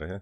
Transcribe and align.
dobry. 0.00 0.20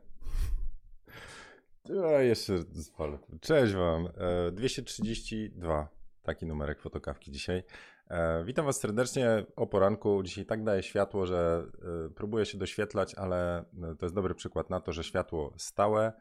Ja 1.84 2.23
jeszcze 2.23 2.58
zwolę. 2.58 3.19
Cześć 3.40 3.75
wam. 3.75 4.08
232. 4.52 5.88
Taki 6.22 6.46
numerek 6.46 6.80
fotokawki 6.80 7.30
dzisiaj. 7.30 7.62
E, 8.11 8.45
witam 8.45 8.67
was 8.67 8.80
serdecznie 8.80 9.46
o 9.56 9.67
poranku. 9.67 10.22
Dzisiaj 10.22 10.46
tak 10.46 10.64
daje 10.64 10.83
światło, 10.83 11.27
że 11.27 11.67
e, 12.06 12.11
próbuję 12.14 12.46
się 12.46 12.59
doświetlać, 12.59 13.14
ale 13.14 13.59
e, 13.59 13.64
to 13.99 14.06
jest 14.06 14.14
dobry 14.14 14.35
przykład 14.35 14.71
na 14.71 14.80
to, 14.80 14.93
że 14.93 15.04
światło 15.04 15.54
stałe 15.56 16.13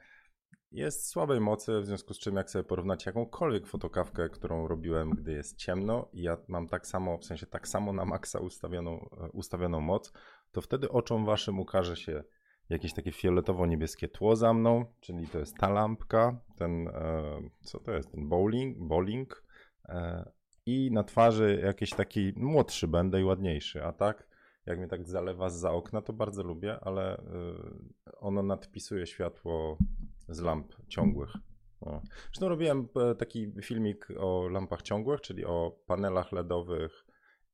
jest 0.71 1.10
słabej 1.10 1.39
mocy, 1.39 1.82
w 1.82 1.86
związku 1.86 2.14
z 2.14 2.20
czym 2.20 2.36
jak 2.36 2.50
sobie 2.50 2.64
porównać 2.64 3.05
jakąkolwiek 3.05 3.68
fotokawkę, 3.68 4.30
którą 4.30 4.68
robiłem, 4.68 5.10
gdy 5.10 5.32
jest 5.32 5.58
ciemno 5.58 6.10
i 6.14 6.21
ja 6.21 6.38
mam 6.48 6.68
tak 6.68 6.88
samo, 6.88 7.18
w 7.18 7.26
sensie 7.26 7.46
tak 7.46 7.68
samo 7.68 7.94
na 7.94 8.05
maksa 8.05 8.39
ustawioną, 8.39 9.10
ustawioną 9.34 9.82
moc, 9.82 10.14
to 10.52 10.62
wtedy 10.62 10.89
oczom 10.89 11.26
waszym 11.26 11.60
ukaże 11.60 11.96
się 11.96 12.24
jakieś 12.70 12.93
takie 12.93 13.11
fioletowo-niebieskie 13.11 14.07
tło 14.07 14.36
za 14.36 14.54
mną, 14.54 14.86
czyli 15.00 15.27
to 15.27 15.39
jest 15.39 15.57
ta 15.57 15.69
lampka, 15.69 16.39
ten, 16.55 16.87
e, 16.87 17.42
co 17.61 17.79
to 17.79 17.92
jest, 17.92 18.11
ten 18.11 18.29
bowling, 18.29 18.78
bowling 18.78 19.43
e, 19.86 20.32
i 20.65 20.92
na 20.92 21.04
twarzy 21.04 21.61
jakiś 21.64 21.89
taki 21.89 22.33
młodszy 22.36 22.87
będę 22.87 23.21
i 23.21 23.23
ładniejszy, 23.23 23.83
a 23.83 23.93
tak, 23.93 24.28
jak 24.65 24.78
mnie 24.78 24.87
tak 24.87 25.07
zalewa 25.07 25.50
za 25.50 25.71
okna, 25.71 26.01
to 26.01 26.14
bardzo 26.14 26.43
lubię, 26.43 26.79
ale 26.82 27.18
e, 27.18 27.21
ono 28.19 28.43
nadpisuje 28.43 29.07
światło 29.07 29.78
z 30.29 30.42
lamp 30.42 30.73
ciągłych. 30.87 31.34
O. 31.81 32.02
Zresztą 32.25 32.50
robiłem 32.50 32.88
taki 33.17 33.53
filmik 33.61 34.08
o 34.20 34.47
lampach 34.47 34.81
ciągłych, 34.81 35.22
czyli 35.22 35.45
o 35.45 35.80
panelach 35.86 36.31
LEDowych 36.31 37.06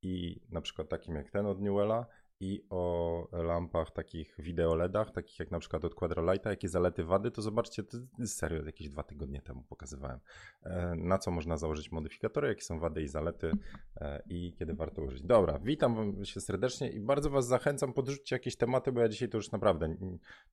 i 0.01 0.41
na 0.49 0.61
przykład 0.61 0.89
takim 0.89 1.15
jak 1.15 1.31
ten 1.31 1.45
od 1.45 1.61
Newella 1.61 2.05
i 2.43 2.65
o 2.69 3.27
lampach 3.31 3.91
takich 3.91 4.35
wideo 4.39 4.75
LEDach, 4.75 5.11
takich 5.11 5.39
jak 5.39 5.51
na 5.51 5.59
przykład 5.59 5.85
od 5.85 5.95
Quadralighta, 5.95 6.49
jakie 6.49 6.69
zalety, 6.69 7.03
wady, 7.03 7.31
to 7.31 7.41
zobaczcie, 7.41 7.83
to 7.83 7.97
serio 8.25 8.65
jakieś 8.65 8.89
dwa 8.89 9.03
tygodnie 9.03 9.41
temu 9.41 9.63
pokazywałem, 9.63 10.19
e, 10.63 10.95
na 10.95 11.17
co 11.17 11.31
można 11.31 11.57
założyć 11.57 11.91
modyfikatory, 11.91 12.47
jakie 12.47 12.61
są 12.61 12.79
wady 12.79 13.01
i 13.01 13.07
zalety 13.07 13.51
e, 13.95 14.23
i 14.25 14.53
kiedy 14.53 14.73
warto 14.73 15.01
użyć. 15.01 15.21
Dobra, 15.21 15.59
witam 15.59 16.25
się 16.25 16.41
serdecznie 16.41 16.91
i 16.91 16.99
bardzo 16.99 17.29
Was 17.29 17.47
zachęcam, 17.47 17.93
podrzućcie 17.93 18.35
jakieś 18.35 18.55
tematy, 18.55 18.91
bo 18.91 19.01
ja 19.01 19.09
dzisiaj 19.09 19.29
to 19.29 19.37
już 19.37 19.51
naprawdę 19.51 19.95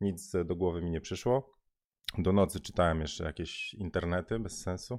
nic 0.01 0.33
do 0.45 0.57
głowy 0.57 0.83
mi 0.83 0.91
nie 0.91 1.01
przyszło. 1.01 1.60
Do 2.19 2.33
nocy 2.33 2.61
czytałem 2.61 3.01
jeszcze 3.01 3.25
jakieś 3.25 3.75
internety 3.75 4.39
bez 4.39 4.63
sensu, 4.63 4.99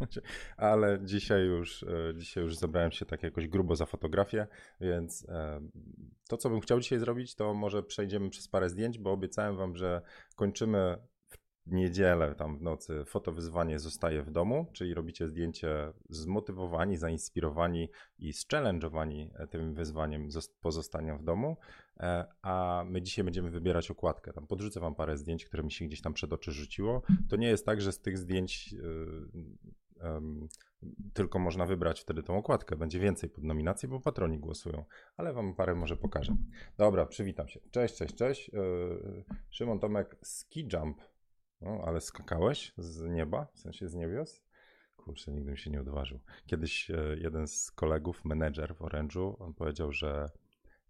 ale 0.56 0.98
dzisiaj 1.04 1.46
już, 1.46 1.82
e, 1.82 2.14
dzisiaj 2.16 2.44
już 2.44 2.56
zabrałem 2.56 2.92
się 2.92 3.06
tak 3.06 3.22
jakoś 3.22 3.48
grubo 3.48 3.76
za 3.76 3.86
fotografię, 3.86 4.46
więc 4.80 5.26
e, 5.28 5.60
to, 6.28 6.36
co 6.36 6.50
bym 6.50 6.60
chciał 6.60 6.80
dzisiaj 6.80 6.98
zrobić, 6.98 7.34
to 7.34 7.54
może 7.54 7.82
przejdziemy 7.82 8.30
przez 8.30 8.48
parę 8.48 8.68
zdjęć, 8.68 8.98
bo 8.98 9.12
obiecałem 9.12 9.56
Wam, 9.56 9.76
że 9.76 10.02
kończymy 10.36 10.96
niedzielę, 11.66 12.34
tam 12.34 12.58
w 12.58 12.62
nocy, 12.62 13.04
fotowyzwanie 13.04 13.78
zostaje 13.78 14.22
w 14.22 14.30
domu, 14.30 14.66
czyli 14.72 14.94
robicie 14.94 15.28
zdjęcie 15.28 15.92
zmotywowani, 16.08 16.96
zainspirowani 16.96 17.88
i 18.18 18.32
zchallenge'owani 18.32 19.30
e, 19.34 19.46
tym 19.46 19.74
wyzwaniem 19.74 20.28
pozostania 20.60 21.16
w 21.16 21.24
domu, 21.24 21.56
e, 22.00 22.26
a 22.42 22.84
my 22.86 23.02
dzisiaj 23.02 23.24
będziemy 23.24 23.50
wybierać 23.50 23.90
okładkę. 23.90 24.32
Tam 24.32 24.46
podrzucę 24.46 24.80
wam 24.80 24.94
parę 24.94 25.16
zdjęć, 25.16 25.44
które 25.44 25.62
mi 25.62 25.72
się 25.72 25.84
gdzieś 25.84 26.00
tam 26.02 26.14
przed 26.14 26.32
oczy 26.32 26.52
rzuciło. 26.52 27.02
To 27.28 27.36
nie 27.36 27.48
jest 27.48 27.66
tak, 27.66 27.80
że 27.80 27.92
z 27.92 28.00
tych 28.00 28.18
zdjęć 28.18 28.74
um, 30.02 30.48
tylko 31.12 31.38
można 31.38 31.66
wybrać 31.66 32.00
wtedy 32.00 32.22
tą 32.22 32.36
okładkę. 32.36 32.76
Będzie 32.76 33.00
więcej 33.00 33.30
pod 33.30 33.44
nominację, 33.44 33.88
bo 33.88 34.00
patroni 34.00 34.38
głosują, 34.38 34.84
ale 35.16 35.32
wam 35.32 35.54
parę 35.54 35.74
może 35.74 35.96
pokażę. 35.96 36.36
Dobra, 36.78 37.06
przywitam 37.06 37.48
się. 37.48 37.60
Cześć, 37.70 37.96
cześć, 37.96 38.14
cześć. 38.14 38.50
Szymon 39.50 39.78
Tomek, 39.78 40.16
Ski 40.22 40.68
Jump 40.72 41.02
no, 41.60 41.82
ale 41.86 42.00
skakałeś 42.00 42.72
z 42.78 43.10
nieba, 43.10 43.46
w 43.52 43.58
sensie 43.58 43.88
z 43.88 43.94
niebios? 43.94 44.42
Kurczę, 44.96 45.32
nigdy 45.32 45.50
mi 45.50 45.58
się 45.58 45.70
nie 45.70 45.80
odważył. 45.80 46.20
Kiedyś 46.46 46.90
e, 46.90 47.16
jeden 47.20 47.46
z 47.46 47.70
kolegów, 47.70 48.24
menedżer 48.24 48.74
w 48.74 48.80
Orange'u, 48.80 49.34
on 49.38 49.54
powiedział, 49.54 49.92
że 49.92 50.30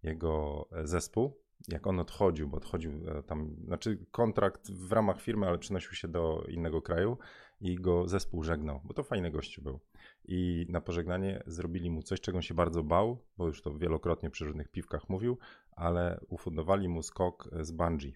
jego 0.03 0.69
e, 0.73 0.87
zespół, 0.87 1.37
jak 1.69 1.87
on 1.87 2.01
odchodził, 2.01 2.49
bo 2.49 2.57
odchodził 2.57 2.93
e, 2.93 3.23
tam, 3.23 3.57
znaczy 3.65 4.07
kontrakt 4.11 4.71
w 4.71 4.93
ramach 4.93 5.21
firmy, 5.21 5.47
ale 5.47 5.59
przenosił 5.59 5.93
się 5.93 6.09
do 6.09 6.45
innego 6.49 6.83
kraju 6.83 7.19
i 7.61 7.77
go 7.77 8.09
zespół 8.09 8.43
żegnał, 8.43 8.81
bo 8.85 8.95
to 8.95 9.03
fajny 9.03 9.31
gościu 9.31 9.63
był. 9.63 9.81
I 10.25 10.67
na 10.69 10.81
pożegnanie 10.81 11.43
zrobili 11.47 11.91
mu 11.91 12.03
coś, 12.03 12.21
czego 12.21 12.39
on 12.39 12.43
się 12.43 12.55
bardzo 12.55 12.83
bał, 12.83 13.19
bo 13.37 13.47
już 13.47 13.63
to 13.63 13.75
wielokrotnie 13.75 14.31
przy 14.31 14.45
różnych 14.45 14.69
piwkach 14.69 15.09
mówił, 15.09 15.39
ale 15.71 16.21
ufundowali 16.29 16.89
mu 16.89 17.03
skok 17.03 17.49
z 17.61 17.71
bungee. 17.71 18.15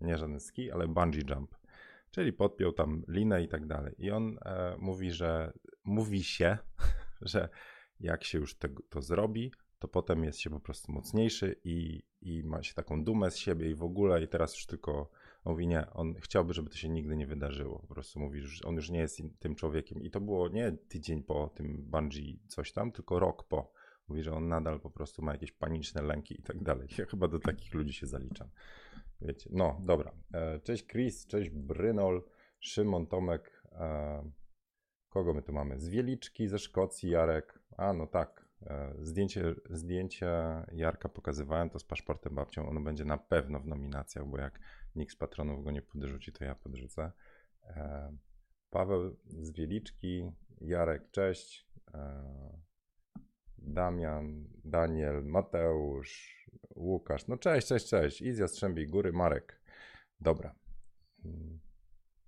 Nie 0.00 0.18
żaden 0.18 0.40
ski, 0.40 0.70
ale 0.70 0.88
bungee 0.88 1.22
jump. 1.30 1.54
Czyli 2.14 2.32
podpiął 2.32 2.72
tam 2.72 3.02
linę 3.08 3.42
i 3.42 3.48
tak 3.48 3.66
dalej. 3.66 3.94
I 3.98 4.10
on 4.10 4.38
e, 4.44 4.76
mówi, 4.78 5.10
że 5.10 5.52
mówi 5.84 6.24
się, 6.24 6.58
że 7.20 7.48
jak 8.00 8.24
się 8.24 8.38
już 8.38 8.54
te, 8.54 8.68
to 8.88 9.02
zrobi, 9.02 9.52
to 9.78 9.88
potem 9.88 10.24
jest 10.24 10.38
się 10.38 10.50
po 10.50 10.60
prostu 10.60 10.92
mocniejszy 10.92 11.60
i, 11.64 12.02
i 12.22 12.44
ma 12.44 12.62
się 12.62 12.74
taką 12.74 13.04
dumę 13.04 13.30
z 13.30 13.36
siebie 13.36 13.70
i 13.70 13.74
w 13.74 13.82
ogóle 13.82 14.22
i 14.22 14.28
teraz 14.28 14.54
już 14.54 14.66
tylko 14.66 15.10
mówi 15.44 15.66
nie, 15.66 15.90
on 15.90 16.14
chciałby, 16.14 16.54
żeby 16.54 16.70
to 16.70 16.76
się 16.76 16.88
nigdy 16.88 17.16
nie 17.16 17.26
wydarzyło. 17.26 17.78
Po 17.78 17.94
prostu 17.94 18.20
mówi, 18.20 18.40
że 18.40 18.64
on 18.64 18.74
już 18.74 18.90
nie 18.90 18.98
jest 18.98 19.22
tym 19.38 19.54
człowiekiem. 19.54 20.02
I 20.02 20.10
to 20.10 20.20
było 20.20 20.48
nie 20.48 20.72
tydzień 20.72 21.22
po 21.22 21.48
tym 21.54 21.82
bungee 21.82 22.40
coś 22.48 22.72
tam, 22.72 22.92
tylko 22.92 23.18
rok 23.18 23.48
po. 23.48 23.72
Mówi, 24.08 24.22
że 24.22 24.32
on 24.32 24.48
nadal 24.48 24.80
po 24.80 24.90
prostu 24.90 25.22
ma 25.22 25.32
jakieś 25.32 25.52
paniczne 25.52 26.02
lęki 26.02 26.40
i 26.40 26.42
tak 26.42 26.62
dalej. 26.62 26.88
Ja 26.98 27.06
chyba 27.06 27.28
do 27.28 27.38
takich 27.38 27.74
ludzi 27.74 27.92
się 27.92 28.06
zaliczam. 28.06 28.48
Wiecie, 29.20 29.50
no 29.52 29.80
dobra. 29.84 30.12
E, 30.34 30.60
cześć 30.60 30.86
Chris, 30.86 31.26
cześć 31.26 31.50
Brynol, 31.50 32.22
Szymon, 32.60 33.06
Tomek. 33.06 33.62
E, 33.72 34.30
kogo 35.08 35.34
my 35.34 35.42
tu 35.42 35.52
mamy? 35.52 35.78
Z 35.78 35.88
Wieliczki, 35.88 36.48
ze 36.48 36.58
Szkocji, 36.58 37.10
Jarek. 37.10 37.58
A 37.76 37.92
no 37.92 38.06
tak, 38.06 38.48
e, 38.62 38.94
zdjęcie, 39.02 39.54
zdjęcie 39.70 40.30
Jarka 40.72 41.08
pokazywałem, 41.08 41.70
to 41.70 41.78
z 41.78 41.84
paszportem 41.84 42.34
babcią. 42.34 42.68
Ono 42.68 42.80
będzie 42.80 43.04
na 43.04 43.18
pewno 43.18 43.60
w 43.60 43.66
nominacjach, 43.66 44.26
bo 44.26 44.38
jak 44.38 44.60
nikt 44.94 45.12
z 45.12 45.16
patronów 45.16 45.64
go 45.64 45.70
nie 45.70 45.82
podrzuci, 45.82 46.32
to 46.32 46.44
ja 46.44 46.54
podrzucę. 46.54 47.12
Paweł 48.70 49.16
z 49.26 49.52
Wieliczki, 49.52 50.32
Jarek, 50.60 51.10
cześć. 51.10 51.68
Damian, 53.58 54.48
Daniel, 54.64 55.24
Mateusz, 55.24 56.43
Łukasz. 56.76 57.26
No 57.26 57.36
cześć, 57.36 57.66
cześć, 57.66 57.88
cześć. 57.88 58.22
I 58.22 58.32
z 58.32 58.64
Góry, 58.88 59.12
Marek. 59.12 59.60
Dobra. 60.20 60.54
Hmm. 61.22 61.60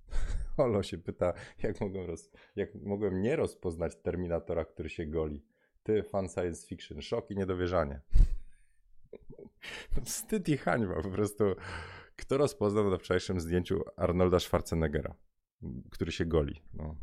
Olo 0.57 0.83
się 0.83 0.99
pyta, 0.99 1.33
jak 1.63 1.81
mogłem, 1.81 2.07
roz, 2.07 2.31
jak 2.57 2.75
mogłem 2.75 3.23
nie 3.23 3.37
rozpoznać 3.37 3.97
Terminatora, 4.03 4.65
który 4.65 4.89
się 4.89 5.07
goli. 5.07 5.45
Ty, 5.83 6.03
fan 6.03 6.29
science 6.29 6.67
fiction, 6.67 7.03
szok 7.03 7.31
i 7.31 7.37
niedowierzanie. 7.37 8.01
Wstyd 10.05 10.49
i 10.49 10.57
hańba 10.57 11.03
po 11.03 11.11
prostu. 11.11 11.45
Kto 12.17 12.39
rozpoznał 12.39 12.91
na 12.91 12.99
wczorajszym 12.99 13.41
zdjęciu 13.41 13.83
Arnolda 13.97 14.41
Schwarzeneggera, 14.41 15.15
który 15.91 16.13
się 16.13 16.27
goli? 16.27 16.63
No. 16.75 16.97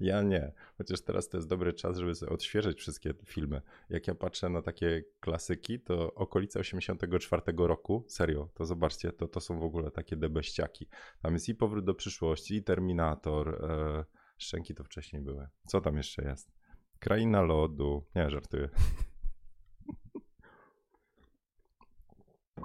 Ja 0.00 0.22
nie. 0.22 0.52
Chociaż 0.78 1.00
teraz 1.00 1.28
to 1.28 1.36
jest 1.36 1.48
dobry 1.48 1.72
czas, 1.72 1.96
żeby 1.96 2.14
sobie 2.14 2.32
odświeżyć 2.32 2.78
wszystkie 2.78 3.14
filmy. 3.24 3.62
Jak 3.90 4.08
ja 4.08 4.14
patrzę 4.14 4.48
na 4.48 4.62
takie 4.62 5.04
klasyki, 5.20 5.80
to 5.80 6.14
okolice 6.14 6.60
84 6.60 7.42
roku, 7.56 8.04
serio, 8.08 8.48
to 8.54 8.64
zobaczcie, 8.64 9.12
to, 9.12 9.28
to 9.28 9.40
są 9.40 9.58
w 9.58 9.64
ogóle 9.64 9.90
takie 9.90 10.16
debeściaki. 10.16 10.88
Tam 11.22 11.32
jest 11.34 11.48
i 11.48 11.54
Powrót 11.54 11.84
do 11.84 11.94
przyszłości, 11.94 12.54
i 12.54 12.62
Terminator. 12.62 13.64
E, 13.64 14.04
szczęki 14.38 14.74
to 14.74 14.84
wcześniej 14.84 15.22
były. 15.22 15.48
Co 15.66 15.80
tam 15.80 15.96
jeszcze 15.96 16.24
jest? 16.24 16.52
Kraina 16.98 17.42
lodu. 17.42 18.04
Nie, 18.14 18.30
żartuję. 18.30 18.68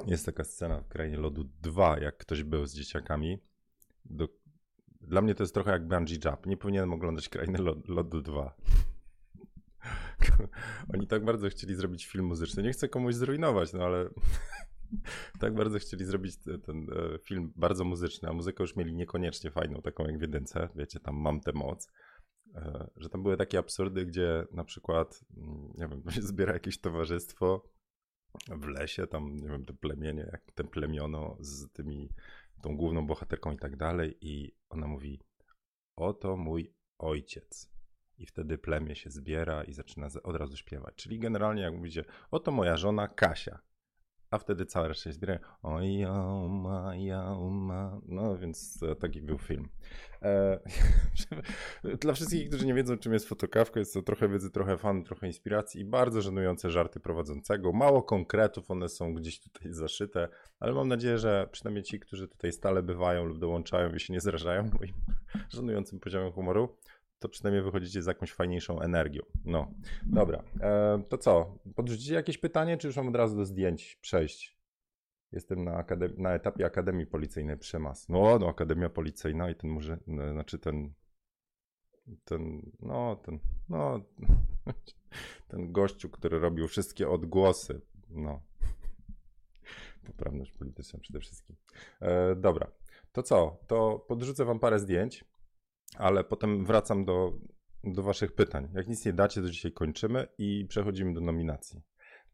Jest 0.08 0.25
taka 0.25 0.44
scena 0.44 0.81
w 0.81 0.88
Krainie 0.88 1.18
Lodu 1.18 1.44
2, 1.62 2.00
jak 2.00 2.18
ktoś 2.18 2.44
był 2.44 2.66
z 2.66 2.75
dzieciakami. 2.75 3.39
Do, 4.06 4.28
dla 5.08 5.22
mnie 5.22 5.36
to 5.36 5.44
jest 5.44 5.54
trochę 5.54 5.72
jak 5.72 5.88
Bungee 5.88 6.20
Jump. 6.26 6.46
Nie 6.46 6.58
powinienem 6.58 6.94
oglądać 6.94 7.30
Krainy 7.30 7.60
Lodu 7.88 8.22
2. 8.22 8.56
Oni 10.94 11.08
tak 11.08 11.26
bardzo 11.26 11.50
chcieli 11.50 11.76
zrobić 11.76 12.06
film 12.06 12.26
muzyczny. 12.26 12.64
Nie 12.64 12.72
chcę 12.72 12.90
komuś 12.90 13.16
zrujnować, 13.16 13.74
no 13.74 13.84
ale 13.84 14.10
tak 15.40 15.54
bardzo 15.54 15.80
chcieli 15.80 16.06
zrobić 16.06 16.38
ten 16.66 16.88
e, 16.92 17.20
film 17.20 17.54
bardzo 17.56 17.84
muzyczny, 17.84 18.30
a 18.30 18.34
muzykę 18.34 18.64
już 18.64 18.76
mieli 18.76 18.94
niekoniecznie 18.94 19.52
fajną, 19.52 19.82
taką 19.82 20.06
jak 20.06 20.18
w 20.18 20.22
jedynce. 20.22 20.70
Wiecie, 20.76 21.00
tam 21.00 21.16
mam 21.16 21.40
tę 21.40 21.52
moc. 21.54 21.92
E, 22.56 22.90
że 22.96 23.10
tam 23.10 23.24
były 23.24 23.38
takie 23.38 23.60
absurdy, 23.60 24.06
gdzie 24.06 24.46
na 24.52 24.64
przykład, 24.64 25.20
mm, 25.38 25.74
nie 25.78 25.88
wiem, 25.88 26.12
się 26.12 26.22
zbiera 26.22 26.54
jakieś 26.54 26.80
towarzystwo 26.80 27.70
w 28.50 28.68
lesie, 28.68 29.08
tam, 29.08 29.36
nie 29.36 29.50
wiem, 29.50 29.66
te 29.66 29.74
plemienie, 29.74 30.30
jak 30.32 30.52
te 30.52 30.64
plemiono 30.64 31.38
z 31.40 31.72
tymi 31.72 32.10
tą 32.63 32.77
główną 32.77 33.07
bohaterką 33.07 33.51
i 33.51 33.57
tak 33.57 33.75
dalej, 33.75 34.18
i 34.21 34.56
ona 34.69 34.88
mówi: 34.88 35.19
Oto 35.95 36.38
mój 36.38 36.74
ojciec. 36.98 37.74
I 38.18 38.25
wtedy 38.25 38.57
plemię 38.57 38.95
się 38.95 39.10
zbiera 39.10 39.63
i 39.63 39.74
zaczyna 39.74 40.07
od 40.24 40.36
razu 40.36 40.57
śpiewać. 40.57 40.95
Czyli 40.95 41.19
generalnie, 41.19 41.62
jak 41.62 41.74
mówicie, 41.74 42.06
oto 42.31 42.51
moja 42.51 42.77
żona 42.77 43.07
Kasia. 43.07 43.60
A 44.33 44.38
wtedy 44.38 44.65
cała 44.65 44.88
reszta 44.88 45.03
się 45.03 45.13
zbiera. 45.13 45.39
Oj, 45.63 46.06
ma, 46.50 46.95
ja, 46.95 47.35
ma. 47.51 48.01
No 48.06 48.38
więc 48.38 48.83
e, 48.83 48.95
taki 48.95 49.21
był 49.21 49.38
film. 49.38 49.69
E, 50.21 50.59
dla 52.01 52.13
wszystkich, 52.13 52.50
którzy 52.50 52.65
nie 52.65 52.74
wiedzą, 52.74 52.97
czym 52.97 53.13
jest 53.13 53.30
fotokawka, 53.30 53.80
jest 53.80 53.94
to 53.94 54.01
trochę 54.01 54.30
wiedzy, 54.30 54.51
trochę 54.51 54.77
fan, 54.77 55.03
trochę 55.03 55.27
inspiracji 55.27 55.81
i 55.81 55.85
bardzo 55.85 56.21
żenujące 56.21 56.71
żarty 56.71 57.00
prowadzącego. 57.00 57.74
Mało 57.74 58.03
konkretów, 58.03 58.71
one 58.71 58.89
są 58.89 59.13
gdzieś 59.13 59.39
tutaj 59.39 59.74
zaszyte, 59.74 60.27
ale 60.59 60.74
mam 60.74 60.88
nadzieję, 60.88 61.18
że 61.18 61.47
przynajmniej 61.51 61.83
ci, 61.83 62.00
którzy 62.00 62.27
tutaj 62.27 62.51
stale 62.51 62.83
bywają 62.83 63.25
lub 63.25 63.39
dołączają 63.39 63.94
i 63.94 64.00
się 64.00 64.13
nie 64.13 64.21
zrażają 64.21 64.63
moim 64.80 64.94
żenującym 65.56 66.00
poziomem 66.00 66.31
humoru, 66.31 66.77
to 67.24 67.30
przynajmniej 67.30 67.64
wychodzicie 67.64 68.02
z 68.02 68.06
jakąś 68.06 68.34
fajniejszą 68.34 68.81
energią. 68.81 69.22
No, 69.46 69.72
dobra. 70.06 70.44
E, 70.62 71.04
to 71.10 71.18
co? 71.18 71.58
Podrzucicie 71.75 72.14
jakieś 72.14 72.38
pytanie, 72.38 72.78
czy 72.78 72.88
już 72.88 72.98
mam 72.98 73.08
od 73.08 73.16
razu 73.16 73.38
do 73.38 73.46
zdjęć 73.46 73.96
przejść? 74.02 74.58
Jestem 75.31 75.64
na, 75.64 75.86
na 76.18 76.34
etapie 76.34 76.66
Akademii 76.66 77.06
Policyjnej 77.06 77.58
Przemas. 77.58 78.10
No, 78.10 78.40
no, 78.40 78.50
Akademia 78.50 78.90
Policyjna 78.90 79.50
i 79.50 79.56
ten 79.56 79.70
może, 79.70 79.98
no, 80.08 80.31
znaczy 80.31 80.60
ten, 80.60 80.94
ten, 82.25 82.72
no, 82.80 83.16
ten, 83.16 83.40
no, 83.69 84.00
ten 85.50 85.72
gościu, 85.72 86.10
który 86.10 86.40
robił 86.40 86.68
wszystkie 86.68 87.10
odgłosy, 87.10 87.81
no. 88.10 88.42
Poprawność 90.08 90.52
polityczna 90.52 91.00
przede 91.00 91.19
wszystkim. 91.19 91.56
E, 92.02 92.36
dobra, 92.36 92.72
to 93.12 93.24
co? 93.24 93.58
To 93.68 94.06
podrzucę 94.08 94.46
wam 94.46 94.60
parę 94.60 94.80
zdjęć 94.80 95.26
ale 95.98 96.24
potem 96.24 96.66
wracam 96.66 97.06
do, 97.06 97.34
do 97.84 98.04
Waszych 98.04 98.31
pytań. 98.31 98.69
Jak 98.74 98.88
nic 98.88 99.06
nie 99.06 99.13
dacie, 99.13 99.42
to 99.42 99.50
dzisiaj 99.50 99.72
kończymy 99.72 100.28
i 100.38 100.66
przechodzimy 100.69 101.13
do 101.13 101.22
nominacji. 101.22 101.81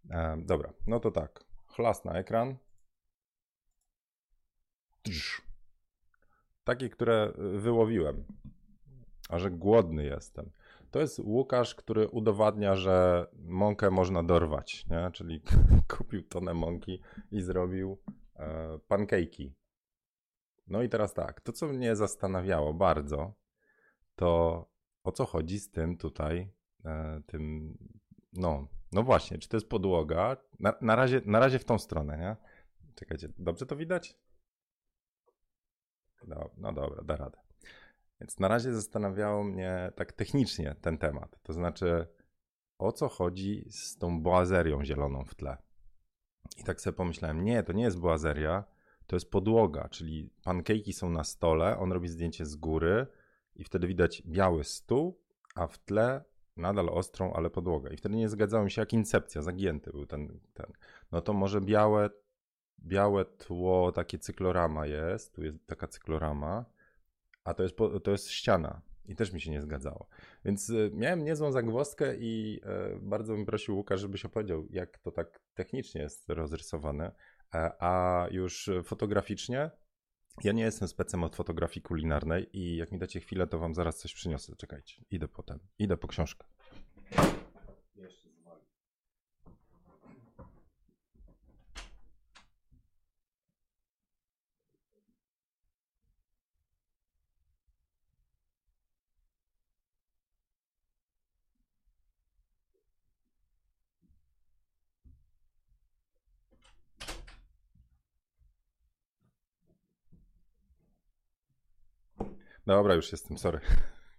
E, 0.09 0.37
dobra, 0.45 0.73
no 0.87 0.99
to 0.99 1.11
tak. 1.11 1.43
Chlas 1.67 2.05
na 2.05 2.13
ekran. 2.13 2.57
Takie, 6.63 6.89
które 6.89 7.33
wyłowiłem. 7.37 8.25
A 9.29 9.39
że 9.39 9.51
głodny 9.51 10.03
jestem. 10.03 10.51
To 10.91 10.99
jest 10.99 11.19
Łukasz, 11.19 11.75
który 11.75 12.07
udowadnia, 12.07 12.75
że 12.75 13.27
mąkę 13.39 13.91
można 13.91 14.23
dorwać, 14.23 14.85
nie? 14.89 15.11
Czyli 15.13 15.41
kupił 15.97 16.23
tonę 16.23 16.53
mąki 16.53 17.01
i 17.31 17.41
zrobił 17.41 18.01
e, 18.35 18.79
pankejki. 18.87 19.55
No 20.67 20.81
i 20.83 20.89
teraz 20.89 21.13
tak, 21.13 21.41
to 21.41 21.51
co 21.51 21.67
mnie 21.67 21.95
zastanawiało 21.95 22.73
bardzo, 22.73 23.33
to 24.19 24.65
o 25.03 25.11
co 25.11 25.25
chodzi 25.25 25.59
z 25.59 25.71
tym 25.71 25.97
tutaj, 25.97 26.51
e, 26.85 27.21
tym, 27.25 27.77
no, 28.33 28.67
no 28.91 29.03
właśnie, 29.03 29.37
czy 29.37 29.49
to 29.49 29.57
jest 29.57 29.69
podłoga? 29.69 30.37
Na, 30.59 30.73
na, 30.81 30.95
razie, 30.95 31.21
na 31.25 31.39
razie 31.39 31.59
w 31.59 31.65
tą 31.65 31.79
stronę, 31.79 32.17
nie? 32.17 32.35
Czekajcie, 32.95 33.29
dobrze 33.37 33.65
to 33.65 33.75
widać? 33.75 34.17
No, 36.27 36.49
no 36.57 36.73
dobra, 36.73 37.03
da 37.03 37.15
radę. 37.15 37.39
Więc 38.21 38.39
na 38.39 38.47
razie 38.47 38.73
zastanawiało 38.73 39.43
mnie 39.43 39.91
tak 39.95 40.11
technicznie 40.11 40.75
ten 40.81 40.97
temat. 40.97 41.39
To 41.43 41.53
znaczy, 41.53 42.07
o 42.77 42.91
co 42.91 43.07
chodzi 43.07 43.65
z 43.69 43.97
tą 43.97 44.21
boazerią 44.21 44.85
zieloną 44.85 45.25
w 45.25 45.35
tle. 45.35 45.57
I 46.57 46.63
tak 46.63 46.81
sobie 46.81 46.97
pomyślałem, 46.97 47.43
nie, 47.43 47.63
to 47.63 47.73
nie 47.73 47.83
jest 47.83 47.99
boazeria, 47.99 48.63
to 49.07 49.15
jest 49.15 49.31
podłoga, 49.31 49.89
czyli 49.89 50.33
pankejki 50.43 50.93
są 50.93 51.09
na 51.09 51.23
stole, 51.23 51.77
on 51.77 51.91
robi 51.91 52.07
zdjęcie 52.07 52.45
z 52.45 52.55
góry, 52.55 53.07
i 53.59 53.63
wtedy 53.63 53.87
widać 53.87 54.21
biały 54.25 54.63
stół, 54.63 55.19
a 55.55 55.67
w 55.67 55.77
tle 55.77 56.23
nadal 56.57 56.89
ostrą, 56.89 57.33
ale 57.33 57.49
podłogę. 57.49 57.93
I 57.93 57.97
wtedy 57.97 58.15
nie 58.15 58.29
zgadzało 58.29 58.63
mi 58.63 58.71
się, 58.71 58.81
jak 58.81 58.93
incepcja, 58.93 59.41
zagięty 59.41 59.91
był 59.91 60.05
ten, 60.05 60.39
ten. 60.53 60.73
No 61.11 61.21
to 61.21 61.33
może 61.33 61.61
białe, 61.61 62.09
białe 62.79 63.25
tło, 63.25 63.91
takie 63.91 64.19
cyklorama 64.19 64.87
jest, 64.87 65.35
tu 65.35 65.43
jest 65.43 65.65
taka 65.65 65.87
cyklorama, 65.87 66.65
a 67.43 67.53
to 67.53 67.63
jest, 67.63 67.75
to 68.03 68.11
jest 68.11 68.29
ściana. 68.29 68.81
I 69.05 69.15
też 69.15 69.33
mi 69.33 69.41
się 69.41 69.51
nie 69.51 69.61
zgadzało. 69.61 70.07
Więc 70.45 70.69
y, 70.69 70.91
miałem 70.93 71.23
niezłą 71.23 71.51
zagwozdkę 71.51 72.15
i 72.17 72.61
y, 72.95 72.99
bardzo 73.01 73.33
bym 73.33 73.45
prosił 73.45 73.77
Łukasz, 73.77 73.99
żebyś 73.99 74.25
opowiedział, 74.25 74.67
jak 74.69 74.97
to 74.97 75.11
tak 75.11 75.39
technicznie 75.53 76.01
jest 76.01 76.29
rozrysowane, 76.29 77.11
e, 77.53 77.71
a 77.79 78.27
już 78.31 78.69
fotograficznie 78.83 79.71
ja 80.43 80.51
nie 80.51 80.63
jestem 80.63 80.87
specem 80.87 81.23
od 81.23 81.35
fotografii 81.35 81.81
kulinarnej 81.81 82.49
i 82.53 82.75
jak 82.75 82.91
mi 82.91 82.99
dacie 82.99 83.19
chwilę, 83.19 83.47
to 83.47 83.59
wam 83.59 83.75
zaraz 83.75 83.97
coś 83.97 84.13
przyniosę. 84.13 84.55
Czekajcie, 84.55 85.05
idę 85.11 85.27
potem. 85.27 85.59
Idę 85.79 85.97
po 85.97 86.07
książkę. 86.07 86.47
Dobra, 112.69 112.95
już 112.95 113.11
jestem, 113.11 113.37
sorry. 113.37 113.59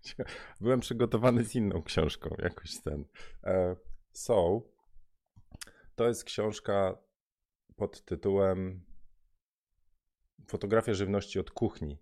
Byłem 0.61 0.81
przygotowany 0.81 1.45
z 1.45 1.55
inną 1.55 1.83
książką, 1.83 2.35
jakoś 2.39 2.81
ten. 2.81 3.05
E, 3.45 3.77
so, 4.13 4.63
to 5.95 6.09
jest 6.09 6.25
książka 6.25 6.99
pod 7.77 8.05
tytułem 8.05 8.85
Fotografia 10.47 10.95
żywności 10.95 11.41
od 11.41 11.51
kuchni. 11.51 11.99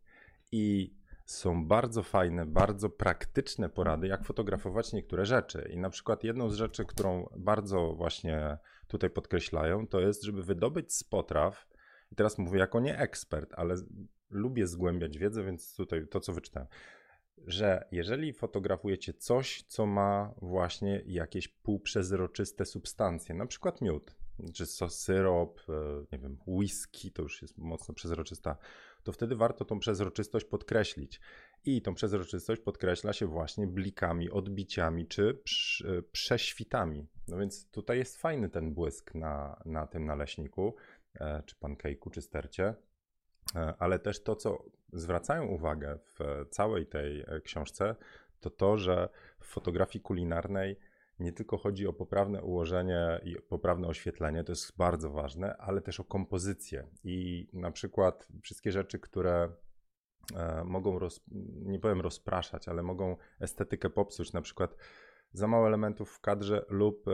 I 0.53 0.95
są 1.25 1.67
bardzo 1.67 2.03
fajne, 2.03 2.47
bardzo 2.47 2.91
praktyczne 2.91 3.69
porady, 3.69 4.07
jak 4.07 4.25
fotografować 4.25 4.93
niektóre 4.93 5.27
rzeczy. 5.27 5.69
I 5.73 5.79
na 5.79 5.91
przykład 5.91 6.25
jedną 6.25 6.51
z 6.51 6.55
rzeczy, 6.55 6.85
którą 6.85 7.29
bardzo 7.37 7.95
właśnie 7.95 8.59
tutaj 8.87 9.11
podkreślają, 9.11 9.87
to 9.87 10.01
jest, 10.01 10.23
żeby 10.23 10.43
wydobyć 10.43 10.95
z 10.95 11.05
potraw, 11.05 11.69
i 12.13 12.15
teraz 12.15 12.39
mówię 12.39 12.59
jako 12.59 12.81
nie 12.81 12.99
ekspert, 12.99 13.53
ale 13.57 13.77
lubię 14.31 14.67
zgłębiać 14.67 15.19
wiedzę, 15.19 15.45
więc 15.45 15.75
tutaj 15.77 16.07
to, 16.09 16.21
co 16.21 16.33
wyczytałem, 16.33 16.69
że 17.47 17.89
jeżeli 17.93 18.33
fotografujecie 18.33 19.13
coś, 19.13 19.63
co 19.63 19.87
ma 19.87 20.35
właśnie 20.37 21.03
jakieś 21.07 21.49
półprzezroczyste 21.49 22.65
substancje, 22.65 23.35
na 23.35 23.47
przykład 23.47 23.81
miód, 23.81 24.17
czy 24.55 24.67
syrop, 24.89 25.61
e, 25.69 25.73
nie 26.13 26.19
wiem, 26.19 26.39
whisky, 26.47 27.13
to 27.13 27.23
już 27.23 27.43
jest 27.43 27.59
mocno 27.59 27.95
przezroczysta, 27.95 28.57
to 29.03 29.13
wtedy 29.13 29.37
warto 29.37 29.65
tą 29.65 29.79
przezroczystość 29.79 30.47
podkreślić. 30.47 31.21
I 31.65 31.83
tą 31.83 31.95
przezroczystość 31.95 32.63
podkreśla 32.63 33.13
się 33.13 33.27
właśnie 33.27 33.67
blikami, 33.67 34.31
odbiciami 34.31 35.07
czy 35.07 35.39
e, 35.85 36.03
prześwitami. 36.03 37.07
No 37.29 37.39
więc 37.39 37.71
tutaj 37.71 37.99
jest 37.99 38.17
fajny 38.17 38.49
ten 38.49 38.75
błysk 38.75 39.15
na, 39.15 39.63
na 39.65 39.87
tym 39.87 40.05
naleśniku, 40.05 40.75
e, 41.15 41.43
czy 41.47 41.57
pancake'u, 41.57 42.11
czy 42.11 42.23
stercie. 42.23 42.75
E, 43.57 43.75
ale 43.79 43.99
też 43.99 44.23
to, 44.23 44.37
co 44.37 44.65
zwracają 44.93 45.47
uwagę 45.47 45.99
w 46.05 46.49
całej 46.51 46.87
tej 46.87 47.21
e, 47.21 47.41
książce, 47.41 47.97
to 48.41 48.51
to, 48.51 48.79
że 48.79 49.09
w 49.41 49.47
fotografii 49.47 50.03
kulinarnej 50.03 50.79
nie 51.19 51.33
tylko 51.33 51.59
chodzi 51.59 51.87
o 51.87 51.93
poprawne 51.93 52.43
ułożenie 52.43 53.21
i 53.25 53.37
poprawne 53.49 53.89
oświetlenie, 53.89 54.45
to 54.45 54.53
jest 54.53 54.77
bardzo 54.77 55.11
ważne, 55.11 55.57
ale 55.57 55.81
też 55.81 56.01
o 56.01 56.05
kompozycję. 56.05 56.87
I 57.05 57.49
na 57.53 57.71
przykład 57.71 58.29
wszystkie 58.43 58.73
rzeczy, 58.73 58.99
które 58.99 59.53
e, 60.37 60.65
mogą, 60.65 60.99
roz, 60.99 61.21
nie 61.65 61.81
powiem 61.81 62.01
rozpraszać, 62.01 62.69
ale 62.69 62.83
mogą 62.83 63.17
estetykę 63.41 63.91
popsuć, 63.91 64.33
na 64.33 64.43
przykład 64.43 64.77
za 65.33 65.47
mało 65.47 65.67
elementów 65.67 66.11
w 66.11 66.21
kadrze 66.21 66.65
lub 66.69 67.05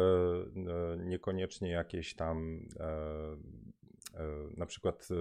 niekoniecznie 0.98 1.70
jakieś 1.70 2.14
tam 2.14 2.68
na 4.56 4.66
przykład 4.66 5.08
e, 5.10 5.14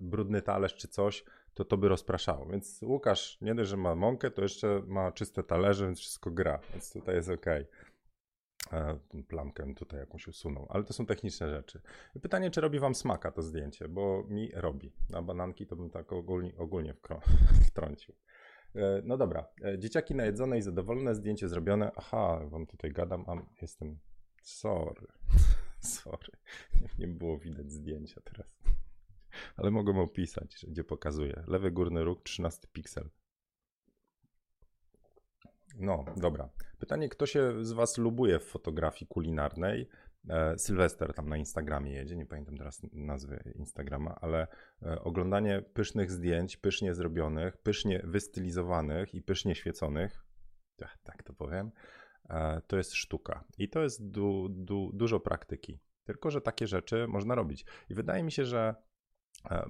brudny 0.00 0.42
talerz 0.42 0.74
czy 0.74 0.88
coś, 0.88 1.24
to 1.54 1.64
to 1.64 1.76
by 1.76 1.88
rozpraszało. 1.88 2.46
Więc 2.46 2.80
Łukasz 2.82 3.38
nie 3.40 3.54
dość, 3.54 3.70
że 3.70 3.76
ma 3.76 3.94
mąkę, 3.94 4.30
to 4.30 4.42
jeszcze 4.42 4.82
ma 4.86 5.12
czyste 5.12 5.42
talerze, 5.42 5.86
więc 5.86 5.98
wszystko 5.98 6.30
gra, 6.30 6.58
więc 6.72 6.92
tutaj 6.92 7.14
jest 7.14 7.30
ok. 7.30 7.46
E, 8.72 8.98
plamkę 9.28 9.74
tutaj 9.74 10.00
jakąś 10.00 10.28
usunął, 10.28 10.66
ale 10.70 10.84
to 10.84 10.92
są 10.92 11.06
techniczne 11.06 11.50
rzeczy. 11.50 11.80
pytanie, 12.22 12.50
czy 12.50 12.60
robi 12.60 12.78
wam 12.78 12.94
smaka 12.94 13.32
to 13.32 13.42
zdjęcie, 13.42 13.88
bo 13.88 14.24
mi 14.28 14.50
robi. 14.54 14.92
Na 15.10 15.22
bananki 15.22 15.66
to 15.66 15.76
bym 15.76 15.90
tak 15.90 16.12
ogólnie, 16.12 16.58
ogólnie 16.58 16.94
wtrącił. 17.68 18.14
No 19.04 19.16
dobra, 19.16 19.48
dzieciaki 19.78 20.14
najedzone 20.14 20.58
i 20.58 20.62
zadowolone, 20.62 21.14
zdjęcie 21.14 21.48
zrobione. 21.48 21.90
Aha, 21.96 22.40
wam 22.44 22.66
tutaj 22.66 22.92
gadam, 22.92 23.24
a 23.26 23.32
jestem 23.62 23.98
sorry. 24.42 25.06
Sorry, 25.86 26.32
nie 26.98 27.08
było 27.08 27.38
widać 27.38 27.72
zdjęcia 27.72 28.20
teraz. 28.24 28.62
Ale 29.56 29.70
mogę 29.70 30.00
opisać, 30.00 30.66
gdzie 30.68 30.84
pokazuję. 30.84 31.42
Lewy 31.46 31.70
górny 31.70 32.04
róg, 32.04 32.22
13 32.22 32.68
piksel. 32.72 33.10
No, 35.78 36.04
dobra. 36.16 36.48
Pytanie, 36.78 37.08
kto 37.08 37.26
się 37.26 37.64
z 37.64 37.72
Was 37.72 37.98
lubuje 37.98 38.38
w 38.38 38.44
fotografii 38.44 39.08
kulinarnej? 39.08 39.88
E, 40.28 40.58
Sylwester 40.58 41.14
tam 41.14 41.28
na 41.28 41.36
Instagramie 41.36 41.92
jedzie, 41.92 42.16
nie 42.16 42.26
pamiętam 42.26 42.56
teraz 42.56 42.82
nazwy 42.92 43.52
Instagrama, 43.54 44.18
ale 44.20 44.46
e, 44.82 45.02
oglądanie 45.02 45.62
pysznych 45.74 46.10
zdjęć, 46.10 46.56
pysznie 46.56 46.94
zrobionych, 46.94 47.56
pysznie 47.56 48.00
wystylizowanych 48.04 49.14
i 49.14 49.22
pysznie 49.22 49.54
świeconych, 49.54 50.24
tak, 51.02 51.22
to 51.22 51.32
powiem, 51.32 51.70
to 52.66 52.76
jest 52.76 52.94
sztuka. 52.94 53.44
I 53.58 53.68
to 53.68 53.82
jest 53.82 54.10
du, 54.10 54.48
du, 54.50 54.90
dużo 54.94 55.20
praktyki. 55.20 55.78
Tylko, 56.04 56.30
że 56.30 56.40
takie 56.40 56.66
rzeczy 56.66 57.06
można 57.08 57.34
robić. 57.34 57.64
I 57.90 57.94
wydaje 57.94 58.22
mi 58.22 58.32
się, 58.32 58.44
że 58.44 58.74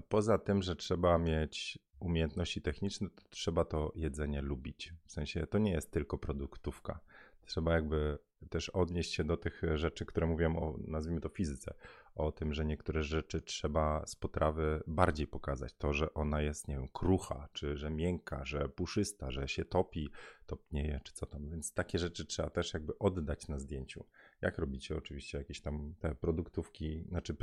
poza 0.08 0.38
tym, 0.38 0.62
że 0.62 0.76
trzeba 0.76 1.18
mieć 1.18 1.78
umiejętności 2.00 2.62
techniczne, 2.62 3.08
to 3.10 3.22
trzeba 3.30 3.64
to 3.64 3.92
jedzenie 3.94 4.42
lubić. 4.42 4.92
W 5.04 5.12
sensie 5.12 5.46
to 5.46 5.58
nie 5.58 5.70
jest 5.70 5.90
tylko 5.90 6.18
produktówka. 6.18 7.00
Trzeba 7.46 7.75
jakby 7.75 8.18
też 8.48 8.68
odnieść 8.68 9.14
się 9.14 9.24
do 9.24 9.36
tych 9.36 9.62
rzeczy, 9.74 10.06
które 10.06 10.26
mówiłem 10.26 10.56
o, 10.56 10.78
nazwijmy 10.86 11.20
to 11.20 11.28
fizyce, 11.28 11.74
o 12.14 12.32
tym, 12.32 12.54
że 12.54 12.64
niektóre 12.64 13.02
rzeczy 13.02 13.40
trzeba 13.40 14.06
z 14.06 14.16
potrawy 14.16 14.82
bardziej 14.86 15.26
pokazać. 15.26 15.74
To, 15.78 15.92
że 15.92 16.14
ona 16.14 16.42
jest, 16.42 16.68
nie 16.68 16.76
wiem, 16.76 16.88
krucha, 16.88 17.48
czy 17.52 17.76
że 17.76 17.90
miękka, 17.90 18.44
że 18.44 18.68
puszysta, 18.68 19.30
że 19.30 19.48
się 19.48 19.64
topi, 19.64 20.10
topnieje, 20.46 21.00
czy 21.04 21.12
co 21.12 21.26
tam. 21.26 21.50
Więc 21.50 21.72
takie 21.72 21.98
rzeczy 21.98 22.26
trzeba 22.26 22.50
też 22.50 22.74
jakby 22.74 22.98
oddać 22.98 23.48
na 23.48 23.58
zdjęciu. 23.58 24.04
Jak 24.46 24.58
robicie 24.58 24.96
oczywiście 24.96 25.38
jakieś 25.38 25.60
tam 25.60 25.94
te 25.98 26.14
produktówki, 26.14 27.04
znaczy 27.08 27.36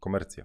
komercje. 0.00 0.44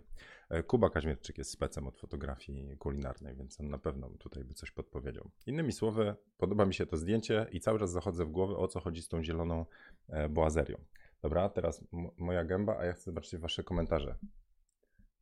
E, 0.50 0.64
Kuba 0.64 0.90
Kaźmierczyk 0.90 1.38
jest 1.38 1.52
specem 1.52 1.88
od 1.88 1.98
fotografii 1.98 2.78
kulinarnej, 2.78 3.36
więc 3.36 3.60
on 3.60 3.70
na 3.70 3.78
pewno 3.78 4.10
tutaj 4.10 4.44
by 4.44 4.54
coś 4.54 4.72
podpowiedział. 4.72 5.32
Innymi 5.46 5.72
słowy, 5.72 6.16
podoba 6.38 6.66
mi 6.66 6.74
się 6.74 6.86
to 6.86 6.98
zdjęcie 6.98 7.48
i 7.52 7.60
cały 7.60 7.80
czas 7.80 7.92
zachodzę 7.92 8.26
w 8.26 8.32
głowę, 8.32 8.58
o 8.58 8.68
co 8.68 8.80
chodzi 8.80 9.02
z 9.02 9.08
tą 9.08 9.24
zieloną 9.24 9.66
e, 10.08 10.30
boazerią. 10.30 10.78
Dobra, 11.22 11.50
teraz 11.50 11.84
moja 12.18 12.46
gęba, 12.46 12.78
a 12.78 12.86
ja 12.86 12.94
chcę 12.94 13.04
zobaczyć 13.04 13.40
wasze 13.40 13.64
komentarze. 13.64 14.16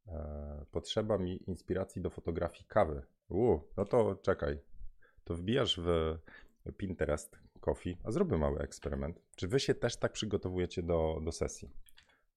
E, 0.08 0.66
potrzeba 0.72 1.18
mi 1.18 1.50
inspiracji 1.50 2.02
do 2.02 2.10
fotografii 2.10 2.66
kawy. 2.68 3.02
Uuu, 3.30 3.62
no 3.78 3.86
to 3.86 4.16
czekaj. 4.16 4.60
To 5.24 5.36
wbijasz 5.36 5.80
w 5.80 6.18
Pinterest 6.78 7.40
Coffee, 7.68 7.98
a 8.04 8.12
zróbmy 8.12 8.38
mały 8.38 8.60
eksperyment. 8.60 9.22
Czy 9.36 9.48
wy 9.48 9.60
się 9.60 9.76
też 9.76 9.98
tak 9.98 10.12
przygotowujecie 10.12 10.84
do, 10.84 11.20
do 11.24 11.32
sesji? 11.32 11.70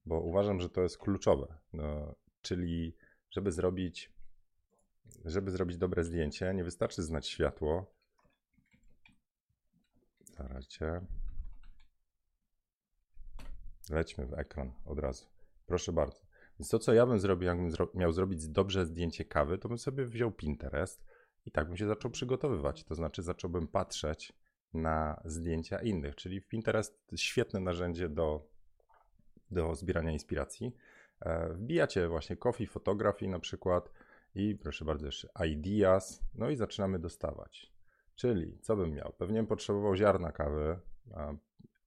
Bo 0.07 0.21
uważam, 0.21 0.61
że 0.61 0.69
to 0.69 0.83
jest 0.83 0.99
kluczowe. 0.99 1.59
No, 1.73 2.15
czyli, 2.43 2.97
żeby 3.31 3.53
zrobić, 3.53 4.13
żeby 5.25 5.51
zrobić 5.51 5.77
dobre 5.79 6.05
zdjęcie, 6.05 6.55
nie 6.55 6.65
wystarczy 6.65 7.03
znać 7.03 7.29
światło. 7.29 7.95
Zaraz. 10.37 10.69
Lećmy 13.91 14.27
w 14.27 14.35
ekran 14.35 14.73
od 14.85 14.99
razu. 14.99 15.27
Proszę 15.67 15.93
bardzo. 15.93 16.21
Więc 16.59 16.69
to, 16.69 16.79
co 16.79 16.95
ja 16.95 17.07
bym 17.07 17.19
zrobił, 17.19 17.47
jakbym 17.47 17.71
zro 17.71 17.91
miał 17.95 18.13
zrobić 18.13 18.49
dobrze 18.49 18.87
zdjęcie 18.87 19.25
kawy, 19.25 19.59
to 19.59 19.69
bym 19.69 19.79
sobie 19.79 20.07
wziął 20.07 20.33
Pinterest 20.33 21.05
i 21.47 21.51
tak 21.51 21.67
bym 21.67 21.77
się 21.77 21.87
zaczął 21.87 22.11
przygotowywać. 22.11 22.85
To 22.85 22.95
znaczy, 22.95 23.23
zacząłbym 23.23 23.69
patrzeć 23.69 24.40
na 24.75 25.23
zdjęcia 25.25 25.79
innych, 25.79 26.15
czyli 26.17 26.43
Pinterest 26.43 27.01
świetne 27.17 27.61
narzędzie 27.61 28.09
do, 28.09 28.49
do 29.51 29.75
zbierania 29.75 30.13
inspiracji. 30.13 30.77
E, 31.21 31.53
wbijacie 31.53 32.09
właśnie 32.09 32.37
coffee 32.37 32.67
photography 32.67 33.29
na 33.29 33.39
przykład 33.39 33.91
i 34.35 34.57
proszę 34.57 34.85
bardzo 34.85 35.07
jeszcze 35.07 35.29
ideas, 35.47 36.25
no 36.35 36.51
i 36.51 36.57
zaczynamy 36.57 36.99
dostawać. 36.99 37.73
Czyli 38.15 38.59
co 38.59 38.77
bym 38.77 38.95
miał? 38.95 39.13
Pewnie 39.19 39.37
bym 39.37 39.47
potrzebował 39.47 39.97
ziarna 39.97 40.33
kawy. 40.33 40.79
A, 41.15 41.33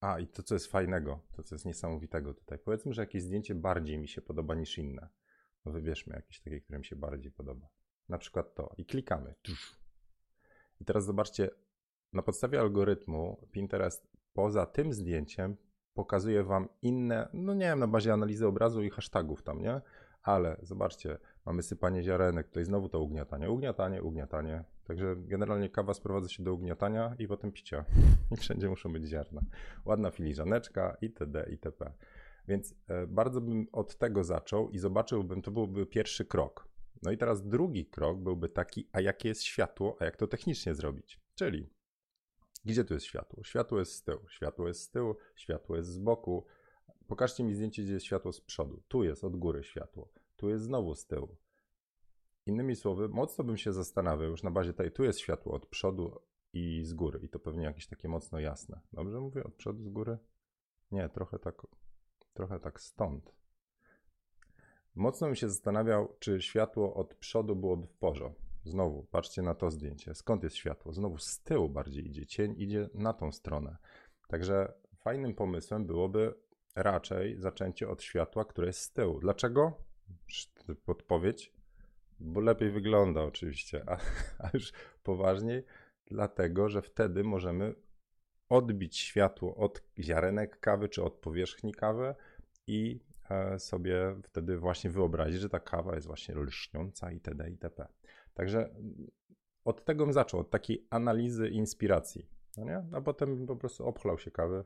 a 0.01 0.19
i 0.19 0.27
to 0.27 0.43
co 0.43 0.55
jest 0.55 0.67
fajnego, 0.67 1.19
to 1.31 1.43
co 1.43 1.55
jest 1.55 1.65
niesamowitego 1.65 2.33
tutaj. 2.33 2.59
Powiedzmy, 2.59 2.93
że 2.93 3.01
jakieś 3.01 3.23
zdjęcie 3.23 3.55
bardziej 3.55 3.97
mi 3.97 4.07
się 4.07 4.21
podoba 4.21 4.55
niż 4.55 4.77
inne. 4.77 5.09
No 5.65 5.71
wybierzmy 5.71 6.15
jakieś 6.15 6.39
takie, 6.39 6.61
które 6.61 6.79
mi 6.79 6.85
się 6.85 6.95
bardziej 6.95 7.31
podoba. 7.31 7.67
Na 8.09 8.17
przykład 8.17 8.55
to 8.55 8.73
i 8.77 8.85
klikamy. 8.85 9.35
I 10.81 10.85
teraz 10.85 11.05
zobaczcie, 11.05 11.49
na 12.13 12.21
podstawie 12.21 12.59
algorytmu 12.59 13.47
Pinterest 13.51 14.07
poza 14.33 14.65
tym 14.65 14.93
zdjęciem 14.93 15.57
pokazuje 15.93 16.43
wam 16.43 16.69
inne, 16.81 17.29
no 17.33 17.53
nie 17.53 17.65
wiem, 17.65 17.79
na 17.79 17.87
bazie 17.87 18.13
analizy 18.13 18.47
obrazu 18.47 18.83
i 18.83 18.89
hashtagów 18.89 19.43
tam, 19.43 19.61
nie? 19.61 19.81
Ale 20.23 20.57
zobaczcie, 20.61 21.17
mamy 21.45 21.63
sypanie 21.63 22.03
ziarenek, 22.03 22.47
tutaj 22.47 22.65
znowu 22.65 22.89
to 22.89 22.99
ugniatanie, 22.99 23.51
ugniatanie, 23.51 24.03
ugniatanie. 24.03 24.63
Także 24.83 25.15
generalnie 25.17 25.69
kawa 25.69 25.93
sprowadza 25.93 26.29
się 26.29 26.43
do 26.43 26.53
ugniatania 26.53 27.15
i 27.19 27.27
potem 27.27 27.51
picia. 27.51 27.85
Wszędzie 28.39 28.69
muszą 28.69 28.93
być 28.93 29.05
ziarna. 29.05 29.41
Ładna 29.85 30.11
filiżaneczka 30.11 30.97
itd. 31.01 31.45
itp. 31.49 31.91
Więc 32.47 32.75
e, 32.87 33.07
bardzo 33.07 33.41
bym 33.41 33.67
od 33.71 33.97
tego 33.97 34.23
zaczął 34.23 34.69
i 34.69 34.77
zobaczyłbym, 34.77 35.41
to 35.41 35.51
byłby 35.51 35.85
pierwszy 35.85 36.25
krok. 36.25 36.67
No 37.01 37.11
i 37.11 37.17
teraz 37.17 37.47
drugi 37.47 37.85
krok 37.85 38.19
byłby 38.19 38.49
taki, 38.49 38.89
a 38.91 39.01
jakie 39.01 39.29
jest 39.29 39.43
światło, 39.43 39.97
a 39.99 40.05
jak 40.05 40.17
to 40.17 40.27
technicznie 40.27 40.75
zrobić? 40.75 41.19
Czyli 41.35 41.69
gdzie 42.65 42.85
tu 42.85 42.93
jest 42.93 43.05
światło? 43.05 43.43
Światło 43.43 43.79
jest 43.79 43.93
z 43.93 44.03
tyłu, 44.03 44.29
światło 44.29 44.67
jest 44.67 44.81
z 44.81 44.89
tyłu, 44.89 45.15
światło 45.35 45.75
jest 45.75 45.89
z 45.89 45.97
boku. 45.97 46.45
Pokażcie 47.07 47.43
mi 47.43 47.55
zdjęcie, 47.55 47.83
gdzie 47.83 47.93
jest 47.93 48.05
światło 48.05 48.33
z 48.33 48.41
przodu. 48.41 48.83
Tu 48.87 49.03
jest 49.03 49.23
od 49.23 49.35
góry 49.35 49.63
światło, 49.63 50.09
tu 50.35 50.49
jest 50.49 50.63
znowu 50.63 50.95
z 50.95 51.07
tyłu. 51.07 51.37
Innymi 52.45 52.75
słowy, 52.75 53.09
mocno 53.09 53.43
bym 53.43 53.57
się 53.57 53.73
zastanawiał 53.73 54.29
już 54.29 54.43
na 54.43 54.51
bazie 54.51 54.73
tej, 54.73 54.91
tu 54.91 55.03
jest 55.03 55.19
światło 55.19 55.53
od 55.53 55.65
przodu 55.65 56.21
i 56.53 56.81
z 56.83 56.93
góry 56.93 57.19
i 57.23 57.29
to 57.29 57.39
pewnie 57.39 57.63
jakieś 57.63 57.87
takie 57.87 58.07
mocno 58.07 58.39
jasne. 58.39 58.81
Dobrze 58.93 59.19
mówię? 59.19 59.43
Od 59.43 59.53
przodu, 59.53 59.83
z 59.83 59.89
góry? 59.89 60.17
Nie, 60.91 61.09
trochę 61.09 61.39
tak, 61.39 61.67
trochę 62.33 62.59
tak 62.59 62.81
stąd. 62.81 63.35
Mocno 64.95 65.27
bym 65.27 65.35
się 65.35 65.49
zastanawiał, 65.49 66.15
czy 66.19 66.41
światło 66.41 66.93
od 66.93 67.15
przodu 67.15 67.55
byłoby 67.55 67.87
w 67.87 67.93
porządku. 67.93 68.52
Znowu, 68.65 69.03
patrzcie 69.11 69.41
na 69.41 69.55
to 69.55 69.71
zdjęcie. 69.71 70.15
Skąd 70.15 70.43
jest 70.43 70.55
światło? 70.55 70.93
Znowu 70.93 71.17
z 71.17 71.39
tyłu 71.39 71.69
bardziej 71.69 72.07
idzie. 72.07 72.25
Cień 72.25 72.55
idzie 72.57 72.89
na 72.93 73.13
tą 73.13 73.31
stronę. 73.31 73.77
Także 74.27 74.73
fajnym 74.95 75.33
pomysłem 75.33 75.85
byłoby 75.85 76.33
raczej 76.75 77.37
zaczęcie 77.39 77.89
od 77.89 78.03
światła, 78.03 78.45
które 78.45 78.67
jest 78.67 78.79
z 78.79 78.91
tyłu. 78.91 79.19
Dlaczego? 79.19 79.73
Podpowiedź. 80.85 81.53
Bo 82.19 82.39
lepiej 82.39 82.71
wygląda 82.71 83.21
oczywiście, 83.21 83.83
a, 83.89 83.97
a 84.45 84.49
już 84.53 84.73
poważniej, 85.03 85.63
dlatego, 86.05 86.69
że 86.69 86.81
wtedy 86.81 87.23
możemy 87.23 87.75
odbić 88.49 88.97
światło 88.97 89.55
od 89.55 89.83
ziarenek 89.99 90.59
kawy 90.59 90.89
czy 90.89 91.03
od 91.03 91.13
powierzchni 91.13 91.73
kawy 91.73 92.15
i 92.67 92.99
e, 93.29 93.59
sobie 93.59 94.15
wtedy 94.23 94.57
właśnie 94.57 94.89
wyobrazić, 94.89 95.41
że 95.41 95.49
ta 95.49 95.59
kawa 95.59 95.95
jest 95.95 96.07
właśnie 96.07 96.35
lśniąca 96.35 97.11
itd. 97.11 97.49
itp. 97.49 97.87
Także 98.33 98.75
od 99.65 99.85
tego 99.85 100.05
bym 100.05 100.13
zaczął, 100.13 100.39
od 100.39 100.49
takiej 100.49 100.87
analizy 100.89 101.49
inspiracji. 101.49 102.29
No 102.57 102.65
nie? 102.65 102.83
A 102.91 103.01
potem 103.01 103.47
po 103.47 103.55
prostu 103.55 103.85
obchlał 103.85 104.19
się 104.19 104.31
kawę 104.31 104.63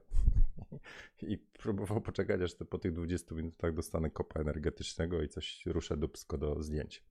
i 1.21 1.37
próbował 1.37 2.01
poczekać, 2.01 2.41
aż 2.41 2.55
po 2.69 2.77
tych 2.77 2.93
20 2.93 3.35
minutach 3.35 3.73
dostanę 3.73 4.09
kopa 4.09 4.39
energetycznego 4.39 5.21
i 5.21 5.29
coś 5.29 5.65
ruszę 5.65 5.97
dubsko 5.97 6.37
do 6.37 6.63
zdjęć. 6.63 7.03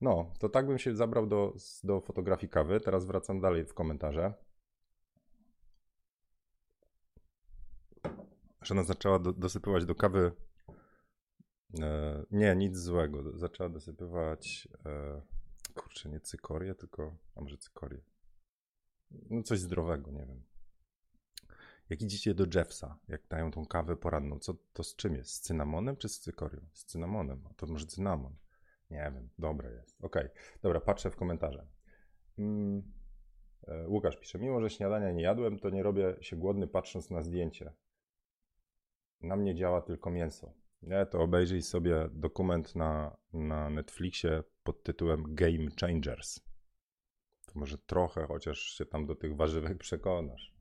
No, 0.00 0.32
to 0.38 0.48
tak 0.48 0.66
bym 0.66 0.78
się 0.78 0.96
zabrał 0.96 1.26
do, 1.26 1.54
do 1.84 2.00
fotografii 2.00 2.50
kawy. 2.50 2.80
Teraz 2.80 3.04
wracam 3.04 3.40
dalej 3.40 3.64
w 3.64 3.74
komentarze. 3.74 4.34
Żona 8.62 8.82
zaczęła 8.82 9.18
do, 9.18 9.32
dosypywać 9.32 9.84
do 9.84 9.94
kawy. 9.94 10.32
E, 11.80 12.24
nie, 12.30 12.56
nic 12.56 12.76
złego. 12.76 13.38
Zaczęła 13.38 13.68
dosypywać. 13.68 14.68
E, 14.86 15.22
kurczę, 15.78 16.08
nie 16.08 16.20
cykorię, 16.20 16.74
tylko, 16.74 17.16
a 17.34 17.40
może 17.40 17.58
cykorię. 17.58 18.00
No 19.10 19.42
coś 19.42 19.60
zdrowego, 19.60 20.10
nie 20.10 20.26
wiem. 20.26 20.42
Jak 21.90 22.02
idziecie 22.02 22.34
do 22.34 22.46
Jeffsa, 22.54 22.98
jak 23.08 23.28
dają 23.28 23.50
tą 23.50 23.66
kawę 23.66 23.96
poranną, 23.96 24.38
co 24.38 24.54
to 24.72 24.82
z 24.82 24.96
czym 24.96 25.14
jest? 25.14 25.30
Z 25.30 25.40
cynamonem 25.40 25.96
czy 25.96 26.08
z 26.08 26.20
cykorią? 26.20 26.60
Z 26.72 26.84
cynamonem, 26.84 27.46
a 27.50 27.54
to 27.54 27.66
może 27.66 27.86
cynamon. 27.86 28.36
Nie 28.90 29.12
wiem, 29.14 29.28
dobre 29.38 29.72
jest. 29.72 30.04
Okej, 30.04 30.26
okay. 30.26 30.36
dobra, 30.62 30.80
patrzę 30.80 31.10
w 31.10 31.16
komentarze. 31.16 31.66
Mm. 32.38 32.82
E, 33.66 33.88
Łukasz 33.88 34.16
pisze, 34.16 34.38
mimo 34.38 34.60
że 34.60 34.70
śniadania 34.70 35.12
nie 35.12 35.22
jadłem, 35.22 35.58
to 35.58 35.70
nie 35.70 35.82
robię 35.82 36.16
się 36.20 36.36
głodny 36.36 36.66
patrząc 36.66 37.10
na 37.10 37.22
zdjęcie. 37.22 37.72
Na 39.20 39.36
mnie 39.36 39.54
działa 39.54 39.82
tylko 39.82 40.10
mięso. 40.10 40.52
Nie, 40.82 41.06
to 41.06 41.20
obejrzyj 41.22 41.62
sobie 41.62 42.08
dokument 42.12 42.76
na, 42.76 43.16
na 43.32 43.70
Netflixie 43.70 44.42
pod 44.62 44.82
tytułem 44.82 45.34
Game 45.34 45.70
Changers. 45.80 46.40
To 47.46 47.52
może 47.58 47.78
trochę 47.78 48.26
chociaż 48.26 48.58
się 48.58 48.86
tam 48.86 49.06
do 49.06 49.14
tych 49.14 49.36
warzywek 49.36 49.78
przekonasz. 49.88 50.54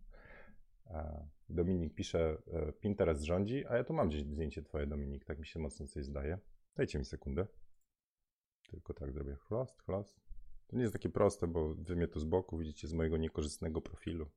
Dominik 1.49 1.93
pisze, 1.93 2.37
e, 2.47 2.73
Pinterest 2.73 3.23
rządzi, 3.23 3.65
a 3.65 3.77
ja 3.77 3.83
tu 3.83 3.93
mam 3.93 4.09
gdzieś 4.09 4.23
zdjęcie 4.23 4.63
twoje, 4.63 4.87
Dominik, 4.87 5.25
tak 5.25 5.39
mi 5.39 5.45
się 5.45 5.59
mocno 5.59 5.87
coś 5.87 6.05
zdaje. 6.05 6.39
Dajcie 6.75 6.99
mi 6.99 7.05
sekundę. 7.05 7.47
Tylko 8.69 8.93
tak 8.93 9.11
zrobię 9.11 9.35
chlast, 9.35 9.81
chlast. 9.81 10.19
To 10.67 10.75
nie 10.75 10.81
jest 10.81 10.93
takie 10.93 11.09
proste, 11.09 11.47
bo 11.47 11.75
wy 11.75 11.95
mnie 11.95 12.07
tu 12.07 12.19
z 12.19 12.23
boku 12.23 12.57
widzicie 12.57 12.87
z 12.87 12.93
mojego 12.93 13.17
niekorzystnego 13.17 13.81
profilu. 13.81 14.29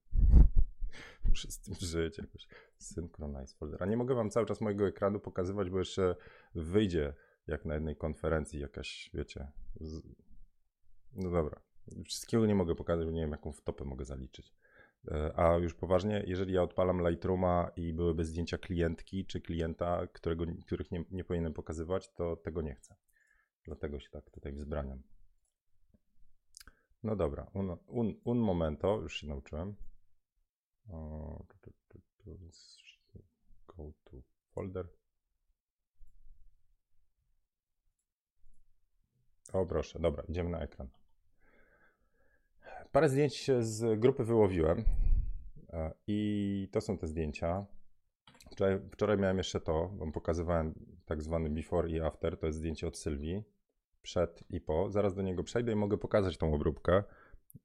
Muszę 1.28 1.50
z 1.50 1.61
tym 1.61 1.75
żyć 1.80 2.18
jakoś. 2.18 2.49
Synchronize 2.78 3.56
folder. 3.56 3.82
A 3.82 3.87
nie 3.87 3.97
mogę 3.97 4.14
wam 4.14 4.30
cały 4.30 4.47
czas 4.47 4.61
mojego 4.61 4.88
ekranu 4.88 5.20
pokazywać, 5.20 5.70
bo 5.70 5.78
jeszcze 5.78 6.16
wyjdzie 6.54 7.14
jak 7.47 7.64
na 7.64 7.75
jednej 7.75 7.97
konferencji 7.97 8.61
jakaś, 8.61 9.11
wiecie. 9.14 9.47
Z... 9.80 10.02
No 11.12 11.30
dobra. 11.30 11.61
Wszystkiego 12.04 12.47
nie 12.47 12.54
mogę 12.54 12.75
pokazać, 12.75 13.06
bo 13.06 13.12
nie 13.12 13.20
wiem, 13.20 13.30
jaką 13.30 13.52
wtopę 13.52 13.85
mogę 13.85 14.04
zaliczyć. 14.04 14.54
E, 15.09 15.32
a 15.38 15.56
już 15.56 15.75
poważnie, 15.75 16.25
jeżeli 16.26 16.54
ja 16.54 16.62
odpalam 16.62 17.09
Lightrooma 17.09 17.70
i 17.76 17.92
byłyby 17.92 18.25
zdjęcia 18.25 18.59
klientki 18.59 19.26
czy 19.26 19.40
klienta, 19.40 20.06
którego, 20.12 20.44
których 20.66 20.90
nie, 20.90 21.04
nie 21.11 21.25
powinienem 21.25 21.52
pokazywać, 21.52 22.12
to 22.12 22.37
tego 22.37 22.62
nie 22.62 22.75
chcę. 22.75 22.94
Dlatego 23.64 24.00
się 24.00 24.11
tak 24.11 24.30
tutaj 24.30 24.52
wzbraniam. 24.52 25.02
No 27.02 27.16
dobra, 27.16 27.50
un, 27.54 27.76
un, 27.87 28.14
un 28.25 28.38
momento, 28.38 29.00
już 29.00 29.16
się 29.16 29.26
nauczyłem. 29.26 29.75
Go 33.66 33.92
to 34.04 34.16
folder. 34.54 34.88
O 39.52 39.66
proszę, 39.66 39.99
dobra, 39.99 40.23
idziemy 40.28 40.50
na 40.50 40.61
ekran. 40.61 40.88
Parę 42.92 43.09
zdjęć 43.09 43.50
z 43.61 44.00
grupy 44.00 44.25
wyłowiłem 44.25 44.85
e, 45.73 45.92
i 46.06 46.68
to 46.73 46.80
są 46.80 46.99
te 46.99 47.06
zdjęcia. 47.06 47.66
Wczoraj, 48.50 48.80
wczoraj 48.92 49.18
miałem 49.18 49.38
jeszcze 49.38 49.61
to, 49.61 49.88
bo 49.88 50.12
pokazywałem 50.12 50.75
tak 51.04 51.23
zwany 51.23 51.50
before 51.50 51.90
i 51.90 52.00
after, 52.00 52.38
to 52.38 52.47
jest 52.47 52.59
zdjęcie 52.59 52.87
od 52.87 52.99
Sylwii, 52.99 53.42
przed 54.02 54.44
i 54.50 54.61
po. 54.61 54.90
Zaraz 54.90 55.14
do 55.14 55.23
niego 55.23 55.42
przejdę 55.42 55.73
i 55.73 55.76
mogę 55.76 55.99
pokazać 55.99 56.38
tą 56.38 56.54
obróbkę. 56.54 57.04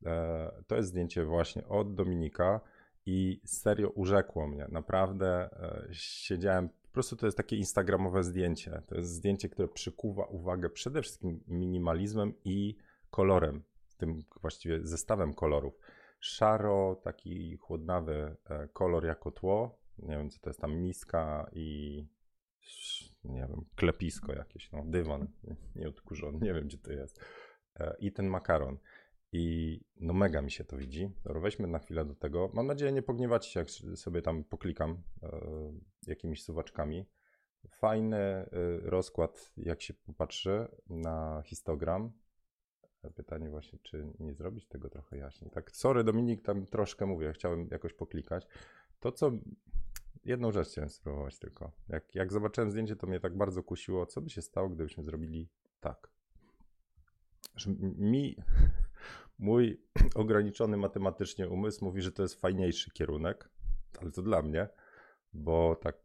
E, 0.06 0.64
to 0.68 0.76
jest 0.76 0.90
zdjęcie 0.90 1.26
właśnie 1.26 1.68
od 1.68 1.96
Dominika 1.96 2.62
i 3.06 3.42
serio 3.46 3.90
urzekło 3.90 4.48
mnie. 4.48 4.68
Naprawdę 4.70 5.28
e, 5.28 5.88
siedziałem, 5.92 6.70
po 6.70 6.92
prostu 6.92 7.16
to 7.16 7.26
jest 7.28 7.38
takie 7.38 7.56
instagramowe 7.56 8.24
zdjęcie. 8.24 8.82
To 8.88 8.96
jest 8.96 9.10
zdjęcie, 9.10 9.50
które 9.50 9.68
przykuwa 9.68 10.26
uwagę 10.26 10.70
przede 10.70 11.02
wszystkim 11.02 11.44
minimalizmem 11.48 12.34
i 12.46 12.78
kolorem, 13.10 13.64
tym 13.98 14.24
właściwie 14.42 14.80
zestawem 14.84 15.34
kolorów. 15.34 15.80
Szaro, 16.20 16.96
taki 17.04 17.58
chłodnawy 17.58 18.36
e, 18.50 18.68
kolor 18.68 19.06
jako 19.06 19.32
tło. 19.32 19.80
Nie 19.98 20.18
wiem, 20.18 20.30
co 20.30 20.40
to 20.40 20.50
jest 20.50 20.62
tam 20.62 20.78
miska 20.78 21.50
i 21.54 22.08
nie 23.24 23.40
wiem, 23.40 23.66
klepisko 23.76 24.34
jakieś, 24.34 24.72
no, 24.72 24.84
dywan 24.86 25.28
nieodkurzony, 25.76 26.40
nie 26.40 26.54
wiem, 26.54 26.68
gdzie 26.68 26.78
to 26.78 26.92
jest. 26.92 27.26
E, 27.80 27.96
I 28.00 28.12
ten 28.12 28.28
makaron. 28.28 28.78
I 29.38 29.80
no 30.00 30.14
mega 30.14 30.42
mi 30.42 30.52
się 30.52 30.64
to 30.64 30.78
widzi. 30.78 31.12
Dobra, 31.24 31.42
weźmy 31.42 31.68
na 31.68 31.80
chwilę 31.80 32.06
do 32.06 32.16
tego. 32.16 32.50
Mam 32.54 32.68
nadzieję, 32.68 32.92
nie 32.92 33.02
pogniewacie 33.02 33.50
się, 33.50 33.60
jak 33.60 33.70
sobie 33.98 34.22
tam 34.22 34.44
poklikam 34.44 35.04
e, 35.24 35.40
jakimiś 36.08 36.44
suwaczkami. 36.44 37.06
Fajny 37.70 38.18
e, 38.18 38.48
rozkład, 38.84 39.54
jak 39.58 39.82
się 39.82 39.94
popatrzy 39.94 40.68
na 40.90 41.42
histogram. 41.46 42.12
Pytanie 43.16 43.50
właśnie, 43.50 43.80
czy 43.80 44.08
nie 44.20 44.34
zrobić 44.34 44.68
tego 44.68 44.90
trochę 44.90 45.18
jaśniej. 45.18 45.52
Tak, 45.52 45.72
sorry 45.72 46.04
Dominik, 46.04 46.42
tam 46.42 46.66
troszkę 46.66 47.06
mówię, 47.06 47.34
chciałem 47.34 47.68
jakoś 47.72 47.94
poklikać. 47.94 48.48
To, 49.00 49.12
co... 49.12 49.32
Jedną 50.26 50.52
rzecz 50.52 50.68
chciałem 50.68 50.90
spróbować 50.90 51.40
tylko. 51.40 51.72
Jak, 51.88 52.16
jak 52.16 52.32
zobaczyłem 52.32 52.72
zdjęcie, 52.72 52.96
to 52.96 53.08
mnie 53.08 53.20
tak 53.20 53.38
bardzo 53.38 53.64
kusiło, 53.64 54.06
co 54.06 54.22
by 54.22 54.30
się 54.30 54.42
stało, 54.42 54.70
gdybyśmy 54.70 55.04
zrobili 55.04 55.50
tak. 55.80 56.12
Że 57.56 57.72
mi 57.98 58.36
Mój 59.40 59.82
ograniczony 60.16 60.78
matematycznie 60.78 61.50
umysł 61.50 61.86
mówi, 61.86 62.02
że 62.02 62.12
to 62.12 62.22
jest 62.22 62.42
fajniejszy 62.42 62.92
kierunek, 62.92 63.50
ale 64.02 64.12
to 64.12 64.22
dla 64.22 64.42
mnie, 64.42 64.68
bo 65.34 65.76
tak 65.76 65.96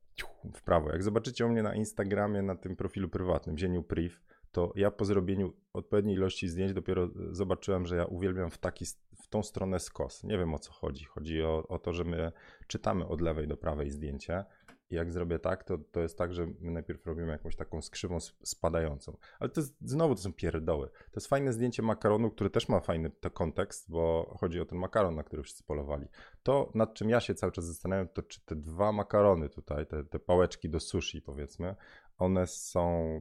w 0.55 0.63
prawo. 0.63 0.91
Jak 0.93 1.03
zobaczycie 1.03 1.47
u 1.47 1.49
mnie 1.49 1.63
na 1.63 1.75
Instagramie, 1.75 2.43
na 2.43 2.57
tym 2.57 2.77
profilu 2.77 3.09
prywatnym, 3.09 3.59
Zieniu 3.59 3.83
Priv, 3.83 4.17
to 4.53 4.73
ja 4.77 4.91
po 4.91 5.05
zrobieniu 5.05 5.53
odpowiedniej 5.73 6.17
ilości 6.17 6.49
zdjęć 6.49 6.73
dopiero 6.73 7.09
zobaczyłem, 7.31 7.87
że 7.87 7.97
ja 7.97 8.05
uwielbiam 8.05 8.51
w, 8.51 8.59
taki, 8.59 8.85
w 9.23 9.29
tą 9.29 9.43
stronę 9.43 9.81
skos. 9.81 10.25
Nie 10.25 10.39
wiem 10.39 10.55
o 10.55 10.59
co 10.59 10.73
chodzi. 10.73 11.05
Chodzi 11.05 11.43
o, 11.43 11.69
o 11.69 11.79
to, 11.79 11.93
że 11.93 12.05
my 12.05 12.33
czytamy 12.67 13.07
od 13.07 13.21
lewej 13.21 13.49
do 13.49 13.57
prawej 13.57 13.91
zdjęcie 13.91 14.45
jak 14.91 15.13
zrobię 15.13 15.39
tak, 15.39 15.65
to, 15.65 15.79
to 15.79 16.01
jest 16.01 16.19
tak, 16.19 16.35
że 16.35 16.47
my 16.61 16.71
najpierw 16.73 17.07
robimy 17.07 17.33
jakąś 17.33 17.57
taką 17.57 17.83
skrzywą 17.83 18.21
spadającą. 18.45 19.17
Ale 19.39 19.51
to 19.51 19.61
jest, 19.61 19.77
znowu 19.81 20.15
to 20.15 20.21
są 20.21 20.33
pierdoły. 20.33 20.89
To 20.89 21.17
jest 21.17 21.27
fajne 21.27 21.53
zdjęcie 21.53 21.83
makaronu, 21.83 22.31
który 22.31 22.51
też 22.51 22.69
ma 22.69 22.81
fajny 22.81 23.11
kontekst, 23.33 23.91
bo 23.91 24.35
chodzi 24.41 24.61
o 24.61 24.65
ten 24.65 24.79
makaron, 24.79 25.15
na 25.15 25.23
który 25.23 25.43
wszyscy 25.43 25.65
polowali. 25.65 26.07
To, 26.43 26.73
nad 26.75 26.95
czym 26.95 27.11
ja 27.11 27.21
się 27.21 27.35
cały 27.35 27.53
czas 27.53 27.65
zastanawiam, 27.65 28.09
to 28.09 28.23
czy 28.23 28.41
te 28.45 28.57
dwa 28.57 28.93
makarony 28.93 29.49
tutaj, 29.49 29.87
te, 29.87 30.05
te 30.05 30.19
pałeczki 30.19 30.71
do 30.71 30.81
sushi 30.81 31.23
powiedzmy, 31.23 31.75
one 32.19 32.47
są 32.47 33.15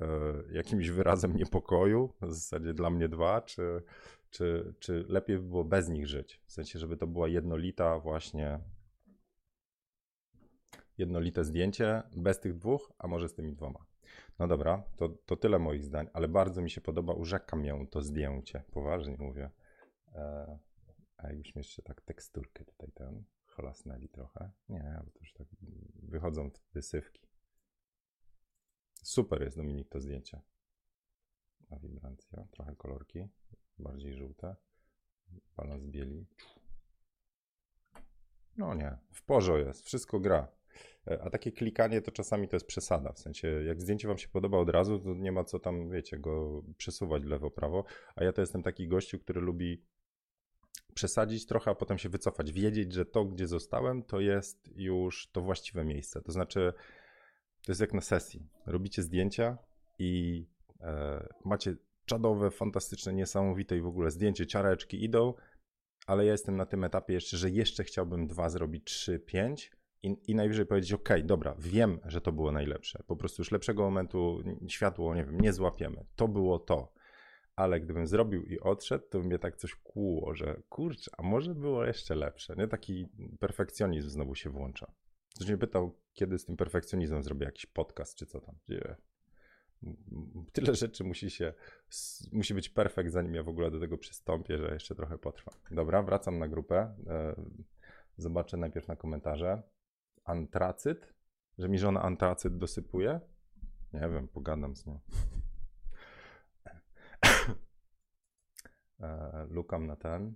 e, 0.00 0.06
jakimś 0.52 0.88
wyrazem 0.88 1.36
niepokoju, 1.36 2.14
w 2.22 2.32
zasadzie 2.32 2.74
dla 2.74 2.90
mnie 2.90 3.08
dwa, 3.08 3.40
czy, 3.40 3.82
czy, 4.30 4.74
czy 4.78 5.04
lepiej 5.08 5.36
by 5.36 5.42
było 5.42 5.64
bez 5.64 5.88
nich 5.88 6.06
żyć? 6.06 6.42
W 6.46 6.52
sensie, 6.52 6.78
żeby 6.78 6.96
to 6.96 7.06
była 7.06 7.28
jednolita 7.28 7.98
właśnie 7.98 8.60
jednolite 11.00 11.44
zdjęcie 11.44 12.02
bez 12.16 12.40
tych 12.40 12.54
dwóch, 12.54 12.92
a 12.98 13.06
może 13.06 13.28
z 13.28 13.34
tymi 13.34 13.52
dwoma. 13.52 13.86
No 14.38 14.48
dobra, 14.48 14.82
to, 14.96 15.08
to 15.08 15.36
tyle 15.36 15.58
moich 15.58 15.84
zdań, 15.84 16.08
ale 16.12 16.28
bardzo 16.28 16.62
mi 16.62 16.70
się 16.70 16.80
podoba, 16.80 17.12
urzekam 17.12 17.64
ją 17.64 17.86
to 17.86 18.02
zdjęcie, 18.02 18.62
poważnie 18.70 19.16
mówię. 19.18 19.50
E, 20.14 20.58
a 21.16 21.28
jakbyśmy 21.28 21.60
jeszcze 21.60 21.82
tak 21.82 22.00
teksturkę 22.00 22.64
tutaj 22.64 22.92
ten 22.92 23.24
chlasnęli 23.46 24.08
trochę. 24.08 24.50
Nie, 24.68 25.00
bo 25.04 25.10
to 25.10 25.18
już 25.20 25.32
tak 25.32 25.46
wychodzą 26.02 26.50
wysywki. 26.72 27.26
Super 29.02 29.42
jest 29.42 29.56
Dominik 29.56 29.88
to 29.88 30.00
zdjęcie. 30.00 30.40
A 31.70 31.78
wibrancja, 31.78 32.44
trochę 32.50 32.76
kolorki, 32.76 33.28
bardziej 33.78 34.14
żółte. 34.14 34.56
Balans 35.56 35.86
bieli. 35.86 36.26
No 38.56 38.74
nie, 38.74 38.98
w 39.12 39.22
porzo 39.22 39.58
jest, 39.58 39.86
wszystko 39.86 40.20
gra. 40.20 40.48
E, 41.06 41.22
a 41.22 41.30
takie 41.30 41.52
klikanie 41.52 42.02
to 42.02 42.10
czasami 42.10 42.48
to 42.48 42.56
jest 42.56 42.66
przesada. 42.66 43.12
W 43.12 43.18
sensie, 43.18 43.48
jak 43.48 43.82
zdjęcie 43.82 44.08
wam 44.08 44.18
się 44.18 44.28
podoba 44.28 44.58
od 44.58 44.70
razu, 44.70 44.98
to 44.98 45.14
nie 45.14 45.32
ma 45.32 45.44
co 45.44 45.58
tam, 45.58 45.90
wiecie, 45.90 46.18
go 46.18 46.62
przesuwać 46.76 47.24
lewo, 47.24 47.50
prawo. 47.50 47.84
A 48.16 48.24
ja 48.24 48.32
to 48.32 48.40
jestem 48.40 48.62
taki 48.62 48.88
gościu, 48.88 49.18
który 49.18 49.40
lubi 49.40 49.84
przesadzić 50.94 51.46
trochę, 51.46 51.70
a 51.70 51.74
potem 51.74 51.98
się 51.98 52.08
wycofać. 52.08 52.52
Wiedzieć, 52.52 52.92
że 52.92 53.06
to, 53.06 53.24
gdzie 53.24 53.46
zostałem, 53.46 54.02
to 54.02 54.20
jest 54.20 54.70
już 54.76 55.30
to 55.32 55.40
właściwe 55.40 55.84
miejsce. 55.84 56.22
To 56.22 56.32
znaczy, 56.32 56.72
to 57.66 57.72
jest 57.72 57.80
jak 57.80 57.94
na 57.94 58.00
sesji. 58.00 58.46
Robicie 58.66 59.02
zdjęcia 59.02 59.58
i 59.98 60.46
e, 60.80 61.28
macie 61.44 61.76
czadowe, 62.04 62.50
fantastyczne, 62.50 63.12
niesamowite 63.12 63.76
i 63.76 63.80
w 63.80 63.86
ogóle 63.86 64.10
zdjęcie, 64.10 64.46
ciareczki 64.46 65.04
idą, 65.04 65.34
ale 66.06 66.24
ja 66.24 66.32
jestem 66.32 66.56
na 66.56 66.66
tym 66.66 66.84
etapie 66.84 67.14
jeszcze, 67.14 67.36
że 67.36 67.50
jeszcze 67.50 67.84
chciałbym 67.84 68.26
dwa 68.26 68.48
zrobić, 68.48 68.84
trzy, 68.84 69.18
pięć 69.18 69.72
i, 70.02 70.16
i 70.26 70.34
najwyżej 70.34 70.66
powiedzieć, 70.66 70.92
ok, 70.92 71.08
dobra, 71.24 71.54
wiem, 71.58 72.00
że 72.04 72.20
to 72.20 72.32
było 72.32 72.52
najlepsze. 72.52 73.02
Po 73.06 73.16
prostu 73.16 73.40
już 73.40 73.50
lepszego 73.50 73.82
momentu 73.82 74.42
światło, 74.68 75.14
nie 75.14 75.24
wiem, 75.24 75.40
nie 75.40 75.52
złapiemy. 75.52 76.04
To 76.16 76.28
było 76.28 76.58
to. 76.58 76.92
Ale 77.56 77.80
gdybym 77.80 78.06
zrobił 78.06 78.42
i 78.42 78.60
odszedł, 78.60 79.04
to 79.10 79.18
by 79.18 79.24
mnie 79.24 79.38
tak 79.38 79.56
coś 79.56 79.74
kłuło, 79.74 80.34
że 80.34 80.62
kurczę, 80.68 81.10
a 81.18 81.22
może 81.22 81.54
było 81.54 81.84
jeszcze 81.84 82.14
lepsze. 82.14 82.54
Nie 82.56 82.68
taki 82.68 83.06
perfekcjonizm 83.38 84.08
znowu 84.08 84.34
się 84.34 84.50
włącza. 84.50 84.92
Ktoś 85.34 85.48
mnie 85.48 85.58
pytał, 85.58 85.98
kiedy 86.12 86.38
z 86.38 86.44
tym 86.44 86.56
perfekcjonizmem 86.56 87.22
zrobię 87.22 87.46
jakiś 87.46 87.66
podcast, 87.66 88.18
czy 88.18 88.26
co 88.26 88.40
tam. 88.40 88.54
Tyle 90.52 90.74
rzeczy 90.74 91.04
musi 91.04 91.30
się, 91.30 91.54
musi 92.32 92.54
być 92.54 92.68
perfekt, 92.68 93.12
zanim 93.12 93.34
ja 93.34 93.42
w 93.42 93.48
ogóle 93.48 93.70
do 93.70 93.80
tego 93.80 93.98
przystąpię, 93.98 94.58
że 94.58 94.72
jeszcze 94.72 94.94
trochę 94.94 95.18
potrwa. 95.18 95.52
Dobra, 95.70 96.02
wracam 96.02 96.38
na 96.38 96.48
grupę. 96.48 96.94
E, 97.06 97.34
zobaczę 98.16 98.56
najpierw 98.56 98.88
na 98.88 98.96
komentarze 98.96 99.62
antracyt? 100.30 101.14
Że 101.58 101.68
mi 101.68 101.78
żona 101.78 102.02
antracyt 102.02 102.56
dosypuje? 102.56 103.20
Nie 103.92 104.00
wiem, 104.00 104.28
pogadam 104.28 104.76
z 104.76 104.86
nią. 104.86 105.00
E, 109.02 109.46
lukam 109.50 109.86
na 109.86 109.96
ten 109.96 110.34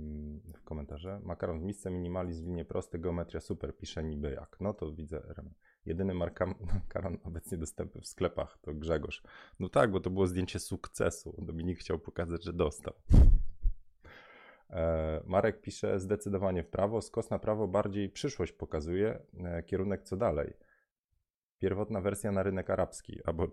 mm, 0.00 0.40
w 0.54 0.62
komentarze. 0.62 1.20
Makaron 1.24 1.60
w 1.60 1.62
misce, 1.62 1.90
minimalizm, 1.90 2.46
linie 2.46 2.64
proste, 2.64 2.98
geometria 2.98 3.40
super, 3.40 3.76
pisze 3.76 4.04
niby 4.04 4.30
jak. 4.30 4.56
No 4.60 4.74
to 4.74 4.92
widzę. 4.92 5.22
Jedyny 5.86 6.14
makaron 6.74 7.18
obecnie 7.24 7.58
dostępny 7.58 8.00
w 8.00 8.06
sklepach 8.06 8.58
to 8.62 8.74
Grzegorz. 8.74 9.22
No 9.60 9.68
tak, 9.68 9.90
bo 9.90 10.00
to 10.00 10.10
było 10.10 10.26
zdjęcie 10.26 10.58
sukcesu. 10.58 11.34
Dominik 11.38 11.78
chciał 11.78 11.98
pokazać, 11.98 12.44
że 12.44 12.52
dostał. 12.52 12.94
E, 14.72 15.22
Marek 15.26 15.60
pisze 15.60 16.00
zdecydowanie 16.00 16.62
w 16.62 16.68
prawo, 16.68 17.02
skos 17.02 17.30
na 17.30 17.38
prawo 17.38 17.68
bardziej 17.68 18.10
przyszłość 18.10 18.52
pokazuje, 18.52 19.22
e, 19.44 19.62
kierunek 19.62 20.02
co 20.02 20.16
dalej. 20.16 20.52
Pierwotna 21.58 22.00
wersja 22.00 22.32
na 22.32 22.42
rynek 22.42 22.70
arabski, 22.70 23.20
albo 23.24 23.48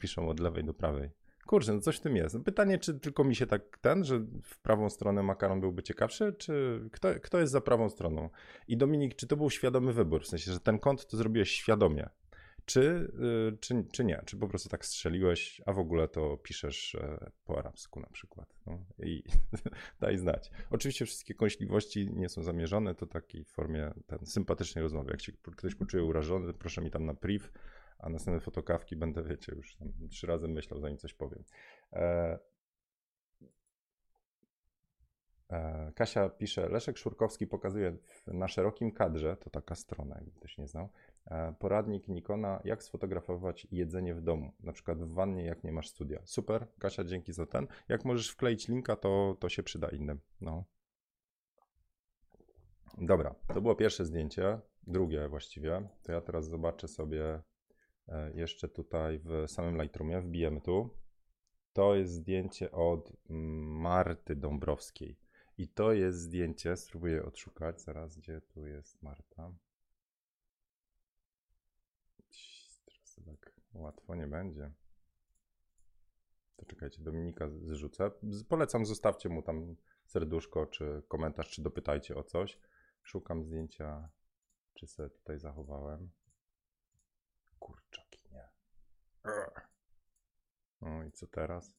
piszą 0.00 0.28
od 0.28 0.40
lewej 0.40 0.64
do 0.64 0.74
prawej. 0.74 1.10
Kurczę, 1.46 1.72
no 1.72 1.80
coś 1.80 1.96
w 1.96 2.00
tym 2.00 2.16
jest. 2.16 2.34
No 2.34 2.40
pytanie, 2.40 2.78
czy 2.78 3.00
tylko 3.00 3.24
mi 3.24 3.36
się 3.36 3.46
tak 3.46 3.78
ten, 3.78 4.04
że 4.04 4.18
w 4.42 4.60
prawą 4.62 4.90
stronę 4.90 5.22
makaron 5.22 5.60
byłby 5.60 5.82
ciekawszy, 5.82 6.32
czy 6.38 6.84
kto, 6.92 7.08
kto 7.22 7.38
jest 7.38 7.52
za 7.52 7.60
prawą 7.60 7.88
stroną? 7.88 8.30
I 8.68 8.76
Dominik, 8.76 9.14
czy 9.14 9.26
to 9.26 9.36
był 9.36 9.50
świadomy 9.50 9.92
wybór? 9.92 10.22
W 10.22 10.26
sensie, 10.26 10.52
że 10.52 10.60
ten 10.60 10.78
kąt 10.78 11.06
to 11.06 11.16
zrobiłeś 11.16 11.50
świadomie? 11.50 12.08
Czy, 12.68 13.10
y, 13.50 13.58
czy, 13.60 13.84
czy 13.92 14.04
nie? 14.04 14.22
Czy 14.26 14.36
po 14.36 14.48
prostu 14.48 14.68
tak 14.68 14.84
strzeliłeś, 14.84 15.60
a 15.66 15.72
w 15.72 15.78
ogóle 15.78 16.08
to 16.08 16.36
piszesz 16.36 16.94
e, 16.94 17.30
po 17.44 17.58
arabsku 17.58 18.00
na 18.00 18.06
przykład? 18.06 18.54
No, 18.66 18.84
I 18.98 19.22
daj 20.00 20.18
znać. 20.18 20.50
Oczywiście 20.70 21.04
wszystkie 21.06 21.34
kąśliwości 21.34 22.08
nie 22.12 22.28
są 22.28 22.42
zamierzone, 22.42 22.94
to 22.94 23.06
takiej 23.06 23.44
formie 23.44 23.94
ten, 24.06 24.26
sympatycznej 24.26 24.82
rozmowy. 24.82 25.10
Jak 25.10 25.20
się 25.20 25.32
ktoś 25.32 25.74
poczuje 25.74 26.04
urażony, 26.04 26.54
proszę 26.54 26.82
mi 26.82 26.90
tam 26.90 27.06
na 27.06 27.14
priv, 27.14 27.48
a 27.98 28.08
następne 28.08 28.40
fotokawki 28.40 28.96
będę, 28.96 29.22
wiecie, 29.22 29.52
już 29.56 29.76
trzy 30.10 30.26
razy 30.26 30.48
myślał, 30.48 30.80
zanim 30.80 30.98
coś 30.98 31.14
powiem. 31.14 31.44
E, 31.92 32.38
e, 35.50 35.92
Kasia 35.94 36.28
pisze, 36.28 36.68
Leszek 36.68 36.98
Szurkowski 36.98 37.46
pokazuje 37.46 37.96
na 38.26 38.48
szerokim 38.48 38.92
kadrze, 38.92 39.36
to 39.36 39.50
taka 39.50 39.74
strona, 39.74 40.14
jakby 40.14 40.30
ktoś 40.30 40.58
nie 40.58 40.68
znał, 40.68 40.88
poradnik 41.58 42.08
Nikona, 42.08 42.60
jak 42.64 42.82
sfotografować 42.82 43.66
jedzenie 43.70 44.14
w 44.14 44.20
domu, 44.20 44.52
na 44.60 44.72
przykład 44.72 44.98
w 44.98 45.12
wannie, 45.12 45.44
jak 45.44 45.64
nie 45.64 45.72
masz 45.72 45.88
studia. 45.88 46.20
Super, 46.24 46.66
Kasia, 46.78 47.04
dzięki 47.04 47.32
za 47.32 47.46
ten. 47.46 47.66
Jak 47.88 48.04
możesz 48.04 48.30
wkleić 48.30 48.68
linka, 48.68 48.96
to, 48.96 49.36
to 49.40 49.48
się 49.48 49.62
przyda 49.62 49.88
innym. 49.88 50.20
No. 50.40 50.64
Dobra, 52.98 53.34
to 53.54 53.60
było 53.60 53.76
pierwsze 53.76 54.04
zdjęcie, 54.04 54.60
drugie 54.86 55.28
właściwie. 55.28 55.88
To 56.02 56.12
ja 56.12 56.20
teraz 56.20 56.48
zobaczę 56.48 56.88
sobie 56.88 57.42
E, 58.08 58.32
jeszcze 58.34 58.68
tutaj 58.68 59.18
w 59.18 59.44
samym 59.46 59.82
Lightroomie, 59.82 60.20
wbijemy 60.20 60.60
tu. 60.60 60.90
To 61.72 61.94
jest 61.94 62.12
zdjęcie 62.12 62.72
od 62.72 63.12
Marty 63.28 64.36
Dąbrowskiej. 64.36 65.18
I 65.58 65.68
to 65.68 65.92
jest 65.92 66.18
zdjęcie, 66.18 66.76
spróbuję 66.76 67.24
odszukać 67.24 67.80
zaraz, 67.80 68.16
gdzie 68.16 68.40
tu 68.40 68.66
jest 68.66 69.02
Marta. 69.02 69.52
Teraz 72.84 73.14
to 73.14 73.22
tak 73.22 73.52
łatwo 73.78 74.14
nie 74.14 74.26
będzie. 74.26 74.72
To 76.56 76.66
czekajcie, 76.66 77.02
Dominika 77.02 77.48
zrzucę. 77.48 78.10
Polecam, 78.48 78.86
zostawcie 78.86 79.28
mu 79.28 79.42
tam 79.42 79.76
serduszko, 80.06 80.66
czy 80.66 81.02
komentarz, 81.08 81.50
czy 81.50 81.62
dopytajcie 81.62 82.16
o 82.16 82.24
coś. 82.24 82.58
Szukam 83.02 83.42
zdjęcia, 83.42 84.08
czy 84.74 84.86
sobie 84.86 85.10
tutaj 85.10 85.38
zachowałem. 85.38 86.10
Kurczaki, 87.58 88.28
nie. 88.32 88.48
No 90.80 91.04
i 91.04 91.12
co 91.12 91.26
teraz? 91.26 91.78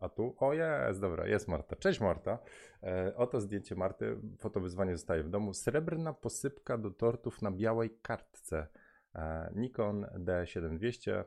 A 0.00 0.08
tu? 0.08 0.36
O 0.38 0.52
jest, 0.52 1.00
dobra, 1.00 1.26
jest 1.26 1.48
Marta. 1.48 1.76
Cześć 1.76 2.00
Marta. 2.00 2.38
E, 2.82 3.16
oto 3.16 3.40
zdjęcie 3.40 3.74
Marty. 3.74 4.16
Fotowyzwanie 4.38 4.96
zostaje 4.96 5.22
w 5.22 5.28
domu. 5.28 5.54
Srebrna 5.54 6.12
posypka 6.12 6.78
do 6.78 6.90
tortów 6.90 7.42
na 7.42 7.50
białej 7.50 7.98
kartce. 8.02 8.66
E, 9.14 9.52
Nikon 9.54 10.06
D7200 10.14 11.24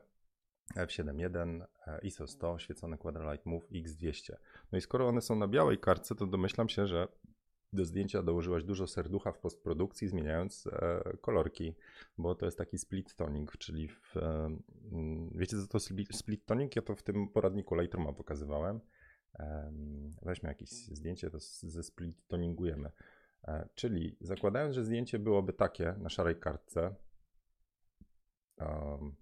F7.1 0.76 1.64
ISO 2.02 2.26
100 2.26 2.58
świecony 2.58 2.98
Quadralight 2.98 3.46
Move 3.46 3.70
X200. 3.70 4.32
No 4.72 4.78
i 4.78 4.80
skoro 4.80 5.08
one 5.08 5.20
są 5.20 5.36
na 5.36 5.48
białej 5.48 5.78
kartce, 5.78 6.14
to 6.14 6.26
domyślam 6.26 6.68
się, 6.68 6.86
że 6.86 7.08
do 7.72 7.84
zdjęcia 7.84 8.22
dołożyłaś 8.22 8.64
dużo 8.64 8.86
serducha 8.86 9.32
w 9.32 9.38
postprodukcji, 9.38 10.08
zmieniając 10.08 10.66
e, 10.66 11.02
kolorki, 11.20 11.74
bo 12.18 12.34
to 12.34 12.44
jest 12.44 12.58
taki 12.58 12.78
split 12.78 13.14
toning, 13.14 13.58
czyli 13.58 13.88
w, 13.88 14.16
e, 14.16 14.20
mm, 14.92 15.30
wiecie 15.34 15.56
co 15.56 15.66
to 15.66 15.78
split 16.12 16.46
toning? 16.46 16.76
Ja 16.76 16.82
to 16.82 16.94
w 16.94 17.02
tym 17.02 17.28
poradniku 17.28 17.74
Lightrooma 17.74 18.12
pokazywałem. 18.12 18.80
E, 19.38 19.72
weźmy 20.22 20.48
jakieś 20.48 20.68
zdjęcie, 20.70 21.30
to 21.30 21.38
ze 21.62 21.82
split 21.82 22.26
toningujemy. 22.28 22.90
E, 23.44 23.68
czyli 23.74 24.16
zakładając, 24.20 24.74
że 24.74 24.84
zdjęcie 24.84 25.18
byłoby 25.18 25.52
takie 25.52 25.94
na 25.98 26.08
szarej 26.08 26.36
kartce, 26.36 26.94
um, 28.60 29.16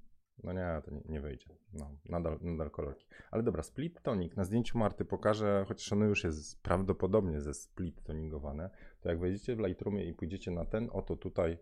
no 0.45 0.53
nie, 0.53 0.83
to 0.85 0.91
nie, 0.91 1.03
nie 1.09 1.21
wyjdzie. 1.21 1.49
No, 1.73 1.91
nadal, 2.09 2.39
nadal 2.41 2.71
kolorki. 2.71 3.07
Ale 3.31 3.43
dobra, 3.43 3.63
split 3.63 4.03
tonik 4.03 4.37
na 4.37 4.45
zdjęciu 4.45 4.79
Marty 4.79 5.05
pokażę, 5.05 5.65
chociaż 5.69 5.93
ono 5.93 6.05
już 6.05 6.25
jest 6.25 6.63
prawdopodobnie 6.63 7.41
ze 7.41 7.55
split 7.55 8.03
toningowane, 8.03 8.71
to 9.01 9.09
jak 9.09 9.21
wejdziecie 9.21 9.57
w 9.57 9.59
Lightroomie 9.59 10.05
i 10.05 10.15
pójdziecie 10.15 10.51
na 10.51 10.65
ten 10.65 10.89
oto 10.93 11.17
tutaj, 11.17 11.59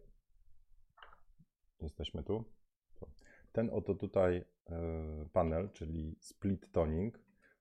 jesteśmy 1.81 2.23
tu, 2.23 2.45
ten 3.53 3.71
oto 3.73 3.95
tutaj 3.95 4.37
y, 4.37 4.45
panel, 5.33 5.71
czyli 5.73 6.17
split 6.21 6.73
toning, 6.73 7.19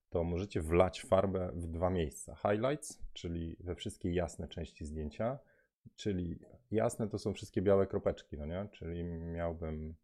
to 0.10 0.24
możecie 0.24 0.62
wlać 0.62 1.02
farbę 1.02 1.52
w 1.56 1.68
dwa 1.68 1.90
miejsca. 1.90 2.36
Highlights, 2.36 3.04
czyli 3.14 3.58
we 3.60 3.76
wszystkie 3.76 4.14
jasne 4.14 4.48
części 4.48 4.86
zdjęcia, 4.86 5.40
czyli 5.96 6.40
jasne 6.72 7.10
to 7.10 7.20
są 7.20 7.34
wszystkie 7.34 7.62
białe 7.62 7.88
kropeczki, 7.88 8.38
no 8.38 8.46
nie? 8.46 8.70
Czyli 8.72 9.04
miałbym 9.04 9.96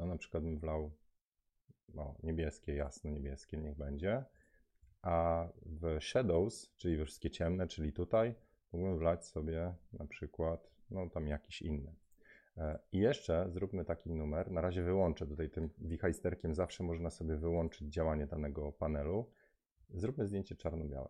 no 0.00 0.06
na 0.06 0.16
przykład 0.16 0.42
bym 0.42 0.58
wlał 0.58 0.90
no, 1.94 2.14
niebieskie, 2.22 2.74
jasno 2.74 3.10
niebieskie, 3.10 3.56
niech 3.56 3.76
będzie. 3.76 4.24
A 5.02 5.46
w 5.66 5.98
shadows, 6.00 6.74
czyli 6.76 6.96
we 6.96 7.04
wszystkie 7.04 7.30
ciemne, 7.30 7.66
czyli 7.66 7.92
tutaj, 7.92 8.34
mógłbym 8.72 8.98
wlać 8.98 9.26
sobie 9.26 9.74
na 9.92 10.06
przykład, 10.06 10.70
no 10.90 11.10
tam 11.10 11.26
jakiś 11.26 11.62
inny. 11.62 11.94
E, 12.56 12.78
I 12.92 12.98
jeszcze 12.98 13.46
zróbmy 13.50 13.84
taki 13.84 14.10
numer. 14.12 14.50
Na 14.50 14.60
razie 14.60 14.82
wyłączę 14.82 15.26
tutaj 15.26 15.50
tym 15.50 15.70
wichajsterkiem, 15.78 16.54
zawsze 16.54 16.84
można 16.84 17.10
sobie 17.10 17.36
wyłączyć 17.36 17.92
działanie 17.92 18.26
danego 18.26 18.72
panelu. 18.72 19.30
Zróbmy 19.90 20.26
zdjęcie 20.26 20.56
czarno-białe. 20.56 21.08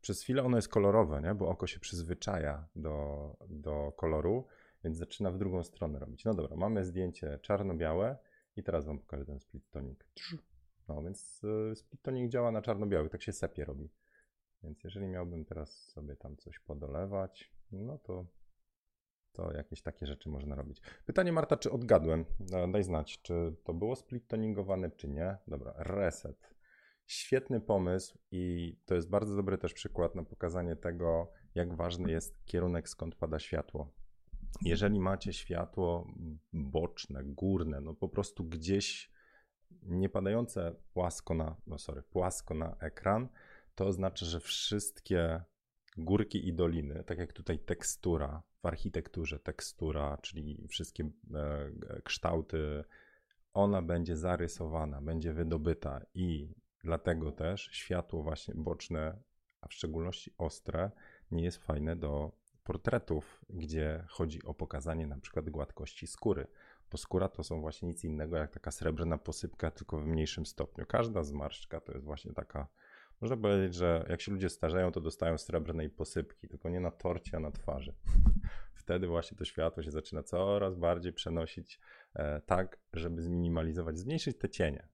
Przez 0.00 0.22
chwilę 0.22 0.42
ono 0.42 0.56
jest 0.56 0.68
kolorowe, 0.68 1.22
nie? 1.22 1.34
bo 1.34 1.48
oko 1.48 1.66
się 1.66 1.80
przyzwyczaja 1.80 2.68
do, 2.76 3.36
do 3.48 3.92
koloru 3.96 4.46
więc 4.84 4.96
zaczyna 4.96 5.30
w 5.30 5.38
drugą 5.38 5.64
stronę 5.64 5.98
robić. 5.98 6.24
No 6.24 6.34
dobra, 6.34 6.56
mamy 6.56 6.84
zdjęcie 6.84 7.38
czarno-białe 7.42 8.18
i 8.56 8.62
teraz 8.62 8.86
wam 8.86 8.98
pokażę 8.98 9.24
ten 9.24 9.40
split 9.40 9.70
tonik. 9.70 10.06
No 10.88 11.02
więc 11.02 11.44
y, 11.72 11.76
split 11.76 12.02
tonik 12.02 12.30
działa 12.30 12.50
na 12.50 12.62
czarno-biały, 12.62 13.08
tak 13.08 13.22
się 13.22 13.32
sepie 13.32 13.64
robi. 13.64 13.90
Więc 14.62 14.84
jeżeli 14.84 15.06
miałbym 15.06 15.44
teraz 15.44 15.84
sobie 15.84 16.16
tam 16.16 16.36
coś 16.36 16.58
podolewać, 16.58 17.52
no 17.72 17.98
to, 17.98 18.26
to 19.32 19.52
jakieś 19.52 19.82
takie 19.82 20.06
rzeczy 20.06 20.28
można 20.28 20.54
robić. 20.54 20.82
Pytanie 21.06 21.32
Marta, 21.32 21.56
czy 21.56 21.70
odgadłem? 21.70 22.24
No, 22.50 22.68
daj 22.68 22.82
znać, 22.82 23.22
czy 23.22 23.56
to 23.64 23.74
było 23.74 23.96
split 23.96 24.28
toningowane, 24.28 24.90
czy 24.90 25.08
nie. 25.08 25.36
Dobra, 25.46 25.74
reset. 25.76 26.54
Świetny 27.06 27.60
pomysł 27.60 28.18
i 28.30 28.76
to 28.86 28.94
jest 28.94 29.10
bardzo 29.10 29.36
dobry 29.36 29.58
też 29.58 29.74
przykład 29.74 30.14
na 30.14 30.24
pokazanie 30.24 30.76
tego, 30.76 31.32
jak 31.54 31.74
ważny 31.74 32.10
jest 32.10 32.44
kierunek, 32.44 32.88
skąd 32.88 33.14
pada 33.14 33.38
światło. 33.38 33.92
Jeżeli 34.62 35.00
macie 35.00 35.32
światło 35.32 36.12
boczne, 36.52 37.24
górne, 37.24 37.80
no 37.80 37.94
po 37.94 38.08
prostu 38.08 38.44
gdzieś 38.44 39.10
nie 39.82 40.08
padające 40.08 40.74
płasko 40.92 41.34
na, 41.34 41.56
no 41.66 41.78
sorry, 41.78 42.02
płasko 42.02 42.54
na 42.54 42.76
ekran, 42.80 43.28
to 43.74 43.86
oznacza, 43.86 44.26
że 44.26 44.40
wszystkie 44.40 45.42
górki 45.96 46.48
i 46.48 46.54
doliny, 46.54 47.04
tak 47.04 47.18
jak 47.18 47.32
tutaj 47.32 47.58
tekstura, 47.58 48.42
w 48.62 48.66
architekturze 48.66 49.38
tekstura, 49.38 50.18
czyli 50.22 50.66
wszystkie 50.68 51.04
e, 51.34 52.02
kształty, 52.04 52.84
ona 53.52 53.82
będzie 53.82 54.16
zarysowana, 54.16 55.02
będzie 55.02 55.32
wydobyta 55.32 56.00
i 56.14 56.54
dlatego 56.84 57.32
też 57.32 57.68
światło 57.72 58.22
właśnie 58.22 58.54
boczne, 58.56 59.22
a 59.60 59.68
w 59.68 59.74
szczególności 59.74 60.34
ostre, 60.38 60.90
nie 61.30 61.44
jest 61.44 61.64
fajne 61.64 61.96
do 61.96 62.32
portretów, 62.68 63.40
gdzie 63.50 64.04
chodzi 64.08 64.42
o 64.42 64.54
pokazanie 64.54 65.06
na 65.06 65.18
przykład 65.18 65.50
gładkości 65.50 66.06
skóry. 66.06 66.46
Bo 66.90 66.98
skóra 66.98 67.28
to 67.28 67.44
są 67.44 67.60
właśnie 67.60 67.88
nic 67.88 68.04
innego 68.04 68.36
jak 68.36 68.50
taka 68.50 68.70
srebrna 68.70 69.18
posypka, 69.18 69.70
tylko 69.70 70.00
w 70.00 70.06
mniejszym 70.06 70.46
stopniu. 70.46 70.86
Każda 70.86 71.22
zmarszczka 71.22 71.80
to 71.80 71.92
jest 71.92 72.04
właśnie 72.04 72.32
taka, 72.32 72.68
można 73.20 73.36
powiedzieć, 73.36 73.74
że 73.74 74.06
jak 74.08 74.20
się 74.20 74.32
ludzie 74.32 74.48
starzeją, 74.48 74.92
to 74.92 75.00
dostają 75.00 75.38
srebrnej 75.38 75.90
posypki, 75.90 76.48
tylko 76.48 76.68
nie 76.68 76.80
na 76.80 76.90
torcie, 76.90 77.36
a 77.36 77.40
na 77.40 77.50
twarzy. 77.50 77.94
Wtedy 78.82 79.06
właśnie 79.06 79.36
to 79.36 79.44
światło 79.44 79.82
się 79.82 79.90
zaczyna 79.90 80.22
coraz 80.22 80.74
bardziej 80.74 81.12
przenosić 81.12 81.80
e, 82.14 82.40
tak, 82.40 82.78
żeby 82.92 83.22
zminimalizować, 83.22 83.98
zmniejszyć 83.98 84.38
te 84.38 84.48
cienie. 84.48 84.88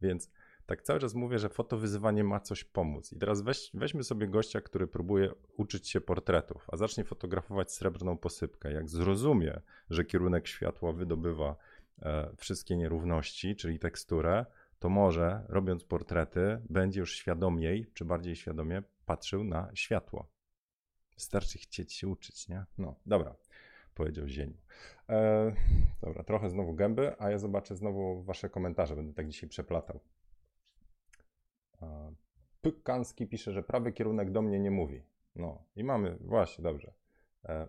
Więc 0.00 0.30
tak 0.66 0.82
cały 0.82 1.00
czas 1.00 1.14
mówię, 1.14 1.38
że 1.38 1.48
fotowyzywanie 1.48 2.24
ma 2.24 2.40
coś 2.40 2.64
pomóc. 2.64 3.12
I 3.12 3.18
teraz 3.18 3.42
weź, 3.42 3.70
weźmy 3.74 4.04
sobie 4.04 4.28
gościa, 4.28 4.60
który 4.60 4.86
próbuje 4.86 5.32
uczyć 5.56 5.88
się 5.88 6.00
portretów, 6.00 6.66
a 6.72 6.76
zacznie 6.76 7.04
fotografować 7.04 7.72
srebrną 7.72 8.18
posypkę. 8.18 8.72
Jak 8.72 8.88
zrozumie, 8.88 9.60
że 9.90 10.04
kierunek 10.04 10.48
światła 10.48 10.92
wydobywa 10.92 11.56
e, 12.02 12.30
wszystkie 12.36 12.76
nierówności, 12.76 13.56
czyli 13.56 13.78
teksturę, 13.78 14.46
to 14.78 14.88
może 14.88 15.44
robiąc 15.48 15.84
portrety, 15.84 16.62
będzie 16.70 17.00
już 17.00 17.16
świadomiej, 17.16 17.86
czy 17.94 18.04
bardziej 18.04 18.36
świadomie 18.36 18.82
patrzył 19.06 19.44
na 19.44 19.70
światło. 19.74 20.28
Wystarczy 21.14 21.58
chcieć 21.58 21.92
się 21.92 22.08
uczyć, 22.08 22.48
nie? 22.48 22.64
No, 22.78 22.94
dobra. 23.06 23.34
powiedział 23.94 24.28
Zieniu. 24.28 24.56
E, 25.08 25.52
dobra, 26.02 26.22
trochę 26.24 26.50
znowu 26.50 26.74
gęby, 26.74 27.14
a 27.18 27.30
ja 27.30 27.38
zobaczę 27.38 27.76
znowu 27.76 28.22
wasze 28.22 28.50
komentarze. 28.50 28.96
Będę 28.96 29.14
tak 29.14 29.28
dzisiaj 29.28 29.48
przeplatał. 29.48 30.00
E, 31.82 32.14
Pykanski 32.62 33.26
pisze, 33.26 33.52
że 33.52 33.62
prawy 33.62 33.92
kierunek 33.92 34.30
do 34.30 34.42
mnie 34.42 34.58
nie 34.58 34.70
mówi. 34.70 35.02
No 35.36 35.64
i 35.76 35.84
mamy, 35.84 36.18
właśnie, 36.20 36.62
dobrze. 36.64 36.92
E, 37.44 37.68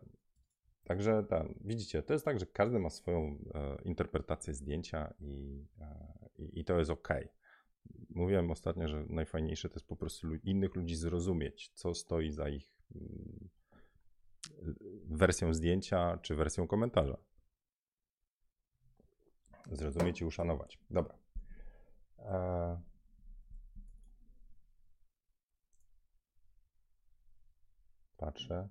także 0.84 1.24
ten, 1.30 1.54
widzicie, 1.62 2.04
to 2.04 2.14
jest 2.14 2.26
tak, 2.26 2.40
że 2.40 2.46
każdy 2.46 2.80
ma 2.80 2.90
swoją 2.90 3.38
e, 3.54 3.78
interpretację 3.84 4.54
zdjęcia 4.54 5.14
i, 5.20 5.66
e, 5.82 6.18
i, 6.38 6.66
to 6.66 6.80
jest 6.80 6.92
ok. 6.92 7.08
Mówiłem 8.10 8.52
ostatnio, 8.52 8.88
że 8.88 9.06
najfajniejsze 9.10 9.70
to 9.70 9.76
jest 9.76 9.88
po 9.88 9.96
prostu 9.96 10.36
innych 10.36 10.76
ludzi 10.76 10.96
zrozumieć, 10.96 11.72
co 11.74 11.94
stoi 11.94 12.32
za 12.32 12.50
ich 12.50 12.78
mm, 12.96 13.50
wersją 15.06 15.54
zdjęcia 15.54 16.18
czy 16.22 16.36
wersją 16.36 16.68
komentarza. 16.68 17.18
Zrozumieć 19.72 20.22
i 20.22 20.26
uszanować. 20.26 20.80
Dobra. 20.90 21.18
E, 22.20 22.82
Patrzę. 28.18 28.68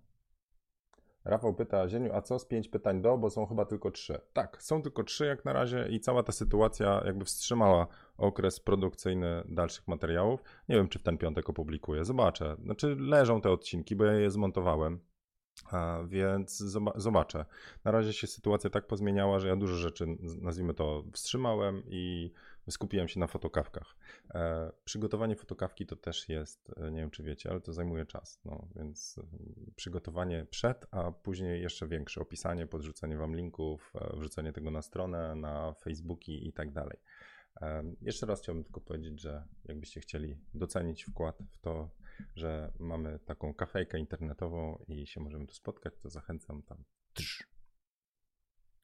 Rafał 1.25 1.55
pyta, 1.55 1.89
Zieniu, 1.89 2.13
a 2.13 2.23
co 2.23 2.39
z 2.39 2.45
pięć 2.45 2.69
pytań 2.69 3.03
do, 3.03 3.19
bo 3.19 3.31
są 3.31 3.47
chyba 3.47 3.65
tylko 3.65 3.91
trzy. 3.91 4.21
Tak, 4.33 4.63
są 4.63 4.83
tylko 4.83 5.05
trzy 5.05 5.27
jak 5.27 5.45
na 5.45 5.53
razie 5.53 5.89
i 5.89 6.01
cała 6.01 6.23
ta 6.23 6.33
sytuacja 6.33 7.03
jakby 7.07 7.25
wstrzymała 7.25 7.87
okres 8.17 8.61
produkcyjny 8.61 9.43
dalszych 9.49 9.89
materiałów. 9.89 10.43
Nie 10.69 10.77
wiem, 10.77 10.89
czy 10.89 10.99
w 10.99 11.03
ten 11.03 11.19
piątek 11.19 11.51
opublikuję, 11.51 12.05
zobaczę. 12.05 12.57
Znaczy 12.65 12.97
leżą 12.99 13.41
te 13.41 13.51
odcinki, 13.51 13.97
bo 13.97 14.05
ja 14.05 14.13
je 14.13 14.31
zmontowałem, 14.31 15.01
więc 16.07 16.59
zobaczę. 16.97 17.45
Na 17.85 17.91
razie 17.91 18.13
się 18.13 18.27
sytuacja 18.27 18.71
tak 18.71 18.87
pozmieniała, 18.87 19.39
że 19.39 19.49
ja 19.49 19.57
dużo 19.57 19.77
rzeczy, 19.77 20.07
nazwijmy 20.21 20.75
to, 20.75 21.05
wstrzymałem 21.13 21.83
i 21.87 22.33
skupiłem 22.71 23.09
się 23.09 23.21
na 23.21 23.27
fotokawkach. 23.27 23.97
E, 24.35 24.73
przygotowanie 24.85 25.37
fotokawki 25.37 25.87
to 25.87 25.97
też 25.97 26.29
jest, 26.29 26.73
e, 26.77 26.91
nie 26.91 27.01
wiem 27.01 27.11
czy 27.11 27.23
wiecie, 27.23 27.51
ale 27.51 27.61
to 27.61 27.73
zajmuje 27.73 28.07
czas, 28.07 28.41
no, 28.45 28.69
więc 28.77 29.19
e, 29.19 29.27
przygotowanie 29.77 30.47
przed, 30.51 30.87
a 30.91 31.13
później 31.13 31.63
jeszcze 31.63 31.89
większe 31.89 32.21
opisanie, 32.21 32.67
podrzucenie 32.67 33.17
wam 33.17 33.37
linków, 33.37 33.93
e, 33.95 34.17
wrzucenie 34.17 34.53
tego 34.53 34.71
na 34.71 34.83
stronę, 34.83 35.35
na 35.35 35.73
Facebooki 35.73 36.49
i 36.49 36.53
tak 36.53 36.73
dalej. 36.73 36.99
E, 37.63 37.83
jeszcze 38.01 38.27
raz 38.27 38.43
chciałbym 38.43 38.65
tylko 38.65 38.81
powiedzieć, 38.81 39.21
że 39.21 39.45
jakbyście 39.65 40.01
chcieli 40.01 40.39
docenić 40.55 41.05
wkład 41.05 41.39
w 41.53 41.59
to, 41.59 41.91
że 42.35 42.73
mamy 42.79 43.19
taką 43.19 43.55
kafejkę 43.55 43.99
internetową 43.99 44.85
i 44.89 45.07
się 45.07 45.21
możemy 45.21 45.47
tu 45.47 45.55
spotkać, 45.55 45.95
to 46.03 46.11
zachęcam 46.11 46.63
tam. 46.63 46.85
Trz 47.15 47.56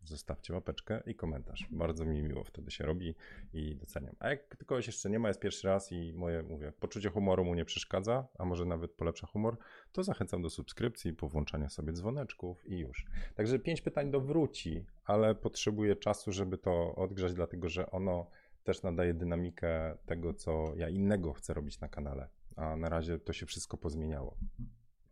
zostawcie 0.04 0.54
łapeczkę 0.54 1.02
i 1.06 1.14
komentarz. 1.14 1.66
Bardzo 1.70 2.04
mi 2.04 2.22
miło 2.22 2.44
wtedy 2.44 2.70
się 2.70 2.84
robi 2.84 3.14
i 3.52 3.76
doceniam. 3.76 4.16
A 4.18 4.28
jak 4.28 4.64
kogoś 4.66 4.86
jeszcze 4.86 5.10
nie 5.10 5.18
ma, 5.18 5.28
jest 5.28 5.40
pierwszy 5.40 5.68
raz 5.68 5.92
i 5.92 6.12
moje, 6.12 6.42
mówię, 6.42 6.72
poczucie 6.80 7.10
humoru 7.10 7.44
mu 7.44 7.54
nie 7.54 7.64
przeszkadza, 7.64 8.28
a 8.38 8.44
może 8.44 8.64
nawet 8.64 8.92
polepsza 8.92 9.26
humor, 9.26 9.56
to 9.92 10.02
zachęcam 10.02 10.42
do 10.42 10.50
subskrypcji, 10.50 11.12
powłączania 11.12 11.68
sobie 11.68 11.92
dzwoneczków 11.92 12.66
i 12.66 12.78
już. 12.78 13.06
Także 13.34 13.58
pięć 13.58 13.80
pytań 13.80 14.10
do 14.10 14.20
wróci, 14.20 14.86
ale 15.04 15.34
potrzebuję 15.34 15.96
czasu, 15.96 16.32
żeby 16.32 16.58
to 16.58 16.94
odgrzać, 16.94 17.34
dlatego 17.34 17.68
że 17.68 17.90
ono 17.90 18.30
też 18.64 18.82
nadaje 18.82 19.14
dynamikę 19.14 19.98
tego, 20.06 20.34
co 20.34 20.72
ja 20.76 20.88
innego 20.88 21.32
chcę 21.32 21.54
robić 21.54 21.80
na 21.80 21.88
kanale. 21.88 22.28
A 22.56 22.76
na 22.76 22.88
razie 22.88 23.18
to 23.18 23.32
się 23.32 23.46
wszystko 23.46 23.76
pozmieniało. 23.76 24.36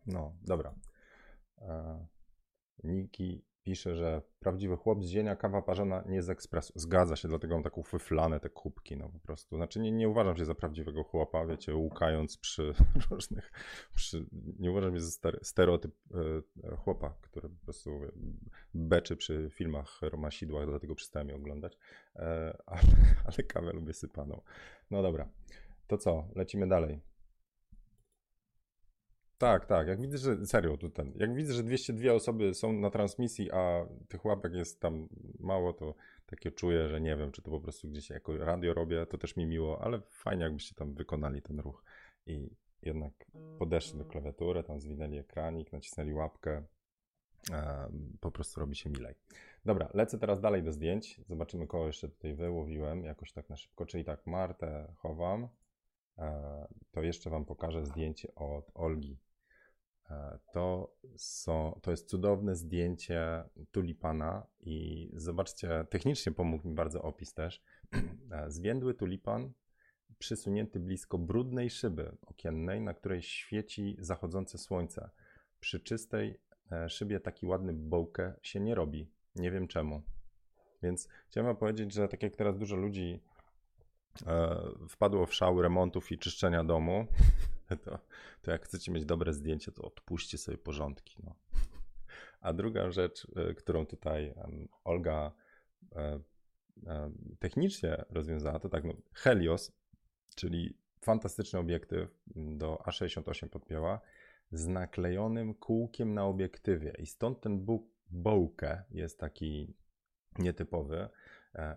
No, 0.05 0.35
dobra. 0.41 0.75
E, 1.57 2.07
Niki 2.83 3.45
pisze, 3.63 3.95
że 3.95 4.21
prawdziwy 4.39 4.77
chłop 4.77 5.03
z 5.03 5.07
zienia, 5.07 5.35
kawa 5.35 5.61
parzona 5.61 6.03
nie 6.07 6.23
z 6.23 6.29
ekspresu. 6.29 6.73
Zgadza 6.75 7.15
się, 7.15 7.27
dlatego 7.27 7.53
mam 7.53 7.63
taką 7.63 7.83
fyflane 7.83 8.39
te 8.39 8.49
kubki, 8.49 8.97
no 8.97 9.09
po 9.09 9.19
prostu. 9.19 9.55
Znaczy 9.55 9.79
nie, 9.79 9.91
nie 9.91 10.09
uważam 10.09 10.37
się 10.37 10.45
za 10.45 10.55
prawdziwego 10.55 11.03
chłopa, 11.03 11.45
wiecie, 11.45 11.75
łukając 11.75 12.37
przy 12.37 12.73
różnych, 13.11 13.51
przy, 13.95 14.25
nie 14.59 14.71
uważam 14.71 14.95
się 14.95 15.01
za 15.01 15.31
stereotyp 15.41 15.95
e, 16.63 16.75
chłopa, 16.75 17.13
który 17.21 17.49
po 17.49 17.63
prostu 17.63 17.99
beczy 18.73 19.15
przy 19.15 19.49
filmach 19.49 20.01
Roma 20.01 20.31
Sidła, 20.31 20.65
dlatego 20.65 20.95
przestałem 20.95 21.29
je 21.29 21.35
oglądać, 21.35 21.77
e, 22.15 22.57
ale, 22.65 22.81
ale 23.25 23.43
kawę 23.47 23.73
lubię 23.73 23.93
sypaną. 23.93 24.41
No 24.91 25.01
dobra, 25.01 25.29
to 25.87 25.97
co, 25.97 26.27
lecimy 26.35 26.67
dalej. 26.67 27.10
Tak, 29.41 29.65
tak. 29.65 29.87
Jak 29.87 30.01
widzę, 30.01 30.17
że 30.17 30.45
serio, 30.45 30.77
to 30.77 30.89
ten, 30.89 31.13
jak 31.15 31.35
widzę, 31.35 31.53
że 31.53 31.63
202 31.63 32.13
osoby 32.13 32.53
są 32.53 32.73
na 32.73 32.89
transmisji, 32.89 33.51
a 33.51 33.85
tych 34.07 34.25
łapek 34.25 34.53
jest 34.53 34.81
tam 34.81 35.07
mało, 35.39 35.73
to 35.73 35.95
takie 36.25 36.51
czuję, 36.51 36.89
że 36.89 37.01
nie 37.01 37.15
wiem, 37.15 37.31
czy 37.31 37.41
to 37.41 37.51
po 37.51 37.59
prostu 37.59 37.87
gdzieś 37.87 38.09
jako 38.09 38.37
radio 38.37 38.73
robię, 38.73 39.05
to 39.05 39.17
też 39.17 39.35
mi 39.35 39.45
miło, 39.45 39.81
ale 39.83 40.01
fajnie, 40.09 40.43
jakbyście 40.43 40.75
tam 40.75 40.93
wykonali 40.93 41.41
ten 41.41 41.59
ruch 41.59 41.83
i 42.25 42.49
jednak 42.81 43.13
podeszli 43.59 43.99
do 43.99 44.05
klawiatury, 44.05 44.63
tam 44.63 44.79
zwinęli 44.79 45.17
ekranik, 45.17 45.71
nacisnęli 45.71 46.13
łapkę, 46.13 46.63
po 48.19 48.31
prostu 48.31 48.59
robi 48.59 48.75
się 48.75 48.89
milej. 48.89 49.15
Dobra, 49.65 49.89
lecę 49.93 50.19
teraz 50.19 50.41
dalej 50.41 50.63
do 50.63 50.71
zdjęć. 50.71 51.21
Zobaczymy, 51.27 51.67
kogo 51.67 51.87
jeszcze 51.87 52.09
tutaj 52.09 52.33
wyłowiłem, 52.33 53.03
jakoś 53.03 53.31
tak 53.31 53.49
na 53.49 53.57
szybko. 53.57 53.85
Czyli 53.85 54.05
tak, 54.05 54.27
Martę 54.27 54.93
chowam. 54.97 55.47
E, 56.17 56.67
to 56.91 57.01
jeszcze 57.01 57.29
Wam 57.29 57.45
pokażę 57.45 57.85
zdjęcie 57.85 58.35
od 58.35 58.71
Olgi 58.73 59.17
to, 60.51 60.95
są, 61.15 61.79
to 61.81 61.91
jest 61.91 62.09
cudowne 62.09 62.55
zdjęcie 62.55 63.43
tulipana 63.71 64.47
i 64.59 65.09
zobaczcie, 65.13 65.85
technicznie 65.89 66.31
pomógł 66.31 66.67
mi 66.67 66.75
bardzo 66.75 67.01
opis 67.01 67.33
też. 67.33 67.61
E, 68.31 68.51
zwiędły 68.51 68.93
tulipan 68.93 69.51
przysunięty 70.19 70.79
blisko 70.79 71.17
brudnej 71.17 71.69
szyby 71.69 72.17
okiennej, 72.21 72.81
na 72.81 72.93
której 72.93 73.21
świeci 73.21 73.97
zachodzące 73.99 74.57
słońce. 74.57 75.09
Przy 75.59 75.79
czystej 75.79 76.39
e, 76.71 76.89
szybie 76.89 77.19
taki 77.19 77.45
ładny 77.45 77.73
bołkę 77.73 78.33
się 78.41 78.59
nie 78.59 78.75
robi. 78.75 79.11
Nie 79.35 79.51
wiem 79.51 79.67
czemu. 79.67 80.01
Więc 80.83 81.07
chciałem 81.29 81.55
powiedzieć, 81.55 81.93
że 81.93 82.07
tak 82.07 82.23
jak 82.23 82.35
teraz 82.35 82.57
dużo 82.57 82.75
ludzi 82.75 83.21
wpadło 84.89 85.25
w 85.25 85.33
szał 85.33 85.61
remontów 85.61 86.11
i 86.11 86.17
czyszczenia 86.17 86.63
domu, 86.63 87.07
to, 87.85 87.99
to 88.41 88.51
jak 88.51 88.65
chcecie 88.65 88.91
mieć 88.91 89.05
dobre 89.05 89.33
zdjęcie, 89.33 89.71
to 89.71 89.81
odpuśćcie 89.81 90.37
sobie 90.37 90.57
porządki. 90.57 91.15
No. 91.23 91.35
A 92.41 92.53
druga 92.53 92.91
rzecz, 92.91 93.27
e, 93.35 93.53
którą 93.53 93.85
tutaj 93.85 94.33
Olga 94.83 95.31
e, 95.95 96.19
e, 96.87 97.11
technicznie 97.39 98.05
rozwiązała, 98.09 98.59
to 98.59 98.69
tak, 98.69 98.83
no, 98.83 98.93
Helios, 99.13 99.71
czyli 100.35 100.77
fantastyczny 101.01 101.59
obiektyw 101.59 102.09
do 102.35 102.83
A68 102.85 103.49
podpięła 103.49 104.01
z 104.51 104.67
naklejonym 104.67 105.53
kółkiem 105.53 106.13
na 106.13 106.25
obiektywie 106.25 106.93
i 106.99 107.05
stąd 107.05 107.41
ten 107.41 107.65
bokeh 108.09 108.83
jest 108.91 109.19
taki 109.19 109.73
nietypowy. 110.39 111.09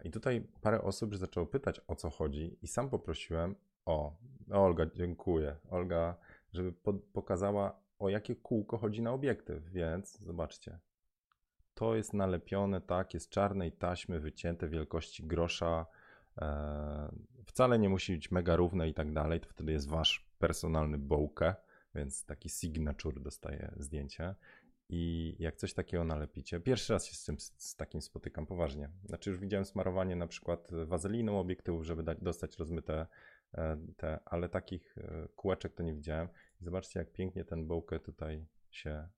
I 0.04 0.10
tutaj 0.10 0.46
parę 0.60 0.82
osób 0.82 1.16
zaczęło 1.16 1.46
pytać 1.46 1.80
o 1.86 1.94
co 1.94 2.10
chodzi 2.10 2.58
i 2.62 2.66
sam 2.66 2.90
poprosiłem 2.90 3.54
o, 3.86 4.16
Olga, 4.50 4.86
dziękuję. 4.94 5.56
Olga, 5.70 6.16
żeby 6.52 6.72
po 6.72 6.94
pokazała, 6.94 7.80
o 7.98 8.08
jakie 8.08 8.36
kółko 8.36 8.78
chodzi 8.78 9.02
na 9.02 9.12
obiektyw, 9.12 9.64
więc 9.70 10.18
zobaczcie. 10.18 10.78
To 11.74 11.94
jest 11.94 12.12
nalepione, 12.14 12.80
tak, 12.80 13.14
jest 13.14 13.30
czarnej 13.30 13.72
taśmy 13.72 14.20
wycięte 14.20 14.68
wielkości 14.68 15.26
grosza. 15.26 15.86
E, 16.38 17.12
wcale 17.46 17.78
nie 17.78 17.88
musi 17.88 18.12
być 18.12 18.30
mega 18.30 18.56
równe 18.56 18.88
i 18.88 18.94
tak 18.94 19.12
dalej, 19.12 19.40
to 19.40 19.48
wtedy 19.48 19.72
jest 19.72 19.88
wasz 19.88 20.26
personalny 20.38 20.98
bokeh, 20.98 21.54
więc 21.94 22.24
taki 22.24 22.48
signature 22.48 23.20
dostaje 23.20 23.72
zdjęcie. 23.76 24.34
I 24.88 25.36
jak 25.38 25.56
coś 25.56 25.74
takiego 25.74 26.04
nalepicie, 26.04 26.60
pierwszy 26.60 26.92
raz 26.92 27.06
się 27.06 27.14
z 27.14 27.24
tym 27.24 27.36
z 27.40 27.76
takim 27.76 28.02
spotykam 28.02 28.46
poważnie. 28.46 28.90
Znaczy 29.04 29.30
już 29.30 29.38
widziałem 29.38 29.64
smarowanie 29.64 30.16
na 30.16 30.26
przykład 30.26 30.70
wazeliną 30.84 31.40
obiektywów, 31.40 31.84
żeby 31.84 32.02
dać, 32.02 32.18
dostać 32.20 32.58
rozmyte 32.58 33.06
te, 33.96 34.20
ale 34.24 34.48
takich 34.48 34.98
e, 34.98 35.28
kółeczek 35.36 35.74
to 35.74 35.82
nie 35.82 35.94
widziałem. 35.94 36.28
I 36.60 36.64
zobaczcie, 36.64 36.98
jak 36.98 37.12
pięknie 37.12 37.44
ten 37.44 37.66
bokeh 37.66 38.02
tutaj 38.02 38.46
się 38.70 39.08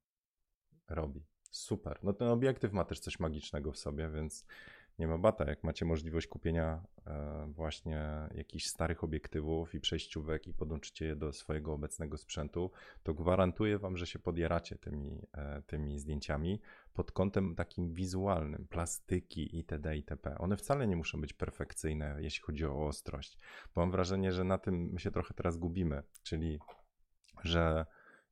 robi. 0.88 1.26
Super. 1.50 1.98
No 2.02 2.12
ten 2.12 2.28
obiektyw 2.28 2.72
ma 2.72 2.84
też 2.84 3.00
coś 3.00 3.18
magicznego 3.18 3.72
w 3.72 3.78
sobie, 3.78 4.10
więc 4.10 4.46
nie 4.98 5.08
ma 5.08 5.18
bata. 5.18 5.44
Jak 5.44 5.64
macie 5.64 5.84
możliwość 5.84 6.26
kupienia 6.26 6.84
e, 7.06 7.46
właśnie 7.52 8.28
jakichś 8.34 8.66
starych 8.66 9.04
obiektywów 9.04 9.74
i 9.74 9.80
przejściówek 9.80 10.46
i 10.46 10.54
podłączycie 10.54 11.06
je 11.06 11.16
do 11.16 11.32
swojego 11.32 11.72
obecnego 11.72 12.16
sprzętu, 12.16 12.70
to 13.02 13.14
gwarantuję 13.14 13.78
wam, 13.78 13.96
że 13.96 14.06
się 14.06 14.18
podjaracie 14.18 14.76
tymi, 14.76 15.22
e, 15.32 15.62
tymi 15.62 15.98
zdjęciami 15.98 16.60
pod 16.94 17.12
kątem 17.12 17.54
takim 17.54 17.94
wizualnym, 17.94 18.66
plastyki 18.70 19.56
itd. 19.56 19.96
itp. 19.96 20.38
One 20.38 20.56
wcale 20.56 20.86
nie 20.86 20.96
muszą 20.96 21.20
być 21.20 21.32
perfekcyjne, 21.32 22.16
jeśli 22.18 22.42
chodzi 22.42 22.66
o 22.66 22.86
ostrość, 22.86 23.38
bo 23.74 23.80
mam 23.80 23.90
wrażenie, 23.90 24.32
że 24.32 24.44
na 24.44 24.58
tym 24.58 24.90
my 24.92 25.00
się 25.00 25.10
trochę 25.10 25.34
teraz 25.34 25.56
gubimy, 25.56 26.02
czyli 26.22 26.58
że 27.44 27.86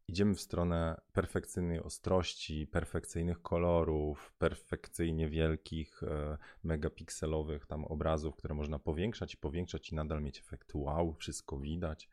idziemy 0.08 0.34
w 0.34 0.40
stronę 0.40 1.00
perfekcyjnej 1.12 1.80
ostrości, 1.80 2.66
perfekcyjnych 2.66 3.42
kolorów, 3.42 4.34
perfekcyjnie 4.38 5.28
wielkich, 5.28 6.02
e, 6.02 6.38
megapikselowych 6.62 7.66
tam 7.66 7.84
obrazów, 7.84 8.36
które 8.36 8.54
można 8.54 8.78
powiększać 8.78 9.34
i 9.34 9.36
powiększać 9.36 9.90
i 9.90 9.94
nadal 9.94 10.22
mieć 10.22 10.38
efekt 10.38 10.74
wow, 10.74 11.14
wszystko 11.14 11.58
widać. 11.58 12.08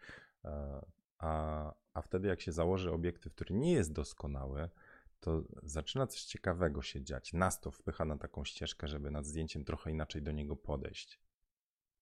E, 0.46 0.86
a, 1.18 1.74
a 1.94 2.02
wtedy, 2.02 2.28
jak 2.28 2.42
się 2.42 2.52
założy 2.52 2.92
obiektyw, 2.92 3.34
który 3.34 3.56
nie 3.56 3.74
jest 3.74 3.94
doskonały, 3.94 4.70
to 5.20 5.44
zaczyna 5.64 6.08
coś 6.08 6.24
ciekawego 6.24 6.82
się 6.82 7.04
dziać. 7.04 7.34
Nas 7.34 7.62
to 7.62 7.72
wpycha 7.72 8.06
na 8.06 8.18
taką 8.18 8.46
ścieżkę, 8.46 8.88
żeby 8.88 9.12
nad 9.12 9.26
zdjęciem 9.26 9.66
trochę 9.66 9.92
inaczej 9.92 10.22
do 10.22 10.32
niego 10.32 10.56
podejść. 10.56 11.20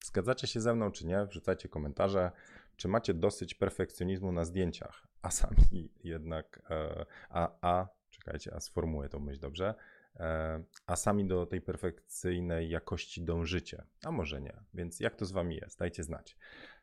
Zgadzacie 0.04 0.48
się 0.48 0.62
ze 0.62 0.76
mną, 0.76 0.92
czy 0.92 1.06
nie? 1.06 1.26
Wrzucajcie 1.26 1.70
komentarze. 1.70 2.32
Czy 2.76 2.88
macie 2.88 3.14
dosyć 3.14 3.56
perfekcjonizmu 3.56 4.32
na 4.32 4.46
zdjęciach, 4.46 5.09
a 5.22 5.32
sami 5.32 5.90
jednak, 6.04 6.62
e, 6.70 7.06
a, 7.30 7.52
a 7.62 7.88
czekajcie, 8.10 8.56
a 8.56 8.60
sformułuję 8.60 9.10
tą 9.10 9.20
myśl 9.20 9.40
dobrze, 9.40 9.76
e, 10.16 10.64
a 10.86 10.96
sami 10.96 11.28
do 11.28 11.46
tej 11.46 11.62
perfekcyjnej 11.62 12.70
jakości 12.70 13.22
dążycie, 13.22 13.84
a 14.04 14.12
może 14.12 14.42
nie. 14.42 14.54
Więc 14.74 15.00
jak 15.00 15.16
to 15.16 15.26
z 15.26 15.32
wami 15.32 15.56
jest? 15.56 15.80
Dajcie 15.80 16.04
znać. 16.04 16.38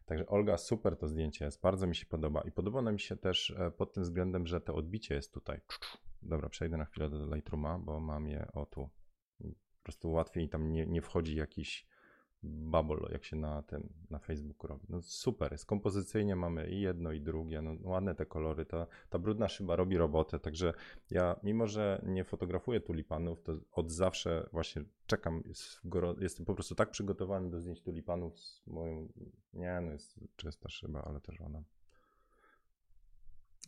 Także 0.05 0.27
Olga, 0.27 0.57
super 0.57 0.97
to 0.97 1.09
zdjęcie 1.09 1.45
jest, 1.45 1.61
bardzo 1.61 1.87
mi 1.87 1.97
się 1.97 2.07
podoba 2.07 2.41
i 2.41 2.53
podoba 2.53 2.83
mi 2.83 3.01
się 3.01 3.17
też 3.17 3.51
e, 3.51 3.71
pod 3.71 3.93
tym 3.93 4.03
względem, 4.03 4.47
że 4.47 4.61
to 4.61 4.75
odbicie 4.75 5.15
jest 5.15 5.35
tutaj. 5.35 5.61
Dobra, 6.23 6.49
przejdę 6.49 6.77
na 6.77 6.85
chwilę 6.85 7.11
do 7.11 7.35
Lightrooma, 7.35 7.79
bo 7.79 8.01
mam 8.01 8.29
je 8.29 8.47
o 8.53 8.67
tu. 8.67 8.91
Po 9.39 9.83
prostu 9.83 10.11
łatwiej 10.11 10.49
tam 10.49 10.73
nie, 10.73 10.87
nie 10.87 11.03
wchodzi 11.03 11.37
jakiś 11.37 11.87
bubble, 12.43 13.09
jak 13.13 13.25
się 13.25 13.37
na 13.37 13.63
tym, 13.63 13.93
na 14.11 14.19
Facebooku 14.19 14.67
robi. 14.67 14.87
No 14.89 15.03
super, 15.03 15.53
jest 15.53 15.67
kompozycyjnie 15.67 16.37
mamy 16.37 16.71
i 16.71 16.81
jedno 16.81 17.13
i 17.13 17.21
drugie, 17.21 17.63
no 17.63 17.77
ładne 17.83 18.15
te 18.15 18.27
kolory, 18.27 18.67
ta, 18.67 18.87
ta 19.11 19.19
brudna 19.19 19.49
szyba 19.49 19.77
robi 19.77 19.97
robotę, 19.97 20.39
także 20.39 20.75
ja 21.11 21.37
mimo, 21.43 21.67
że 21.67 22.03
nie 22.07 22.25
fotografuję 22.25 22.81
tulipanów, 22.81 23.43
to 23.43 23.53
od 23.73 23.91
zawsze 23.91 24.49
właśnie 24.53 24.85
czekam, 25.07 25.43
jest 25.47 25.81
jestem 26.21 26.47
po 26.47 26.55
prostu 26.55 26.75
tak 26.75 26.91
przygotowany 26.91 27.51
do 27.51 27.61
zdjęć 27.61 27.83
tulipanów 27.83 28.41
z 28.41 28.67
moją, 28.67 29.09
nie 29.53 29.81
no 29.81 29.93
jest 29.93 30.21
czysta 30.37 30.69
szyba, 30.69 31.03
ale 31.03 31.21
też 31.21 31.41
ona, 31.41 31.63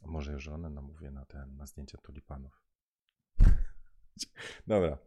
może 0.07 0.39
żonę 0.39 0.71
namówię 0.71 1.11
na 1.11 1.25
ten, 1.25 1.57
na 1.57 1.67
zdjęcia 1.67 1.99
tulipanów. 1.99 2.63
Dobra, 4.67 4.99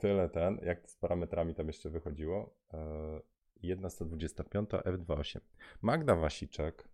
tyle 0.00 0.28
ten. 0.28 0.58
Jak 0.62 0.90
z 0.90 0.96
parametrami 0.96 1.54
tam 1.54 1.66
jeszcze 1.66 1.90
wychodziło? 1.90 2.54
E, 2.74 3.20
jedna 3.62 3.90
125 3.90 4.70
F28. 4.70 5.40
Magda 5.82 6.16
Wasiczek. 6.16 6.88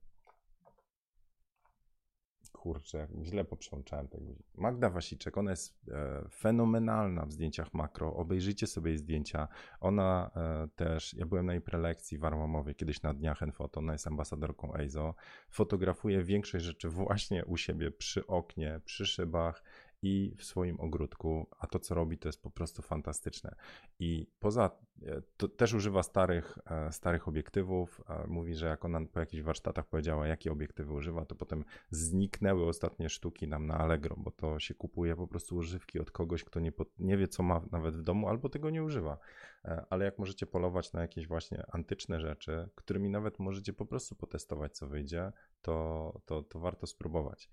Kurczę, 2.52 3.08
źle 3.22 3.44
poprzączałem 3.44 4.08
tego. 4.08 4.24
Magda 4.54 4.90
Wasiczek, 4.90 5.38
ona 5.38 5.50
jest 5.50 5.88
e, 5.88 6.28
fenomenalna 6.28 7.26
w 7.26 7.32
zdjęciach 7.32 7.74
makro. 7.74 8.14
Obejrzyjcie 8.14 8.66
sobie 8.66 8.90
jej 8.90 8.98
zdjęcia. 8.98 9.48
Ona 9.80 10.30
e, 10.36 10.68
też, 10.76 11.14
ja 11.14 11.26
byłem 11.26 11.46
na 11.46 11.52
jej 11.52 11.62
prelekcji 11.62 12.18
w 12.18 12.24
Armamowie 12.24 12.74
kiedyś 12.74 13.02
na 13.02 13.14
dniach 13.14 13.42
Enfoto, 13.42 13.80
ona 13.80 13.92
jest 13.92 14.06
ambasadorką 14.06 14.74
EIZO. 14.74 15.14
Fotografuje 15.50 16.22
większość 16.22 16.64
rzeczy 16.64 16.88
właśnie 16.88 17.44
u 17.44 17.56
siebie 17.56 17.90
przy 17.90 18.26
oknie, 18.26 18.80
przy 18.84 19.06
szybach 19.06 19.62
i 20.02 20.34
w 20.38 20.44
swoim 20.44 20.80
ogródku, 20.80 21.46
a 21.58 21.66
to 21.66 21.78
co 21.78 21.94
robi 21.94 22.18
to 22.18 22.28
jest 22.28 22.42
po 22.42 22.50
prostu 22.50 22.82
fantastyczne. 22.82 23.54
I 23.98 24.26
poza, 24.38 24.70
e, 25.02 25.22
to 25.36 25.48
też 25.48 25.74
używa 25.74 26.02
starych, 26.02 26.58
e, 26.66 26.92
starych 26.92 27.28
obiektywów, 27.28 28.00
mówi, 28.26 28.54
że 28.54 28.66
jak 28.66 28.84
ona 28.84 29.00
po 29.12 29.20
jakichś 29.20 29.42
warsztatach 29.42 29.86
powiedziała, 29.86 30.26
jakie 30.26 30.52
obiektywy 30.52 30.92
używa, 30.92 31.24
to 31.24 31.34
potem 31.34 31.64
zniknęły 31.90 32.68
ostatnie 32.68 33.08
sztuki 33.08 33.48
nam 33.48 33.66
na 33.66 33.78
Allegro, 33.78 34.16
bo 34.18 34.30
to 34.30 34.58
się 34.58 34.74
kupuje 34.74 35.16
po 35.16 35.26
prostu 35.26 35.56
używki 35.56 36.00
od 36.00 36.10
kogoś, 36.10 36.44
kto 36.44 36.60
nie, 36.60 36.72
nie 36.98 37.16
wie 37.16 37.28
co 37.28 37.42
ma 37.42 37.60
nawet 37.72 37.96
w 37.96 38.02
domu 38.02 38.28
albo 38.28 38.48
tego 38.48 38.70
nie 38.70 38.84
używa. 38.84 39.18
E, 39.64 39.86
ale 39.90 40.04
jak 40.04 40.18
możecie 40.18 40.46
polować 40.46 40.92
na 40.92 41.00
jakieś 41.00 41.26
właśnie 41.26 41.64
antyczne 41.72 42.20
rzeczy, 42.20 42.68
którymi 42.74 43.08
nawet 43.08 43.38
możecie 43.38 43.72
po 43.72 43.86
prostu 43.86 44.14
potestować 44.14 44.76
co 44.76 44.86
wyjdzie, 44.86 45.32
to, 45.62 46.20
to, 46.26 46.42
to 46.42 46.58
warto 46.60 46.86
spróbować. 46.86 47.50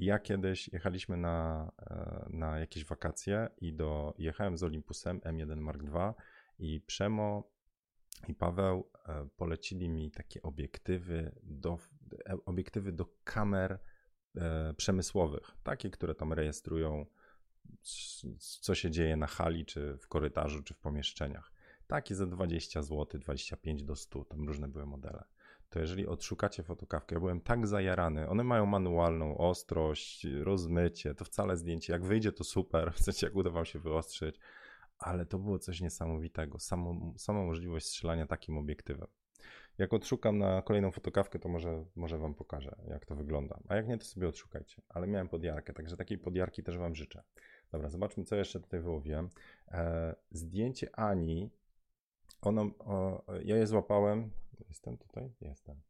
Ja 0.00 0.18
kiedyś 0.18 0.68
jechaliśmy 0.68 1.16
na, 1.16 1.70
e, 1.90 2.26
na 2.30 2.58
jakieś 2.58 2.84
wakacje 2.84 3.48
i 3.60 3.72
do, 3.72 4.14
jechałem 4.18 4.56
z 4.56 4.62
Olympusem 4.62 5.20
M1 5.20 5.56
Mark 5.56 5.82
II 5.82 6.14
i 6.58 6.80
Przemo 6.80 7.50
i 8.28 8.34
Paweł 8.34 8.90
e, 9.08 9.28
polecili 9.36 9.88
mi 9.88 10.10
takie 10.10 10.42
obiektywy 10.42 11.32
do, 11.42 11.78
e, 12.28 12.36
obiektywy 12.46 12.92
do 12.92 13.06
kamer 13.24 13.78
przemysłowych, 14.76 15.56
takie, 15.62 15.90
które 15.90 16.14
tam 16.14 16.32
rejestrują, 16.32 17.06
co 18.38 18.74
się 18.74 18.90
dzieje 18.90 19.16
na 19.16 19.26
hali, 19.26 19.66
czy 19.66 19.98
w 19.98 20.08
korytarzu, 20.08 20.62
czy 20.62 20.74
w 20.74 20.78
pomieszczeniach. 20.78 21.52
Takie 21.86 22.14
za 22.14 22.26
20 22.26 22.82
zł, 22.82 23.20
25 23.20 23.84
do 23.84 23.96
100, 23.96 24.24
tam 24.24 24.46
różne 24.46 24.68
były 24.68 24.86
modele 24.86 25.24
to 25.70 25.78
jeżeli 25.78 26.06
odszukacie 26.06 26.62
fotokawkę, 26.62 27.14
ja 27.14 27.20
byłem 27.20 27.40
tak 27.40 27.66
zajarany, 27.66 28.28
one 28.28 28.44
mają 28.44 28.66
manualną 28.66 29.38
ostrość, 29.38 30.24
rozmycie, 30.24 31.14
to 31.14 31.24
wcale 31.24 31.56
zdjęcie, 31.56 31.92
jak 31.92 32.04
wyjdzie 32.04 32.32
to 32.32 32.44
super, 32.44 32.92
w 32.92 33.00
sensie 33.00 33.26
jak 33.26 33.36
uda 33.36 33.50
wam 33.50 33.64
się 33.64 33.78
wyostrzyć, 33.78 34.40
ale 34.98 35.26
to 35.26 35.38
było 35.38 35.58
coś 35.58 35.80
niesamowitego, 35.80 36.58
samo, 36.58 37.14
sama 37.16 37.44
możliwość 37.44 37.86
strzelania 37.86 38.26
takim 38.26 38.58
obiektywem. 38.58 39.08
Jak 39.78 39.92
odszukam 39.92 40.38
na 40.38 40.62
kolejną 40.62 40.90
fotokawkę, 40.90 41.38
to 41.38 41.48
może, 41.48 41.84
może 41.96 42.18
wam 42.18 42.34
pokażę, 42.34 42.76
jak 42.88 43.06
to 43.06 43.14
wygląda. 43.14 43.60
A 43.68 43.76
jak 43.76 43.88
nie, 43.88 43.98
to 43.98 44.04
sobie 44.04 44.28
odszukajcie. 44.28 44.82
Ale 44.88 45.06
miałem 45.06 45.28
podjarkę, 45.28 45.72
także 45.72 45.96
takiej 45.96 46.18
podjarki 46.18 46.62
też 46.62 46.78
wam 46.78 46.94
życzę. 46.94 47.22
Dobra, 47.72 47.88
zobaczmy, 47.88 48.24
co 48.24 48.36
jeszcze 48.36 48.60
tutaj 48.60 48.80
wyłowiłem. 48.80 49.28
E, 49.68 50.14
zdjęcie 50.30 50.96
Ani, 50.98 51.50
ono, 52.42 52.62
o, 52.78 53.24
ja 53.44 53.56
je 53.56 53.66
złapałem, 53.66 54.30
Jestem 54.68 54.98
tutaj? 54.98 55.32
Jestem. 55.40 55.80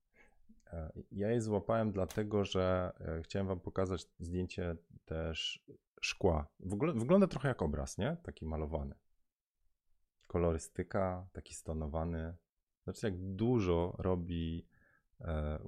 E, 0.73 0.93
ja 1.13 1.31
je 1.31 1.41
złapałem 1.41 1.93
dlatego, 1.93 2.45
że 2.45 2.93
e, 3.01 3.23
chciałem 3.23 3.49
wam 3.49 3.61
pokazać 3.61 4.07
zdjęcie 4.19 4.77
też 5.05 5.65
szkła. 6.01 6.49
Wygląda 6.95 7.27
trochę 7.27 7.49
jak 7.49 7.63
obraz, 7.63 7.99
nie? 7.99 8.17
Taki 8.23 8.47
malowany. 8.47 8.95
Kolorystyka, 10.27 11.29
taki 11.33 11.55
stonowany. 11.55 12.37
Znaczy, 12.85 13.07
jak 13.07 13.19
dużo 13.19 13.97
robi 13.99 14.67
e, 15.21 15.59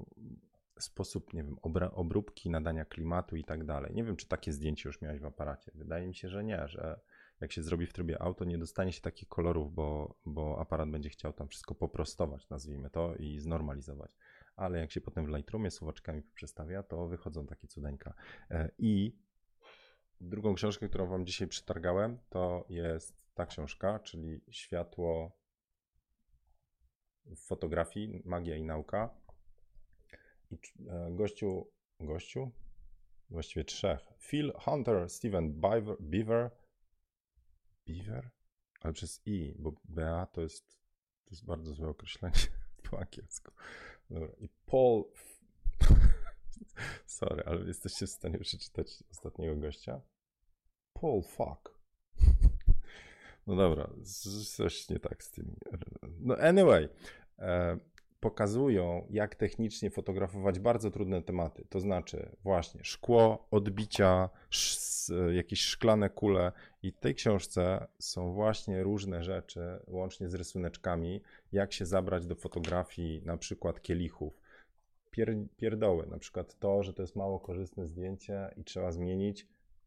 sposób, 0.78 1.34
nie 1.34 1.44
wiem, 1.44 1.56
obróbki, 1.92 2.50
nadania 2.50 2.84
klimatu 2.84 3.36
i 3.36 3.44
tak 3.44 3.64
dalej. 3.64 3.94
Nie 3.94 4.04
wiem, 4.04 4.16
czy 4.16 4.28
takie 4.28 4.52
zdjęcie 4.52 4.88
już 4.88 5.00
miałeś 5.00 5.20
w 5.20 5.24
aparacie. 5.24 5.72
Wydaje 5.74 6.06
mi 6.06 6.14
się, 6.14 6.28
że 6.28 6.44
nie, 6.44 6.68
że 6.68 7.00
jak 7.42 7.52
się 7.52 7.62
zrobi 7.62 7.86
w 7.86 7.92
trybie 7.92 8.22
auto, 8.22 8.44
nie 8.44 8.58
dostanie 8.58 8.92
się 8.92 9.00
takich 9.00 9.28
kolorów, 9.28 9.74
bo, 9.74 10.14
bo 10.26 10.60
aparat 10.60 10.90
będzie 10.90 11.08
chciał 11.08 11.32
tam 11.32 11.48
wszystko 11.48 11.74
poprostować, 11.74 12.48
nazwijmy 12.48 12.90
to, 12.90 13.14
i 13.16 13.38
znormalizować. 13.38 14.16
Ale 14.56 14.78
jak 14.78 14.90
się 14.90 15.00
potem 15.00 15.26
w 15.26 15.28
Lightroomie 15.28 15.70
słowaczkami 15.70 16.22
przestawia, 16.34 16.82
to 16.82 17.06
wychodzą 17.06 17.46
takie 17.46 17.68
cudeńka. 17.68 18.14
E, 18.50 18.70
I 18.78 19.16
drugą 20.20 20.54
książkę, 20.54 20.88
którą 20.88 21.06
wam 21.06 21.26
dzisiaj 21.26 21.48
przetargałem, 21.48 22.18
to 22.28 22.64
jest 22.68 23.34
ta 23.34 23.46
książka, 23.46 23.98
czyli 23.98 24.40
Światło 24.50 25.32
w 27.24 27.38
fotografii, 27.38 28.22
magia 28.24 28.56
i 28.56 28.64
nauka. 28.64 29.10
I 30.50 30.58
e, 30.88 31.08
gościu, 31.10 31.70
gościu, 32.00 32.50
właściwie 33.30 33.64
trzech, 33.64 34.00
Phil 34.18 34.52
Hunter, 34.52 35.10
Steven 35.10 35.60
Beaver, 36.00 36.50
Beaver? 37.92 38.30
Ale 38.80 38.92
przez 38.92 39.22
i, 39.26 39.54
bo 39.58 39.72
BA 39.84 40.26
to 40.26 40.40
jest, 40.40 40.78
to 41.24 41.30
jest 41.30 41.44
bardzo 41.44 41.74
złe 41.74 41.88
określenie 41.88 42.36
po 42.90 42.98
angielsku. 42.98 43.52
Dobra, 44.10 44.28
i 44.40 44.48
Paul. 44.66 45.04
Sorry, 47.06 47.42
ale 47.46 47.66
jesteście 47.66 48.06
w 48.06 48.10
stanie 48.10 48.38
przeczytać 48.38 49.04
ostatniego 49.10 49.56
gościa? 49.56 50.00
Paul 50.92 51.22
fuck. 51.22 51.72
No 53.46 53.56
dobra, 53.56 53.90
coś 54.56 54.88
nie 54.88 54.98
tak 54.98 55.24
z 55.24 55.30
tym. 55.30 55.56
No 56.20 56.36
anyway, 56.36 56.88
e, 57.38 57.78
pokazują, 58.22 59.06
jak 59.10 59.34
technicznie 59.34 59.90
fotografować 59.90 60.58
bardzo 60.58 60.90
trudne 60.90 61.22
tematy. 61.22 61.64
To 61.68 61.80
znaczy, 61.80 62.36
właśnie 62.42 62.84
szkło, 62.84 63.46
odbicia, 63.50 64.30
jakieś 65.32 65.60
szklane 65.60 66.10
kule. 66.10 66.52
I 66.82 66.92
w 66.92 66.98
tej 66.98 67.14
książce 67.14 67.86
są 67.98 68.32
właśnie 68.32 68.82
różne 68.82 69.22
rzeczy, 69.22 69.60
łącznie 69.86 70.28
z 70.28 70.34
rysuneczkami, 70.34 71.22
jak 71.52 71.72
się 71.72 71.86
zabrać 71.86 72.26
do 72.26 72.34
fotografii, 72.34 73.22
na 73.24 73.36
przykład 73.36 73.80
kielichów. 73.80 74.40
Pier, 75.10 75.36
pierdoły, 75.56 76.06
na 76.06 76.18
przykład 76.18 76.58
to, 76.58 76.82
że 76.82 76.92
to 76.92 77.02
jest 77.02 77.16
mało 77.16 77.40
korzystne 77.40 77.86
zdjęcie 77.86 78.54
i 78.56 78.64
trzeba 78.64 78.92
zmienić. 78.92 79.46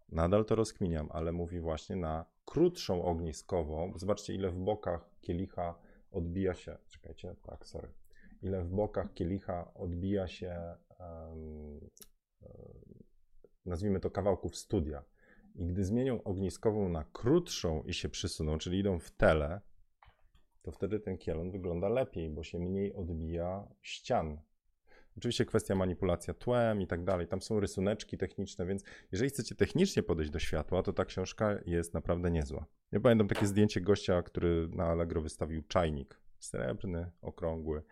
Nadal 0.09 0.45
to 0.45 0.55
rozkminiam, 0.55 1.09
ale 1.11 1.31
mówi 1.31 1.59
właśnie 1.59 1.95
na 1.95 2.25
krótszą 2.45 3.05
ogniskową. 3.05 3.93
Zobaczcie, 3.95 4.33
ile 4.33 4.49
w 4.49 4.57
bokach 4.57 5.09
kielicha 5.21 5.75
odbija 6.11 6.53
się. 6.53 6.77
Czekajcie, 6.87 7.35
tak, 7.43 7.67
sorry 7.67 8.04
ile 8.45 8.63
w 8.63 8.69
bokach 8.69 9.13
kielicha 9.13 9.73
odbija 9.73 10.27
się 10.27 10.75
um, 10.99 11.89
nazwijmy 13.65 13.99
to 13.99 14.11
kawałków 14.11 14.57
studia. 14.57 15.03
I 15.55 15.65
gdy 15.65 15.83
zmienią 15.83 16.23
ogniskową 16.23 16.89
na 16.89 17.03
krótszą 17.03 17.83
i 17.83 17.93
się 17.93 18.09
przysuną, 18.09 18.57
czyli 18.57 18.79
idą 18.79 18.99
w 18.99 19.11
tele, 19.11 19.61
to 20.61 20.71
wtedy 20.71 20.99
ten 20.99 21.17
kielon 21.17 21.51
wygląda 21.51 21.89
lepiej, 21.89 22.29
bo 22.29 22.43
się 22.43 22.59
mniej 22.59 22.93
odbija 22.93 23.67
ścian. 23.81 24.41
Oczywiście 25.17 25.45
kwestia 25.45 25.75
manipulacja 25.75 26.33
tłem 26.33 26.81
i 26.81 26.87
tak 26.87 27.03
dalej. 27.03 27.27
Tam 27.27 27.41
są 27.41 27.59
rysuneczki 27.59 28.17
techniczne, 28.17 28.65
więc 28.65 28.83
jeżeli 29.11 29.29
chcecie 29.29 29.55
technicznie 29.55 30.03
podejść 30.03 30.31
do 30.31 30.39
światła, 30.39 30.83
to 30.83 30.93
ta 30.93 31.05
książka 31.05 31.59
jest 31.65 31.93
naprawdę 31.93 32.31
niezła. 32.31 32.65
Ja 32.91 32.99
pamiętam 32.99 33.27
takie 33.27 33.47
zdjęcie 33.47 33.81
gościa, 33.81 34.23
który 34.23 34.67
na 34.71 34.85
Allegro 34.85 35.21
wystawił 35.21 35.61
czajnik. 35.61 36.19
Srebrny, 36.39 37.11
okrągły. 37.21 37.83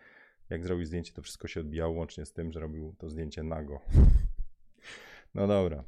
Jak 0.49 0.63
zrobił 0.63 0.85
zdjęcie, 0.85 1.13
to 1.13 1.21
wszystko 1.21 1.47
się 1.47 1.59
odbijało, 1.59 1.93
łącznie 1.93 2.25
z 2.25 2.33
tym, 2.33 2.51
że 2.51 2.59
robił 2.59 2.95
to 2.97 3.09
zdjęcie 3.09 3.43
nago. 3.43 3.79
No 5.35 5.47
dobra. 5.47 5.83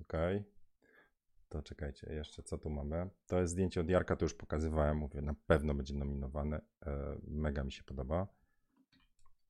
Okay. 0.00 0.44
To 1.48 1.62
czekajcie, 1.62 2.14
jeszcze 2.14 2.42
co 2.42 2.58
tu 2.58 2.70
mamy? 2.70 3.10
To 3.26 3.40
jest 3.40 3.52
zdjęcie 3.52 3.80
od 3.80 3.88
Jarka, 3.88 4.16
to 4.16 4.24
już 4.24 4.34
pokazywałem, 4.34 4.96
mówię, 4.96 5.22
na 5.22 5.34
pewno 5.46 5.74
będzie 5.74 5.94
nominowane. 5.94 6.60
E, 6.86 7.16
mega 7.26 7.64
mi 7.64 7.72
się 7.72 7.82
podoba, 7.82 8.26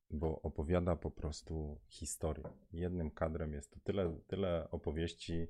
bo 0.09 0.41
opowiada 0.41 0.95
po 0.95 1.11
prostu 1.11 1.79
historię. 1.87 2.49
Jednym 2.73 3.11
kadrem 3.11 3.53
jest 3.53 3.71
to 3.71 3.79
tyle, 3.83 4.19
tyle 4.27 4.67
opowieści, 4.71 5.47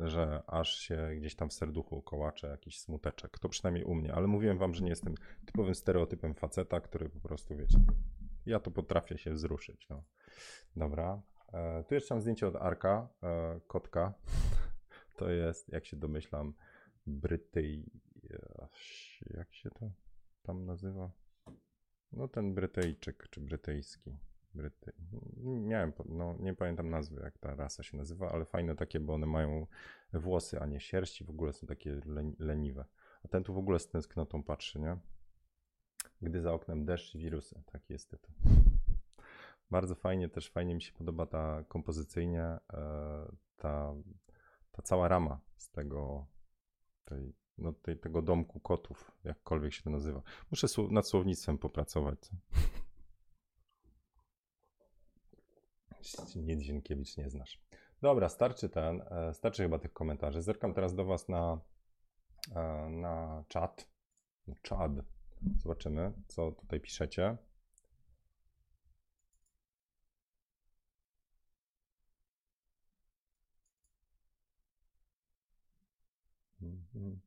że 0.00 0.42
aż 0.46 0.76
się 0.78 1.10
gdzieś 1.16 1.34
tam 1.34 1.48
w 1.48 1.52
serduchu 1.52 2.02
kołacze 2.02 2.46
jakiś 2.46 2.80
smuteczek. 2.80 3.38
To 3.38 3.48
przynajmniej 3.48 3.84
u 3.84 3.94
mnie, 3.94 4.14
ale 4.14 4.26
mówiłem 4.26 4.58
wam, 4.58 4.74
że 4.74 4.84
nie 4.84 4.90
jestem 4.90 5.14
typowym 5.46 5.74
stereotypem 5.74 6.34
faceta, 6.34 6.80
który 6.80 7.08
po 7.08 7.20
prostu, 7.20 7.56
wiecie, 7.56 7.78
ja 8.46 8.60
to 8.60 8.70
potrafię 8.70 9.18
się 9.18 9.32
wzruszyć. 9.32 9.88
No. 9.90 10.04
Dobra. 10.76 11.22
E, 11.52 11.84
tu 11.84 11.94
jeszcze 11.94 12.14
mam 12.14 12.22
zdjęcie 12.22 12.46
od 12.46 12.56
Arka, 12.56 13.08
e, 13.22 13.60
kotka. 13.66 14.12
To 15.16 15.30
jest, 15.30 15.68
jak 15.68 15.86
się 15.86 15.96
domyślam, 15.96 16.54
Brytyj... 17.06 17.84
Jak 19.30 19.54
się 19.54 19.70
to 19.70 19.90
tam 20.42 20.66
nazywa? 20.66 21.10
No 22.12 22.28
ten 22.28 22.54
Brytyjczyk, 22.54 23.28
czy 23.30 23.40
brytyjski. 23.40 24.16
Bryty... 24.54 24.92
Miałem, 25.42 25.92
no 26.04 26.36
nie 26.40 26.54
pamiętam 26.54 26.90
nazwy, 26.90 27.20
jak 27.20 27.38
ta 27.38 27.54
rasa 27.54 27.82
się 27.82 27.96
nazywa, 27.96 28.32
ale 28.32 28.44
fajne 28.44 28.76
takie, 28.76 29.00
bo 29.00 29.14
one 29.14 29.26
mają 29.26 29.66
włosy, 30.12 30.60
a 30.60 30.66
nie 30.66 30.80
sierści, 30.80 31.24
w 31.24 31.30
ogóle 31.30 31.52
są 31.52 31.66
takie 31.66 32.00
leniwe. 32.38 32.84
A 33.24 33.28
ten 33.28 33.44
tu 33.44 33.54
w 33.54 33.58
ogóle 33.58 33.78
z 33.78 33.88
tęsknotą 33.88 34.42
patrzy, 34.42 34.80
nie? 34.80 34.96
Gdy 36.22 36.40
za 36.40 36.52
oknem 36.52 36.84
deszcz 36.84 37.14
i 37.14 37.18
wirusy, 37.18 37.62
taki 37.72 37.92
jest 37.92 38.10
tytuł. 38.10 38.34
Bardzo 39.70 39.94
fajnie, 39.94 40.28
też 40.28 40.50
fajnie 40.50 40.74
mi 40.74 40.82
się 40.82 40.92
podoba 40.92 41.26
ta 41.26 41.64
kompozycyjnie, 41.68 42.42
e, 42.42 42.60
ta, 43.56 43.94
ta 44.72 44.82
cała 44.82 45.08
rama 45.08 45.40
z 45.56 45.70
tego, 45.70 46.26
tej, 47.04 47.34
no, 47.58 47.72
tej, 47.72 47.98
tego 47.98 48.22
domku 48.22 48.60
kotów, 48.60 49.10
jakkolwiek 49.24 49.72
się 49.72 49.82
to 49.82 49.90
nazywa. 49.90 50.22
Muszę 50.50 50.66
nad 50.90 51.08
słownictwem 51.08 51.58
popracować. 51.58 52.18
Nic 56.36 56.60
Zienkiewicz 56.60 57.16
nie 57.16 57.30
znasz. 57.30 57.60
Dobra, 58.02 58.28
starczy 58.28 58.68
ten, 58.68 59.02
e, 59.10 59.34
starczy 59.34 59.62
chyba 59.62 59.78
tych 59.78 59.92
komentarzy. 59.92 60.42
Zerkam 60.42 60.74
teraz 60.74 60.94
do 60.94 61.04
Was 61.04 61.28
na, 61.28 61.60
e, 62.54 62.88
na 62.90 63.44
czat. 63.48 63.88
Czad. 64.62 64.90
Zobaczymy, 65.62 66.12
co 66.28 66.52
tutaj 66.52 66.80
piszecie. 66.80 67.36
Mhm. 76.62 77.20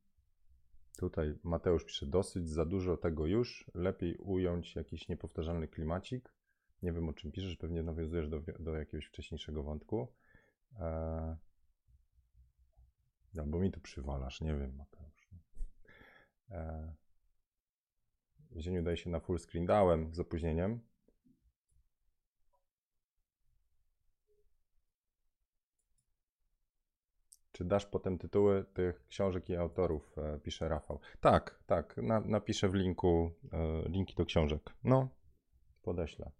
Tutaj 0.97 1.35
Mateusz 1.43 1.85
pisze, 1.85 2.05
dosyć 2.05 2.49
za 2.49 2.65
dużo 2.65 2.97
tego 2.97 3.25
już, 3.25 3.71
lepiej 3.73 4.17
ująć 4.17 4.75
jakiś 4.75 5.07
niepowtarzalny 5.07 5.67
klimacik. 5.67 6.31
Nie 6.83 6.93
wiem 6.93 7.09
o 7.09 7.13
czym 7.13 7.31
piszesz, 7.31 7.57
pewnie 7.57 7.83
nawiązujesz 7.83 8.29
do, 8.29 8.41
do 8.59 8.75
jakiegoś 8.75 9.05
wcześniejszego 9.05 9.63
wątku. 9.63 10.07
Eee, 10.79 11.35
albo 13.39 13.59
mi 13.59 13.71
tu 13.71 13.79
przywalasz, 13.79 14.41
nie 14.41 14.55
wiem 14.55 14.75
Mateusz. 14.75 15.29
Eee, 16.49 16.91
Zieniu 18.57 18.83
daje 18.83 18.97
się 18.97 19.09
na 19.09 19.19
full 19.19 19.39
screen, 19.39 19.65
dałem 19.65 20.13
z 20.13 20.19
opóźnieniem. 20.19 20.79
Czy 27.51 27.65
dasz 27.65 27.85
potem 27.85 28.17
tytuły 28.17 28.65
tych 28.73 29.07
książek 29.07 29.49
i 29.49 29.55
autorów, 29.55 30.17
e, 30.17 30.39
pisze 30.39 30.69
Rafał. 30.69 30.99
Tak, 31.21 31.59
tak, 31.65 31.97
na, 31.97 32.19
napiszę 32.19 32.69
w 32.69 32.73
linku 32.73 33.31
e, 33.53 33.89
linki 33.89 34.15
do 34.15 34.25
książek. 34.25 34.73
No, 34.83 35.09
podeślę. 35.81 36.31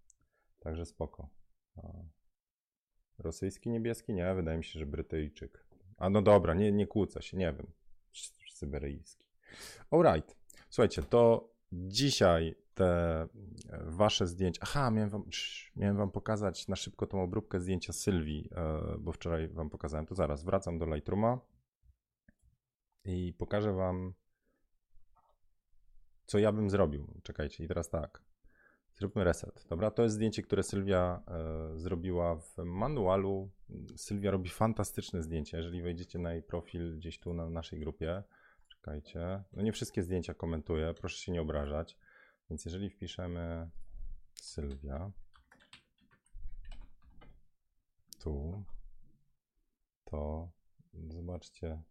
Także 0.60 0.86
spoko. 0.86 1.28
Rosyjski 3.18 3.70
niebieski? 3.70 4.14
Nie, 4.14 4.34
wydaje 4.34 4.58
mi 4.58 4.64
się, 4.64 4.78
że 4.78 4.86
Brytyjczyk. 4.86 5.66
A 5.96 6.10
no 6.10 6.22
dobra, 6.22 6.54
nie, 6.54 6.72
nie 6.72 6.86
kłócę 6.86 7.22
się, 7.22 7.36
nie 7.36 7.52
wiem. 7.52 7.66
Syberyjski. 8.52 9.26
Alright. 9.90 10.36
Słuchajcie, 10.70 11.02
to 11.02 11.50
dzisiaj 11.72 12.54
te 12.74 13.22
e, 13.22 13.28
wasze 13.84 14.26
zdjęcia. 14.26 14.60
Aha, 14.62 14.90
miałem 14.90 15.10
wam, 15.10 15.24
miałem 15.76 15.96
wam 15.96 16.10
pokazać 16.10 16.68
na 16.68 16.76
szybko 16.76 17.06
tą 17.06 17.22
obróbkę 17.22 17.60
zdjęcia 17.60 17.92
Sylwii, 17.92 18.48
e, 18.52 18.98
bo 18.98 19.12
wczoraj 19.12 19.48
wam 19.48 19.70
pokazałem. 19.70 20.06
To 20.06 20.14
zaraz 20.14 20.44
wracam 20.44 20.78
do 20.78 20.86
Lightrooma 20.86 21.40
i 23.04 23.34
pokażę 23.38 23.72
wam, 23.72 24.14
co 26.26 26.38
ja 26.38 26.52
bym 26.52 26.70
zrobił. 26.70 27.06
Czekajcie, 27.22 27.64
i 27.64 27.68
teraz 27.68 27.90
tak. 27.90 28.22
Zróbmy 28.98 29.24
reset. 29.24 29.66
Dobra, 29.68 29.90
to 29.90 30.02
jest 30.02 30.14
zdjęcie, 30.14 30.42
które 30.42 30.62
Sylwia 30.62 31.22
e, 31.28 31.78
zrobiła 31.78 32.36
w 32.36 32.56
manualu. 32.56 33.50
Sylwia 33.96 34.30
robi 34.30 34.48
fantastyczne 34.48 35.22
zdjęcia. 35.22 35.56
Jeżeli 35.56 35.82
wejdziecie 35.82 36.18
na 36.18 36.32
jej 36.32 36.42
profil 36.42 36.96
gdzieś 36.96 37.18
tu 37.18 37.34
na 37.34 37.50
naszej 37.50 37.80
grupie, 37.80 38.22
czekajcie. 38.68 39.44
No 39.52 39.62
nie 39.62 39.72
wszystkie 39.72 40.02
zdjęcia 40.02 40.34
komentuję, 40.34 40.94
proszę 40.94 41.18
się 41.18 41.32
nie 41.32 41.40
obrażać. 41.40 41.98
Więc 42.50 42.64
jeżeli 42.64 42.90
wpiszemy 42.90 43.70
Sylwia 44.34 45.10
tu, 48.20 48.64
to 50.04 50.50
zobaczcie, 51.08 51.82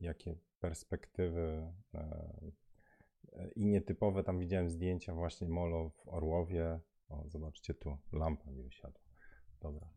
jakie 0.00 0.36
perspektywy 0.60 1.72
e, 1.94 2.61
i 3.56 3.66
nietypowe. 3.66 4.24
Tam 4.24 4.38
widziałem 4.38 4.70
zdjęcia 4.70 5.14
właśnie 5.14 5.48
Molo 5.48 5.90
w 5.90 6.08
Orłowie. 6.08 6.80
O, 7.08 7.24
zobaczcie 7.28 7.74
tu, 7.74 7.98
lampa 8.12 8.50
mi 8.50 8.62
wysiadła. 8.62 9.02
Dobra. 9.60 9.88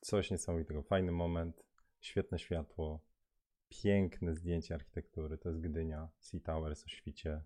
Coś 0.00 0.30
niesamowitego. 0.30 0.82
Fajny 0.82 1.12
moment, 1.12 1.64
świetne 2.00 2.38
światło, 2.38 3.00
piękne 3.68 4.34
zdjęcie 4.34 4.74
architektury. 4.74 5.38
To 5.38 5.48
jest 5.48 5.60
Gdynia, 5.60 6.08
Sea 6.20 6.40
Towers 6.40 6.84
o 6.84 6.88
świcie. 6.88 7.42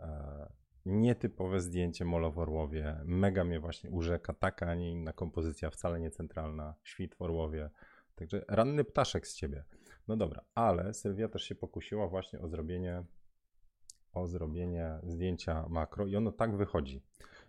E, 0.00 0.52
nietypowe 0.86 1.60
zdjęcie 1.60 2.04
Molo 2.04 2.30
w 2.30 2.38
Orłowie. 2.38 3.00
Mega 3.04 3.44
mnie 3.44 3.60
właśnie 3.60 3.90
urzeka. 3.90 4.34
Taka, 4.34 4.66
a 4.66 4.74
nie 4.74 4.90
inna 4.90 5.12
kompozycja, 5.12 5.70
wcale 5.70 6.00
nie 6.00 6.10
centralna. 6.10 6.74
Świt 6.82 7.14
w 7.14 7.22
Orłowie. 7.22 7.70
Także 8.14 8.44
ranny 8.48 8.84
ptaszek 8.84 9.26
z 9.26 9.34
ciebie. 9.34 9.64
No 10.08 10.16
dobra, 10.16 10.44
ale 10.54 10.94
Sylwia 10.94 11.28
też 11.28 11.42
się 11.42 11.54
pokusiła 11.54 12.08
właśnie 12.08 12.40
o 12.40 12.48
zrobienie 12.48 13.04
o 14.16 14.26
zrobienie 14.26 14.98
zdjęcia 15.02 15.66
makro 15.68 16.06
i 16.06 16.16
ono 16.16 16.32
tak 16.32 16.56
wychodzi. 16.56 17.02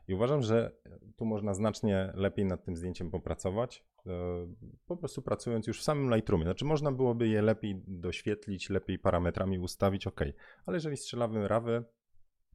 I 0.07 0.13
uważam, 0.13 0.41
że 0.41 0.71
tu 1.15 1.25
można 1.25 1.53
znacznie 1.53 2.11
lepiej 2.15 2.45
nad 2.45 2.63
tym 2.63 2.75
zdjęciem 2.75 3.11
popracować, 3.11 3.83
e, 4.05 4.09
po 4.87 4.97
prostu 4.97 5.21
pracując 5.21 5.67
już 5.67 5.79
w 5.79 5.83
samym 5.83 6.15
Lightroomie. 6.15 6.43
Znaczy 6.43 6.65
można 6.65 6.91
byłoby 6.91 7.27
je 7.27 7.41
lepiej 7.41 7.81
doświetlić, 7.87 8.69
lepiej 8.69 8.99
parametrami 8.99 9.59
ustawić, 9.59 10.07
ok, 10.07 10.21
ale 10.65 10.77
jeżeli 10.77 10.97
strzelamy 10.97 11.47
rawy 11.47 11.83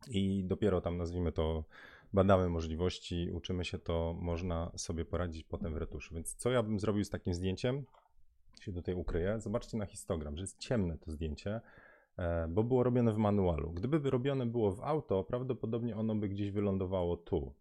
i 0.08 0.44
dopiero 0.44 0.80
tam 0.80 0.96
nazwijmy 0.96 1.32
to 1.32 1.64
badamy 2.12 2.48
możliwości, 2.48 3.30
uczymy 3.32 3.64
się, 3.64 3.78
to 3.78 4.16
można 4.20 4.72
sobie 4.76 5.04
poradzić 5.04 5.44
potem 5.44 5.74
w 5.74 5.76
retuszu. 5.76 6.14
Więc 6.14 6.34
co 6.34 6.50
ja 6.50 6.62
bym 6.62 6.78
zrobił 6.80 7.04
z 7.04 7.10
takim 7.10 7.34
zdjęciem? 7.34 7.84
Się 8.60 8.72
tutaj 8.72 8.94
ukryję. 8.94 9.40
Zobaczcie 9.40 9.76
na 9.76 9.86
histogram, 9.86 10.36
że 10.36 10.42
jest 10.42 10.58
ciemne 10.58 10.98
to 10.98 11.10
zdjęcie, 11.10 11.60
bo 12.48 12.64
było 12.64 12.82
robione 12.82 13.12
w 13.12 13.16
manualu. 13.16 13.72
Gdyby 13.72 14.10
robione 14.10 14.46
było 14.46 14.72
w 14.72 14.80
auto, 14.80 15.24
prawdopodobnie 15.24 15.96
ono 15.96 16.14
by 16.14 16.28
gdzieś 16.28 16.50
wylądowało 16.50 17.16
tu. 17.16 17.54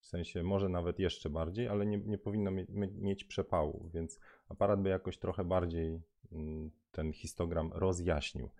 W 0.00 0.06
sensie 0.06 0.42
może 0.42 0.68
nawet 0.68 0.98
jeszcze 0.98 1.30
bardziej, 1.30 1.68
ale 1.68 1.86
nie, 1.86 1.98
nie 1.98 2.18
powinno 2.18 2.50
mieć, 2.50 2.68
mieć 2.94 3.24
przepału, 3.24 3.90
więc 3.94 4.20
aparat 4.48 4.82
by 4.82 4.88
jakoś 4.88 5.18
trochę 5.18 5.44
bardziej 5.44 6.00
mm, 6.32 6.70
ten 6.92 7.12
histogram 7.12 7.70
rozjaśnił. 7.74 8.50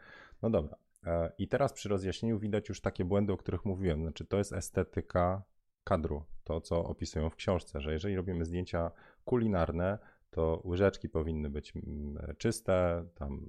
No 0.42 0.50
dobra. 0.50 0.76
E, 1.06 1.32
I 1.38 1.48
teraz 1.48 1.72
przy 1.72 1.88
rozjaśnieniu 1.88 2.38
widać 2.38 2.68
już 2.68 2.80
takie 2.80 3.04
błędy, 3.04 3.32
o 3.32 3.36
których 3.36 3.64
mówiłem. 3.64 4.02
Znaczy, 4.02 4.24
to 4.24 4.38
jest 4.38 4.52
estetyka 4.52 5.42
kadru, 5.84 6.22
to 6.44 6.60
co 6.60 6.84
opisują 6.84 7.30
w 7.30 7.36
książce, 7.36 7.80
że 7.80 7.92
jeżeli 7.92 8.16
robimy 8.16 8.44
zdjęcia 8.44 8.90
kulinarne, 9.24 9.98
to 10.30 10.62
łyżeczki 10.64 11.08
powinny 11.08 11.50
być 11.50 11.76
mm, 11.76 12.36
czyste, 12.38 13.04
tam 13.14 13.48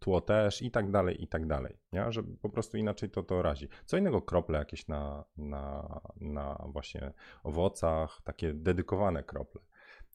tło 0.00 0.20
też 0.20 0.62
i 0.62 0.70
tak 0.70 0.90
dalej, 0.90 1.22
i 1.22 1.28
tak 1.28 1.46
dalej, 1.46 1.78
nie? 1.92 2.12
że 2.12 2.22
po 2.22 2.48
prostu 2.48 2.76
inaczej 2.76 3.10
to 3.10 3.22
to 3.22 3.42
razi. 3.42 3.68
Co 3.84 3.96
innego 3.96 4.22
krople 4.22 4.58
jakieś 4.58 4.88
na, 4.88 5.24
na, 5.36 6.00
na 6.20 6.64
właśnie 6.68 7.12
owocach, 7.42 8.20
takie 8.24 8.54
dedykowane 8.54 9.22
krople. 9.22 9.60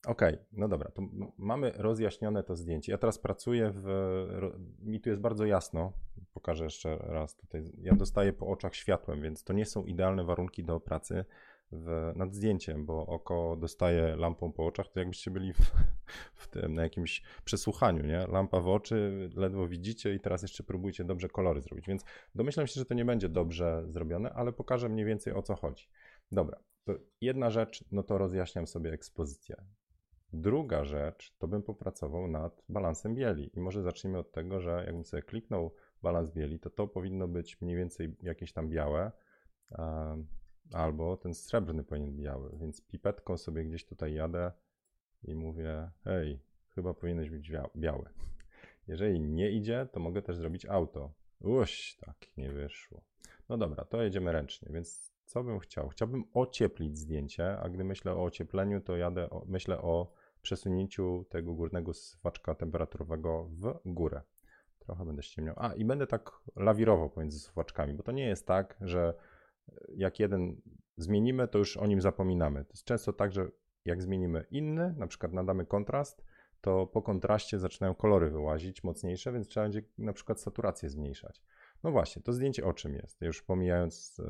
Okej, 0.06 0.34
okay, 0.34 0.44
no 0.52 0.68
dobra, 0.68 0.90
to 0.90 1.02
mamy 1.38 1.72
rozjaśnione 1.76 2.42
to 2.42 2.56
zdjęcie. 2.56 2.92
Ja 2.92 2.98
teraz 2.98 3.18
pracuję 3.18 3.72
w. 3.74 3.86
Mi 4.78 5.00
tu 5.00 5.10
jest 5.10 5.22
bardzo 5.22 5.44
jasno. 5.44 5.92
Pokażę 6.34 6.64
jeszcze 6.64 6.96
raz 6.96 7.36
tutaj. 7.36 7.72
Ja 7.78 7.94
dostaję 7.94 8.32
po 8.32 8.46
oczach 8.46 8.74
światłem, 8.74 9.22
więc 9.22 9.44
to 9.44 9.52
nie 9.52 9.66
są 9.66 9.84
idealne 9.84 10.24
warunki 10.24 10.64
do 10.64 10.80
pracy 10.80 11.24
w, 11.72 12.12
nad 12.16 12.34
zdjęciem, 12.34 12.86
bo 12.86 13.06
oko 13.06 13.56
dostaje 13.56 14.16
lampą 14.16 14.52
po 14.52 14.66
oczach, 14.66 14.88
to 14.88 15.00
jakbyście 15.00 15.30
byli 15.30 15.52
w, 15.52 15.58
w 16.42 16.48
tym, 16.48 16.74
na 16.74 16.82
jakimś 16.82 17.22
przesłuchaniu, 17.44 18.06
nie? 18.06 18.26
Lampa 18.26 18.60
w 18.60 18.68
oczy, 18.68 19.30
ledwo 19.36 19.68
widzicie 19.68 20.14
i 20.14 20.20
teraz 20.20 20.42
jeszcze 20.42 20.62
próbujcie 20.62 21.04
dobrze 21.04 21.28
kolory 21.28 21.60
zrobić. 21.60 21.86
Więc 21.86 22.04
domyślam 22.34 22.66
się, 22.66 22.74
że 22.74 22.84
to 22.84 22.94
nie 22.94 23.04
będzie 23.04 23.28
dobrze 23.28 23.84
zrobione, 23.86 24.32
ale 24.32 24.52
pokażę 24.52 24.88
mniej 24.88 25.06
więcej 25.06 25.32
o 25.32 25.42
co 25.42 25.54
chodzi. 25.54 25.88
Dobra, 26.32 26.58
to 26.84 26.92
jedna 27.20 27.50
rzecz, 27.50 27.84
no 27.92 28.02
to 28.02 28.18
rozjaśniam 28.18 28.66
sobie 28.66 28.92
ekspozycję. 28.92 29.56
Druga 30.32 30.84
rzecz, 30.84 31.34
to 31.38 31.48
bym 31.48 31.62
popracował 31.62 32.28
nad 32.28 32.62
balansem 32.68 33.14
bieli. 33.14 33.50
I 33.54 33.60
może 33.60 33.82
zacznijmy 33.82 34.18
od 34.18 34.32
tego, 34.32 34.60
że 34.60 34.82
jakbym 34.86 35.04
sobie 35.04 35.22
kliknął 35.22 35.74
balans 36.02 36.30
bieli, 36.30 36.60
to 36.60 36.70
to 36.70 36.88
powinno 36.88 37.28
być 37.28 37.60
mniej 37.60 37.76
więcej 37.76 38.16
jakieś 38.22 38.52
tam 38.52 38.68
białe, 38.68 39.12
albo 40.74 41.16
ten 41.16 41.34
srebrny 41.34 41.84
powinien 41.84 42.16
biały. 42.16 42.50
Więc 42.60 42.80
pipetką 42.80 43.36
sobie 43.36 43.64
gdzieś 43.64 43.84
tutaj 43.84 44.14
jadę 44.14 44.52
i 45.22 45.34
mówię, 45.34 45.90
hej, 46.04 46.40
chyba 46.68 46.94
powinieneś 46.94 47.30
być 47.30 47.52
biały. 47.76 48.08
Jeżeli 48.88 49.20
nie 49.20 49.50
idzie, 49.50 49.88
to 49.92 50.00
mogę 50.00 50.22
też 50.22 50.36
zrobić 50.36 50.66
auto. 50.66 51.12
Uś, 51.40 51.96
tak, 51.96 52.16
nie 52.36 52.52
wyszło. 52.52 53.02
No 53.48 53.58
dobra, 53.58 53.84
to 53.84 54.02
jedziemy 54.02 54.32
ręcznie, 54.32 54.68
więc 54.72 55.12
co 55.24 55.44
bym 55.44 55.58
chciał? 55.58 55.88
Chciałbym 55.88 56.24
ocieplić 56.34 56.98
zdjęcie, 56.98 57.58
a 57.58 57.68
gdy 57.68 57.84
myślę 57.84 58.12
o 58.12 58.24
ociepleniu, 58.24 58.80
to 58.80 58.96
jadę, 58.96 59.30
o, 59.30 59.44
myślę 59.46 59.78
o 59.78 60.12
przesunięciu 60.42 61.24
tego 61.28 61.54
górnego 61.54 61.94
suwaczka 61.94 62.54
temperaturowego 62.54 63.44
w 63.44 63.80
górę. 63.84 64.22
Trochę 64.78 65.04
będę 65.04 65.22
ściemniał. 65.22 65.54
A, 65.58 65.74
i 65.74 65.84
będę 65.84 66.06
tak 66.06 66.30
lawirował 66.56 67.10
pomiędzy 67.10 67.38
suwaczkami, 67.38 67.94
bo 67.94 68.02
to 68.02 68.12
nie 68.12 68.26
jest 68.26 68.46
tak, 68.46 68.76
że 68.80 69.14
jak 69.94 70.20
jeden 70.20 70.60
zmienimy, 70.96 71.48
to 71.48 71.58
już 71.58 71.76
o 71.76 71.86
nim 71.86 72.00
zapominamy. 72.00 72.64
To 72.64 72.72
jest 72.72 72.84
często 72.84 73.12
tak, 73.12 73.32
że 73.32 73.50
jak 73.84 74.02
zmienimy 74.02 74.44
inny, 74.50 74.94
na 74.98 75.06
przykład 75.06 75.32
nadamy 75.32 75.66
kontrast, 75.66 76.24
to 76.60 76.86
po 76.86 77.02
kontraście 77.02 77.58
zaczynają 77.58 77.94
kolory 77.94 78.30
wyłazić 78.30 78.84
mocniejsze, 78.84 79.32
więc 79.32 79.48
trzeba 79.48 79.64
będzie 79.64 79.82
na 79.98 80.12
przykład 80.12 80.40
saturację 80.40 80.88
zmniejszać. 80.88 81.42
No 81.82 81.90
właśnie, 81.90 82.22
to 82.22 82.32
zdjęcie 82.32 82.64
o 82.64 82.72
czym 82.72 82.94
jest? 82.94 83.20
Już 83.20 83.42
pomijając 83.42 84.20
e, 84.20 84.24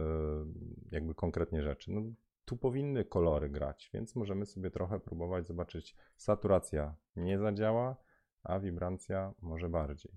jakby 0.90 1.14
konkretnie 1.14 1.62
rzeczy. 1.62 1.92
No, 1.92 2.02
tu 2.44 2.56
powinny 2.56 3.04
kolory 3.04 3.50
grać, 3.50 3.90
więc 3.94 4.16
możemy 4.16 4.46
sobie 4.46 4.70
trochę 4.70 5.00
próbować 5.00 5.46
zobaczyć. 5.46 5.96
Saturacja 6.16 6.94
nie 7.16 7.38
zadziała, 7.38 7.96
a 8.42 8.60
wibrancja 8.60 9.34
może 9.42 9.68
bardziej. 9.68 10.12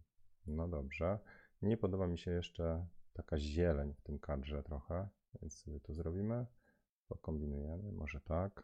No 0.47 0.67
dobrze. 0.67 1.19
Nie 1.61 1.77
podoba 1.77 2.07
mi 2.07 2.17
się 2.17 2.31
jeszcze 2.31 2.87
taka 3.15 3.39
zieleń 3.39 3.93
w 3.93 4.01
tym 4.01 4.19
kadrze 4.19 4.63
trochę, 4.63 5.07
więc 5.41 5.57
sobie 5.57 5.79
to 5.79 5.93
zrobimy. 5.93 6.45
Pokombinujemy, 7.07 7.91
może 7.91 8.21
tak. 8.21 8.63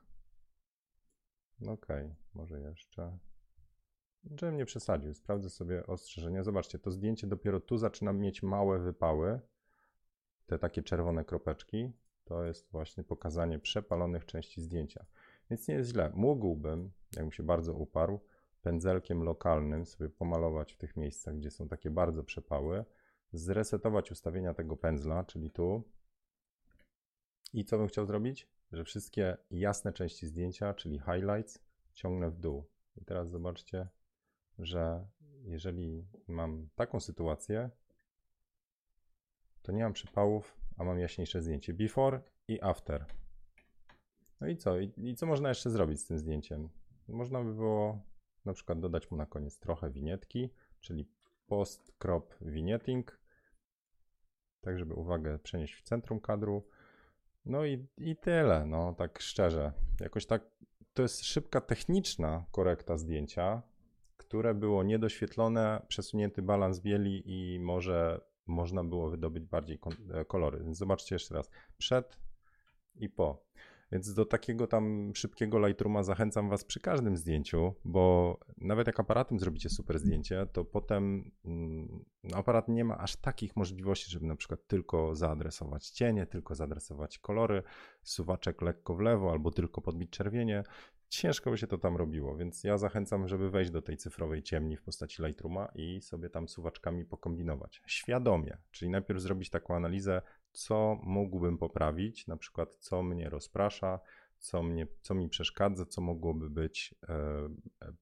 No 1.60 1.72
okej, 1.72 2.06
okay, 2.06 2.16
może 2.34 2.60
jeszcze. 2.60 3.18
Żebym 4.24 4.58
nie 4.58 4.66
przesadził, 4.66 5.14
sprawdzę 5.14 5.49
sobie 5.49 5.88
ostrzeżenia. 5.88 6.43
Zobaczcie, 6.43 6.80
to 6.80 6.91
zdjęcie 6.91 7.28
dopiero 7.28 7.60
tu 7.60 7.78
zaczyna 7.78 8.14
mieć 8.14 8.43
małe 8.43 8.80
wypały. 8.80 9.39
Te 10.45 10.60
takie 10.60 10.84
czerwone 10.84 11.26
kropeczki 11.26 11.91
to 12.24 12.43
jest 12.43 12.72
właśnie 12.72 13.04
pokazanie 13.04 13.60
przepalonych 13.60 14.26
części 14.26 14.62
zdjęcia. 14.62 15.06
Więc 15.49 15.68
nie 15.68 15.76
jest 15.76 15.89
źle. 15.89 16.12
Mógłbym, 16.16 16.91
jakbym 17.16 17.32
się 17.32 17.43
bardzo 17.43 17.74
uparł, 17.74 18.20
pędzelkiem 18.62 19.24
lokalnym 19.24 19.86
sobie 19.86 20.10
pomalować 20.10 20.74
w 20.74 20.78
tych 20.78 20.95
miejscach, 20.95 21.36
gdzie 21.36 21.52
są 21.52 21.68
takie 21.68 21.89
bardzo 21.89 22.24
przepały, 22.24 22.86
zresetować 23.34 24.11
ustawienia 24.11 24.53
tego 24.53 24.77
pędzla, 24.77 25.23
czyli 25.23 25.51
tu. 25.51 25.84
I 27.53 27.65
co 27.65 27.77
bym 27.77 27.88
chciał 27.88 28.05
zrobić? 28.05 28.47
Że 28.71 28.84
wszystkie 28.84 29.38
jasne 29.51 29.93
części 29.93 30.27
zdjęcia, 30.27 30.73
czyli 30.73 30.99
highlights, 30.99 31.59
ciągnę 31.93 32.32
w 32.32 32.39
dół. 32.39 32.69
I 32.95 33.05
teraz 33.05 33.29
zobaczcie, 33.29 33.88
że 34.59 35.07
jeżeli 35.43 36.07
mam 36.27 36.69
taką 36.75 36.99
sytuację, 36.99 37.69
to 39.61 39.71
nie 39.71 39.84
mam 39.84 39.93
przypałów, 39.93 40.57
a 40.77 40.84
mam 40.84 40.99
jaśniejsze 40.99 41.41
zdjęcie. 41.41 41.73
Before 41.73 42.21
i 42.47 42.61
after. 42.61 43.05
No 44.41 44.47
i 44.47 44.57
co? 44.57 44.79
I, 44.79 44.93
I, 44.97 45.15
co 45.15 45.25
można 45.25 45.49
jeszcze 45.49 45.69
zrobić 45.69 45.99
z 45.99 46.05
tym 46.05 46.17
zdjęciem? 46.17 46.69
Można 47.07 47.43
by 47.43 47.53
było 47.53 48.01
na 48.45 48.53
przykład 48.53 48.79
dodać 48.79 49.11
mu 49.11 49.17
na 49.17 49.25
koniec 49.25 49.59
trochę 49.59 49.89
winietki, 49.89 50.49
czyli 50.79 51.09
post 51.47 51.91
crop 51.97 52.36
vignetting, 52.41 53.20
tak 54.62 54.80
żeby 54.80 54.93
uwagę 54.93 55.39
przenieść 55.39 55.76
w 55.76 55.82
centrum 55.82 56.20
kadru. 56.20 56.68
No 57.45 57.66
i, 57.66 57.88
i 57.97 58.16
tyle, 58.16 58.66
no 58.66 58.93
tak 58.93 59.20
szczerze. 59.22 59.72
Jakoś 59.99 60.26
tak, 60.26 60.41
to 60.93 61.01
jest 61.01 61.26
szybka 61.26 61.62
techniczna 61.62 62.45
korekta 62.51 62.97
zdjęcia, 62.97 63.62
które 64.18 64.53
było 64.53 64.84
niedoświetlone, 64.84 65.86
przesunięty 65.88 66.41
balans 66.41 66.80
bieli 66.80 67.24
i 67.26 67.59
może 67.59 68.22
można 68.47 68.84
było 68.84 69.09
wydobyć 69.09 69.45
bardziej 69.45 69.80
e, 70.14 70.26
kolory. 70.26 70.66
Zobaczcie 70.72 71.16
jeszcze 71.16 71.36
raz. 71.36 71.51
Przed 71.78 72.18
i 72.95 73.09
po. 73.09 73.43
Więc 73.92 74.14
do 74.14 74.26
takiego 74.26 74.68
tam 74.68 75.12
szybkiego 75.16 75.68
Lightrooma 75.68 76.04
zachęcam 76.04 76.50
Was 76.50 76.64
przy 76.64 76.80
każdym 76.80 77.18
zdjęciu, 77.18 77.74
bo 77.86 78.38
nawet 78.58 78.88
jak 78.88 79.00
aparatem 79.00 79.39
zrobicie 79.39 79.70
super 79.70 80.00
zdjęcie, 80.00 80.46
to 80.54 80.66
potem 80.66 81.32
mm, 81.46 82.06
aparat 82.34 82.68
nie 82.68 82.86
ma 82.86 82.98
aż 82.98 83.16
takich 83.16 83.56
możliwości, 83.56 84.12
żeby 84.12 84.26
na 84.26 84.36
przykład 84.36 84.68
tylko 84.68 85.16
zaadresować 85.16 85.89
cienie, 85.89 86.26
tylko 86.26 86.56
zaadresować 86.56 87.20
kolory, 87.20 87.64
suwaczek 88.04 88.62
lekko 88.62 88.96
w 88.96 89.00
lewo 89.00 89.32
albo 89.32 89.52
tylko 89.52 89.82
podbić 89.82 90.10
czerwienie 90.10 90.64
ciężko 91.12 91.52
by 91.52 91.58
się 91.58 91.68
to 91.68 91.78
tam 91.78 91.98
robiło, 91.98 92.36
więc 92.36 92.64
ja 92.64 92.78
zachęcam, 92.78 93.28
żeby 93.28 93.50
wejść 93.50 93.72
do 93.72 93.82
tej 93.82 93.98
cyfrowej 93.98 94.44
ciemni 94.44 94.78
w 94.78 94.82
postaci 94.82 95.24
Lightrooma 95.24 95.68
i 95.76 96.02
sobie 96.02 96.30
tam 96.30 96.48
suwaczkami 96.48 97.06
pokombinować. 97.06 97.82
Świadomie, 97.88 98.58
czyli 98.72 98.92
najpierw 98.92 99.22
zrobić 99.22 99.50
taką 99.50 99.76
analizę, 99.76 100.22
co 100.52 100.99
mógłbym 101.04 101.58
poprawić, 101.58 102.28
na 102.28 102.38
przykład 102.38 102.70
co 102.80 103.04
mnie 103.04 103.30
rozprasza, 103.30 103.99
co, 104.38 104.64
mnie, 104.64 104.88
co 105.02 105.16
mi 105.16 105.30
przeszkadza, 105.30 105.86
co 105.86 106.02
mogłoby 106.02 106.49
być 106.49 106.95
e, 107.10 107.16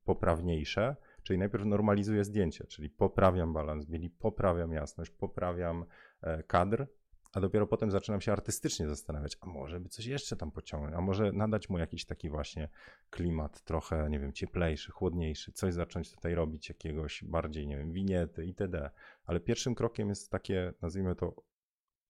poprawniejsze. 0.05 0.95
Czyli 1.23 1.39
najpierw 1.39 1.65
normalizuję 1.65 2.23
zdjęcie, 2.23 2.67
czyli 2.67 2.89
poprawiam 2.89 3.53
balans 3.53 3.85
bieli, 3.85 4.09
poprawiam 4.09 4.71
jasność, 4.71 5.11
poprawiam 5.11 5.85
e, 6.21 6.43
kadr, 6.43 6.87
a 7.33 7.39
dopiero 7.39 7.67
potem 7.67 7.91
zaczynam 7.91 8.21
się 8.21 8.31
artystycznie 8.31 8.87
zastanawiać, 8.87 9.37
a 9.41 9.47
może 9.47 9.79
by 9.79 9.89
coś 9.89 10.05
jeszcze 10.05 10.35
tam 10.35 10.51
pociągnąć, 10.51 10.95
a 10.95 11.01
może 11.01 11.31
nadać 11.31 11.69
mu 11.69 11.77
jakiś 11.77 12.05
taki 12.05 12.29
właśnie 12.29 12.69
klimat 13.09 13.61
trochę, 13.61 14.09
nie 14.09 14.19
wiem, 14.19 14.33
cieplejszy, 14.33 14.91
chłodniejszy, 14.91 15.51
coś 15.51 15.73
zacząć 15.73 16.11
tutaj 16.11 16.35
robić, 16.35 16.69
jakiegoś 16.69 17.23
bardziej, 17.23 17.67
nie 17.67 17.77
wiem, 17.77 17.91
winiety 17.91 18.45
itd. 18.45 18.89
Ale 19.25 19.39
pierwszym 19.39 19.75
krokiem 19.75 20.09
jest 20.09 20.31
takie, 20.31 20.73
nazwijmy 20.81 21.15
to, 21.15 21.35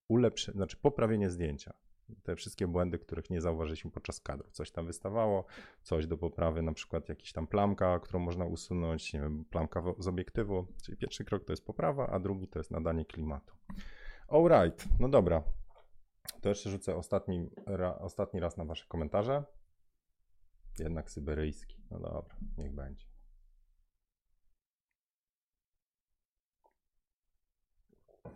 ulepszenie, 0.10 0.56
znaczy 0.56 0.78
poprawienie 0.78 1.30
zdjęcia. 1.30 1.74
Te 2.24 2.36
wszystkie 2.36 2.68
błędy, 2.68 3.00
których 3.00 3.30
nie 3.30 3.42
zauważyliśmy 3.42 3.92
podczas 3.92 4.22
kadru. 4.22 4.50
Coś 4.52 4.72
tam 4.72 4.86
wystawało, 4.86 5.46
coś 5.84 6.08
do 6.08 6.18
poprawy, 6.18 6.62
na 6.62 6.74
przykład 6.74 7.10
jakiś 7.10 7.32
tam 7.32 7.48
plamka, 7.48 8.00
którą 8.00 8.20
można 8.20 8.46
usunąć, 8.46 9.14
nie 9.14 9.22
wiem, 9.22 9.46
plamka 9.46 9.84
z 10.00 10.08
obiektywu. 10.08 10.68
Czyli 10.84 10.98
pierwszy 10.98 11.26
krok 11.26 11.46
to 11.46 11.54
jest 11.54 11.66
poprawa, 11.66 12.08
a 12.08 12.20
drugi 12.20 12.48
to 12.48 12.60
jest 12.60 12.72
nadanie 12.72 13.06
klimatu. 13.06 13.56
Alright, 14.28 14.88
no 15.00 15.10
dobra. 15.10 15.44
To 16.42 16.50
jeszcze 16.50 16.70
rzucę 16.70 16.96
ostatni, 16.96 17.50
ra, 17.66 17.96
ostatni 17.96 18.40
raz 18.40 18.58
na 18.58 18.66
Wasze 18.66 18.86
komentarze. 18.88 19.44
Jednak 20.80 21.12
syberyjski. 21.12 21.82
No 21.92 22.00
dobra, 22.00 22.36
niech 22.58 22.74
będzie. 22.74 23.09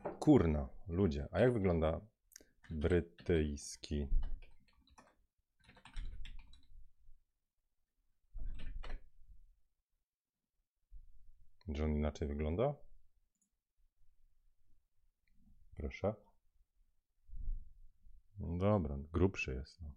Kurna, 0.03 0.69
ludzie. 0.87 1.27
A 1.31 1.39
jak 1.39 1.53
wygląda 1.53 2.01
brytyjski? 2.69 4.07
John 11.67 11.91
inaczej 11.91 12.27
wygląda? 12.27 12.73
Proszę. 15.77 16.13
No 18.39 18.57
dobra, 18.57 18.97
grubszy 19.13 19.53
jest. 19.53 19.81
No. 19.81 19.91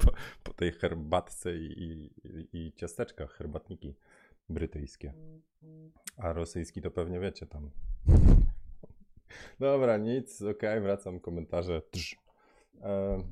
po, 0.04 0.12
po, 0.42 0.52
tej 0.52 0.72
herbatce 0.72 1.56
i, 1.56 2.10
i, 2.24 2.48
i 2.52 2.72
ciasteczkach, 2.72 3.32
herbatniki 3.32 3.94
brytyjskie. 4.48 5.14
A 6.16 6.32
rosyjski 6.32 6.82
to 6.82 6.90
pewnie 6.90 7.20
wiecie 7.20 7.46
tam. 7.46 7.70
Dobra, 9.60 9.96
nic, 9.96 10.42
okay, 10.42 10.80
wracam, 10.80 11.20
komentarze. 11.20 11.82
E... 12.82 13.22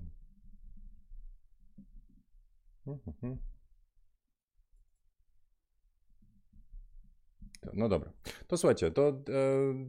No 7.72 7.88
dobra. 7.88 8.12
To 8.46 8.56
słuchajcie, 8.56 8.90
to 8.90 9.08
e, 9.08 9.14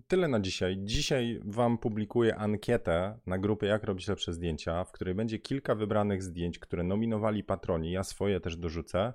tyle 0.08 0.28
na 0.28 0.40
dzisiaj. 0.40 0.78
Dzisiaj 0.84 1.40
Wam 1.46 1.78
publikuję 1.78 2.36
ankietę 2.36 3.20
na 3.26 3.38
grupie 3.38 3.68
Jak 3.68 3.84
robić 3.84 4.08
lepsze 4.08 4.34
zdjęcia, 4.34 4.84
w 4.84 4.92
której 4.92 5.16
będzie 5.16 5.40
kilka 5.40 5.76
wybranych 5.76 6.24
zdjęć, 6.24 6.60
które 6.60 6.84
nominowali 6.84 7.44
patroni. 7.44 7.92
Ja 7.92 8.04
swoje 8.04 8.40
też 8.40 8.58
dorzucę. 8.58 9.14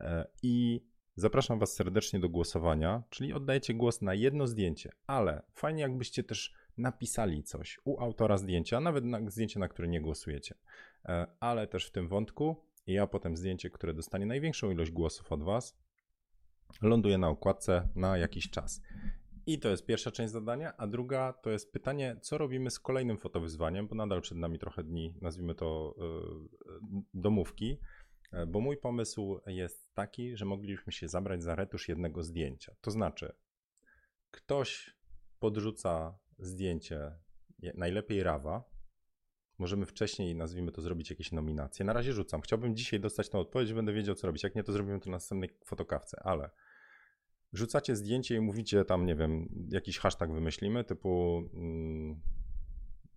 E, 0.00 0.26
I 0.42 0.84
zapraszam 1.16 1.58
Was 1.58 1.74
serdecznie 1.74 2.20
do 2.20 2.28
głosowania, 2.28 3.02
czyli 3.10 3.32
oddajecie 3.32 3.74
głos 3.74 4.02
na 4.02 4.14
jedno 4.14 4.46
zdjęcie, 4.46 4.92
ale 5.06 5.42
fajnie 5.54 5.82
jakbyście 5.82 6.24
też 6.24 6.54
napisali 6.78 7.42
coś 7.42 7.80
u 7.84 8.00
autora 8.00 8.36
zdjęcia, 8.36 8.80
nawet 8.80 9.04
na 9.04 9.30
zdjęcie, 9.30 9.60
na 9.60 9.68
które 9.68 9.88
nie 9.88 10.00
głosujecie, 10.00 10.54
e, 11.04 11.26
ale 11.40 11.66
też 11.66 11.86
w 11.86 11.90
tym 11.90 12.08
wątku. 12.08 12.56
I 12.86 12.92
ja 12.92 13.06
potem 13.06 13.36
zdjęcie, 13.36 13.70
które 13.70 13.94
dostanie 13.94 14.26
największą 14.26 14.70
ilość 14.70 14.90
głosów 14.90 15.32
od 15.32 15.42
Was, 15.42 15.78
ląduje 16.82 17.18
na 17.18 17.28
okładce 17.28 17.88
na 17.94 18.18
jakiś 18.18 18.50
czas. 18.50 18.82
I 19.46 19.58
to 19.58 19.68
jest 19.68 19.86
pierwsza 19.86 20.10
część 20.10 20.32
zadania, 20.32 20.76
a 20.76 20.86
druga 20.86 21.32
to 21.32 21.50
jest 21.50 21.72
pytanie, 21.72 22.16
co 22.20 22.38
robimy 22.38 22.70
z 22.70 22.80
kolejnym 22.80 23.18
fotowyzwaniem, 23.18 23.88
bo 23.88 23.94
nadal 23.94 24.20
przed 24.20 24.38
nami 24.38 24.58
trochę 24.58 24.84
dni, 24.84 25.14
nazwijmy 25.20 25.54
to 25.54 25.94
yy, 25.98 27.02
domówki, 27.14 27.78
bo 28.46 28.60
mój 28.60 28.76
pomysł 28.76 29.40
jest 29.46 29.94
taki, 29.94 30.36
że 30.36 30.44
moglibyśmy 30.44 30.92
się 30.92 31.08
zabrać 31.08 31.42
za 31.42 31.54
retusz 31.54 31.88
jednego 31.88 32.22
zdjęcia. 32.22 32.74
To 32.80 32.90
znaczy, 32.90 33.34
ktoś 34.30 34.96
podrzuca 35.38 36.18
zdjęcie, 36.38 37.12
najlepiej 37.74 38.22
rawa, 38.22 38.64
możemy 39.58 39.86
wcześniej, 39.86 40.34
nazwijmy 40.34 40.72
to, 40.72 40.82
zrobić 40.82 41.10
jakieś 41.10 41.32
nominacje. 41.32 41.84
Na 41.84 41.92
razie 41.92 42.12
rzucam. 42.12 42.40
Chciałbym 42.40 42.76
dzisiaj 42.76 43.00
dostać 43.00 43.28
tą 43.28 43.38
odpowiedź, 43.38 43.72
będę 43.72 43.92
wiedział, 43.92 44.14
co 44.14 44.26
robić. 44.26 44.42
Jak 44.42 44.54
nie, 44.54 44.62
to 44.62 44.72
zrobimy 44.72 45.00
to 45.00 45.10
na 45.10 45.16
następnej 45.16 45.50
fotokawce, 45.64 46.22
ale 46.24 46.50
rzucacie 47.52 47.96
zdjęcie 47.96 48.36
i 48.36 48.40
mówicie 48.40 48.84
tam, 48.84 49.06
nie 49.06 49.16
wiem, 49.16 49.48
jakiś 49.68 49.98
hashtag 49.98 50.32
wymyślimy, 50.32 50.84
typu 50.84 51.42
hmm, 51.52 52.20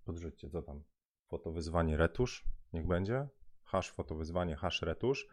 podrzućcie, 0.06 0.50
co 0.50 0.62
tam, 0.62 0.84
fotowyzwanie 1.28 1.98
retusz, 1.98 2.46
niech 2.74 2.88
będzie, 2.88 3.28
hash 3.66 3.92
fotowyzwanie, 3.92 4.56
hash 4.56 4.82
retusz. 4.82 5.28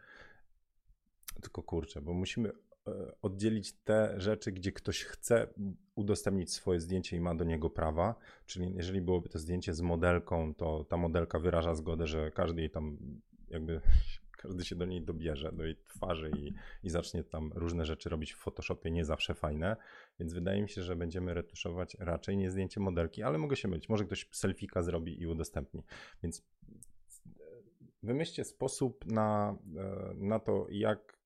Tylko 1.41 1.63
kurczę, 1.63 2.01
bo 2.01 2.13
musimy 2.13 2.51
E, 2.87 3.13
oddzielić 3.21 3.73
te 3.73 4.13
rzeczy, 4.17 4.51
gdzie 4.51 4.71
ktoś 4.71 5.03
chce 5.03 5.47
udostępnić 5.95 6.53
swoje 6.53 6.79
zdjęcie 6.79 7.17
i 7.17 7.19
ma 7.19 7.35
do 7.35 7.43
niego 7.43 7.69
prawa. 7.69 8.15
Czyli 8.45 8.73
jeżeli 8.75 9.01
byłoby 9.01 9.29
to 9.29 9.39
zdjęcie 9.39 9.73
z 9.73 9.81
modelką, 9.81 10.55
to 10.55 10.83
ta 10.89 10.97
modelka 10.97 11.39
wyraża 11.39 11.75
zgodę, 11.75 12.07
że 12.07 12.31
każdy 12.31 12.61
jej 12.61 12.69
tam 12.69 12.97
jakby 13.49 13.81
każdy 14.43 14.65
się 14.65 14.75
do 14.75 14.85
niej 14.85 15.01
dobierze, 15.01 15.51
do 15.51 15.65
jej 15.65 15.75
twarzy 15.75 16.31
i, 16.37 16.53
i 16.83 16.89
zacznie 16.89 17.23
tam 17.23 17.51
różne 17.55 17.85
rzeczy 17.85 18.09
robić 18.09 18.33
w 18.33 18.37
Photoshopie, 18.37 18.91
nie 18.91 19.05
zawsze 19.05 19.33
fajne, 19.33 19.75
więc 20.19 20.33
wydaje 20.33 20.61
mi 20.61 20.69
się, 20.69 20.81
że 20.81 20.95
będziemy 20.95 21.33
retuszować 21.33 21.97
raczej 21.99 22.37
nie 22.37 22.51
zdjęcie 22.51 22.79
modelki, 22.79 23.23
ale 23.23 23.37
mogę 23.37 23.55
się 23.55 23.67
mylić, 23.67 23.89
może 23.89 24.05
ktoś 24.05 24.29
selfika 24.31 24.81
zrobi 24.81 25.21
i 25.21 25.27
udostępni, 25.27 25.83
więc 26.23 26.43
wymyślcie 28.03 28.43
sposób 28.43 29.05
na, 29.05 29.57
e, 29.77 30.13
na 30.15 30.39
to, 30.39 30.67
jak 30.69 31.23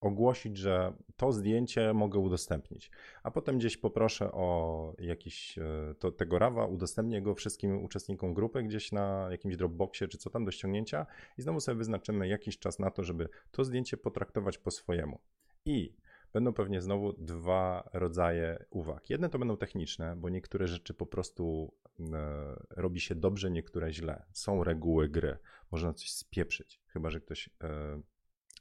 ogłosić, 0.00 0.56
że 0.56 0.92
to 1.16 1.32
zdjęcie 1.32 1.92
mogę 1.92 2.18
udostępnić, 2.18 2.90
a 3.22 3.30
potem 3.30 3.58
gdzieś 3.58 3.76
poproszę 3.76 4.32
o 4.32 4.94
jakiś 4.98 5.58
e, 5.58 5.94
to, 5.98 6.12
tego 6.12 6.38
rawa, 6.38 6.66
udostępnię 6.66 7.22
go 7.22 7.34
wszystkim 7.34 7.84
uczestnikom 7.84 8.34
grupy 8.34 8.62
gdzieś 8.62 8.92
na 8.92 9.28
jakimś 9.30 9.56
Dropboxie 9.56 10.08
czy 10.08 10.18
co 10.18 10.30
tam 10.30 10.44
do 10.44 10.50
ściągnięcia 10.50 11.06
i 11.38 11.42
znowu 11.42 11.60
sobie 11.60 11.78
wyznaczymy 11.78 12.28
jakiś 12.28 12.58
czas 12.58 12.78
na 12.78 12.90
to, 12.90 13.02
żeby 13.02 13.28
to 13.50 13.64
zdjęcie 13.64 13.96
potraktować 13.96 14.58
po 14.58 14.70
swojemu. 14.70 15.18
I 15.64 15.94
będą 16.32 16.52
pewnie 16.52 16.80
znowu 16.80 17.12
dwa 17.12 17.90
rodzaje 17.92 18.64
uwag. 18.70 19.10
Jedne 19.10 19.28
to 19.28 19.38
będą 19.38 19.56
techniczne, 19.56 20.16
bo 20.16 20.28
niektóre 20.28 20.66
rzeczy 20.66 20.94
po 20.94 21.06
prostu 21.06 21.74
e, 22.00 22.56
robi 22.70 23.00
się 23.00 23.14
dobrze, 23.14 23.50
niektóre 23.50 23.92
źle. 23.92 24.24
Są 24.32 24.64
reguły 24.64 25.08
gry, 25.08 25.38
można 25.70 25.92
coś 25.92 26.12
spieprzyć, 26.12 26.80
chyba 26.86 27.10
że 27.10 27.20
ktoś 27.20 27.50
e, 27.62 28.00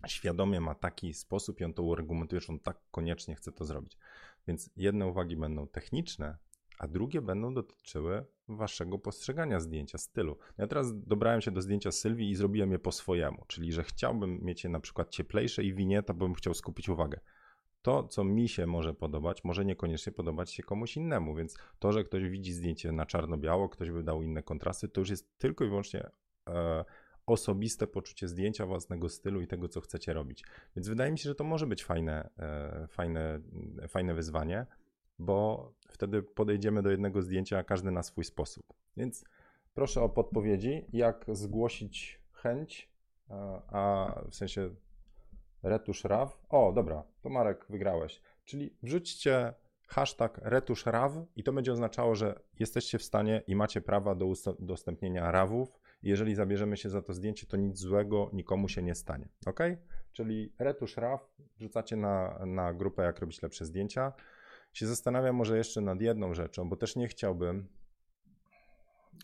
świadomie 0.07 0.61
ma 0.61 0.75
taki 0.75 1.13
sposób 1.13 1.61
i 1.61 1.63
on 1.63 1.73
to 1.73 1.83
uargumentuje, 1.83 2.41
że 2.41 2.53
on 2.53 2.59
tak 2.59 2.77
koniecznie 2.91 3.35
chce 3.35 3.51
to 3.51 3.65
zrobić. 3.65 3.97
Więc 4.47 4.69
jedne 4.75 5.07
uwagi 5.07 5.37
będą 5.37 5.67
techniczne, 5.67 6.37
a 6.79 6.87
drugie 6.87 7.21
będą 7.21 7.53
dotyczyły 7.53 8.25
waszego 8.47 8.99
postrzegania 8.99 9.59
zdjęcia, 9.59 9.97
stylu. 9.97 10.37
Ja 10.57 10.67
teraz 10.67 11.03
dobrałem 11.03 11.41
się 11.41 11.51
do 11.51 11.61
zdjęcia 11.61 11.91
Sylwii 11.91 12.29
i 12.29 12.35
zrobiłem 12.35 12.71
je 12.71 12.79
po 12.79 12.91
swojemu, 12.91 13.45
czyli 13.47 13.71
że 13.71 13.83
chciałbym 13.83 14.39
mieć 14.43 14.63
je 14.63 14.69
na 14.69 14.79
przykład 14.79 15.09
cieplejsze 15.09 15.63
i 15.63 15.73
winieta, 15.73 16.13
bo 16.13 16.25
bym 16.25 16.35
chciał 16.35 16.53
skupić 16.53 16.89
uwagę. 16.89 17.19
To, 17.81 18.03
co 18.03 18.23
mi 18.23 18.49
się 18.49 18.67
może 18.67 18.93
podobać, 18.93 19.43
może 19.43 19.65
niekoniecznie 19.65 20.11
podobać 20.11 20.51
się 20.51 20.63
komuś 20.63 20.97
innemu, 20.97 21.35
więc 21.35 21.57
to, 21.79 21.91
że 21.91 22.03
ktoś 22.03 22.29
widzi 22.29 22.53
zdjęcie 22.53 22.91
na 22.91 23.05
czarno-biało, 23.05 23.69
ktoś 23.69 23.91
by 23.91 24.03
dał 24.03 24.23
inne 24.23 24.43
kontrasty, 24.43 24.89
to 24.89 25.01
już 25.01 25.09
jest 25.09 25.37
tylko 25.37 25.65
i 25.65 25.67
wyłącznie 25.67 26.09
e, 26.49 26.85
osobiste 27.25 27.87
poczucie 27.87 28.27
zdjęcia, 28.27 28.65
własnego 28.65 29.09
stylu 29.09 29.41
i 29.41 29.47
tego, 29.47 29.67
co 29.67 29.81
chcecie 29.81 30.13
robić. 30.13 30.43
Więc 30.75 30.87
wydaje 30.87 31.11
mi 31.11 31.19
się, 31.19 31.29
że 31.29 31.35
to 31.35 31.43
może 31.43 31.67
być 31.67 31.83
fajne, 31.83 32.29
e, 32.39 32.87
fajne, 32.87 33.39
fajne 33.87 34.13
wyzwanie, 34.13 34.65
bo 35.19 35.71
wtedy 35.87 36.23
podejdziemy 36.23 36.81
do 36.81 36.91
jednego 36.91 37.21
zdjęcia, 37.21 37.63
każdy 37.63 37.91
na 37.91 38.03
swój 38.03 38.23
sposób. 38.23 38.73
Więc 38.97 39.25
proszę 39.73 40.01
o 40.01 40.09
podpowiedzi, 40.09 40.85
jak 40.93 41.25
zgłosić 41.31 42.21
chęć, 42.33 42.91
a 43.67 44.13
w 44.29 44.35
sensie 44.35 44.69
retusz 45.63 46.03
RAW. 46.03 46.29
O, 46.49 46.71
dobra, 46.75 47.03
to 47.21 47.29
Marek 47.29 47.65
wygrałeś. 47.69 48.21
Czyli 48.45 48.75
wrzućcie 48.83 49.53
hashtag 49.87 50.37
retusz 50.43 50.85
RAW 50.85 51.27
i 51.35 51.43
to 51.43 51.53
będzie 51.53 51.71
oznaczało, 51.71 52.15
że 52.15 52.39
jesteście 52.59 52.97
w 52.97 53.03
stanie 53.03 53.43
i 53.47 53.55
macie 53.55 53.81
prawa 53.81 54.15
do 54.15 54.25
udostępnienia 54.59 55.31
RAWów 55.31 55.81
jeżeli 56.03 56.35
zabierzemy 56.35 56.77
się 56.77 56.89
za 56.89 57.01
to 57.01 57.13
zdjęcie, 57.13 57.47
to 57.47 57.57
nic 57.57 57.77
złego 57.77 58.29
nikomu 58.33 58.69
się 58.69 58.83
nie 58.83 58.95
stanie. 58.95 59.27
Ok? 59.45 59.59
Czyli 60.11 60.53
retusz 60.59 60.97
RAW 60.97 61.19
wrzucacie 61.57 61.95
na, 61.95 62.45
na 62.45 62.73
grupę, 62.73 63.03
jak 63.03 63.19
robić 63.19 63.41
lepsze 63.41 63.65
zdjęcia. 63.65 64.13
Się 64.73 64.87
zastanawiam 64.87 65.35
może 65.35 65.57
jeszcze 65.57 65.81
nad 65.81 66.01
jedną 66.01 66.33
rzeczą, 66.33 66.69
bo 66.69 66.75
też 66.75 66.95
nie 66.95 67.07
chciałbym 67.07 67.67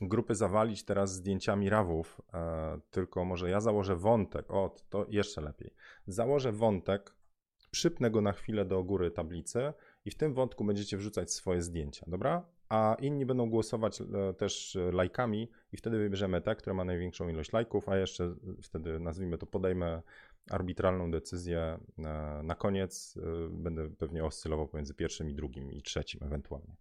grupy 0.02 0.36
zawalić 0.36 0.84
teraz 0.84 1.14
zdjęciami 1.14 1.70
rawów, 1.70 2.22
e, 2.34 2.80
tylko 2.92 3.26
może 3.26 3.50
ja 3.50 3.62
założę 3.62 3.96
wątek, 3.96 4.52
o, 4.52 4.76
to 4.90 5.06
jeszcze 5.10 5.42
lepiej. 5.42 5.74
Założę 6.08 6.52
wątek, 6.52 7.16
przypnę 7.72 8.12
go 8.12 8.22
na 8.22 8.32
chwilę 8.32 8.66
do 8.66 8.84
góry 8.84 9.12
tablicy 9.12 9.74
i 10.06 10.12
w 10.12 10.16
tym 10.16 10.34
wątku 10.34 10.64
będziecie 10.64 10.98
wrzucać 10.98 11.32
swoje 11.32 11.62
zdjęcia, 11.62 12.06
dobra? 12.08 12.46
a 12.70 12.96
inni 13.00 13.26
będą 13.26 13.50
głosować 13.50 14.02
e, 14.02 14.34
też 14.34 14.76
e, 14.76 14.92
lajkami 14.92 15.52
i 15.72 15.78
wtedy 15.78 15.98
wybierzemy 15.98 16.42
te, 16.42 16.56
które 16.56 16.74
ma 16.74 16.86
największą 16.86 17.30
ilość 17.30 17.54
lajków, 17.54 17.90
a 17.90 17.98
jeszcze 17.98 18.36
wtedy 18.64 19.00
nazwijmy 19.00 19.38
to, 19.38 19.46
podejmę 19.46 20.02
arbitralną 20.50 21.12
decyzję 21.12 21.80
na 22.44 22.56
koniec. 22.56 23.18
E, 23.18 23.50
będę 23.50 23.90
pewnie 23.90 24.26
oscylował 24.26 24.68
pomiędzy 24.68 24.94
pierwszym 24.94 25.30
i 25.30 25.34
drugim 25.34 25.72
i 25.72 25.82
trzecim 25.82 26.24
ewentualnie. 26.24 26.76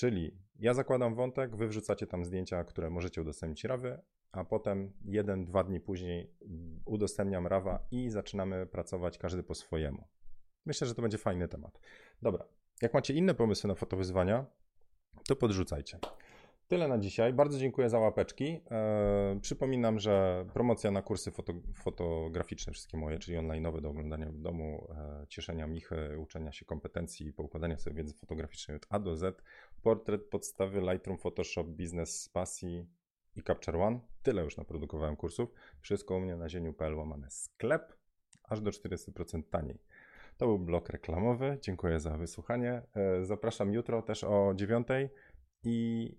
Czyli 0.00 0.38
ja 0.58 0.74
zakładam 0.74 1.14
wątek, 1.14 1.56
wy 1.56 1.68
wrzucacie 1.68 2.06
tam 2.06 2.24
zdjęcia, 2.24 2.64
które 2.64 2.90
możecie 2.90 3.22
udostępnić 3.22 3.64
rawy, 3.64 4.00
a 4.32 4.44
potem 4.44 4.92
jeden, 5.04 5.44
dwa 5.44 5.64
dni 5.64 5.80
później 5.80 6.34
udostępniam 6.84 7.46
rawa 7.46 7.86
i 7.90 8.10
zaczynamy 8.10 8.66
pracować 8.66 9.18
każdy 9.18 9.42
po 9.42 9.54
swojemu. 9.54 10.08
Myślę, 10.66 10.86
że 10.86 10.94
to 10.94 11.02
będzie 11.02 11.18
fajny 11.18 11.48
temat. 11.48 11.80
Dobra, 12.22 12.44
jak 12.82 12.94
macie 12.94 13.14
inne 13.14 13.34
pomysły 13.34 13.68
na 13.68 13.74
fotowyzwania, 13.74 14.46
to 15.28 15.36
podrzucajcie. 15.36 15.98
Tyle 16.70 16.88
na 16.88 16.98
dzisiaj. 16.98 17.32
Bardzo 17.32 17.58
dziękuję 17.58 17.90
za 17.90 17.98
łapeczki. 17.98 18.60
E, 18.70 19.38
przypominam, 19.42 19.98
że 19.98 20.44
promocja 20.52 20.90
na 20.90 21.02
kursy 21.02 21.30
foto, 21.30 21.52
fotograficzne, 21.74 22.72
wszystkie 22.72 22.98
moje, 22.98 23.18
czyli 23.18 23.38
online'owe 23.38 23.80
do 23.80 23.88
oglądania 23.90 24.26
w 24.26 24.38
domu, 24.38 24.88
e, 24.90 25.26
cieszenia 25.28 25.66
michy, 25.66 26.18
uczenia 26.18 26.52
się 26.52 26.64
kompetencji 26.64 27.26
i 27.26 27.32
poukładania 27.32 27.78
sobie 27.78 27.96
wiedzy 27.96 28.14
fotograficznej 28.14 28.76
od 28.76 28.86
A 28.88 28.98
do 28.98 29.16
Z. 29.16 29.42
Portret, 29.82 30.24
podstawy, 30.24 30.80
Lightroom, 30.80 31.18
Photoshop, 31.18 31.64
biznes 31.64 32.22
z 32.22 32.62
i 33.36 33.42
Capture 33.46 33.76
One. 33.76 34.00
Tyle 34.22 34.44
już 34.44 34.56
naprodukowałem 34.56 35.16
kursów. 35.16 35.52
Wszystko 35.80 36.16
u 36.16 36.20
mnie 36.20 36.36
na 36.36 36.48
zieniu.pl 36.48 36.94
łamane 36.94 37.30
sklep, 37.30 37.92
aż 38.44 38.60
do 38.60 38.70
40% 38.70 39.42
taniej. 39.50 39.78
To 40.36 40.46
był 40.46 40.58
blok 40.58 40.88
reklamowy. 40.88 41.58
Dziękuję 41.60 42.00
za 42.00 42.16
wysłuchanie. 42.16 42.82
E, 42.94 43.24
zapraszam 43.24 43.72
jutro 43.72 44.02
też 44.02 44.24
o 44.24 44.52
dziewiątej 44.54 45.08
i 45.64 46.10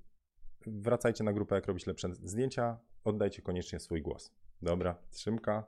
wracajcie 0.68 1.24
na 1.24 1.34
grupę, 1.34 1.56
jak 1.56 1.66
robić 1.66 1.86
lepsze 1.86 2.16
zdjęcia. 2.16 2.80
Oddajcie 3.04 3.42
koniecznie 3.42 3.80
swój 3.80 4.02
głos. 4.02 4.32
Dobra, 4.62 4.96
trzymka 5.10 5.64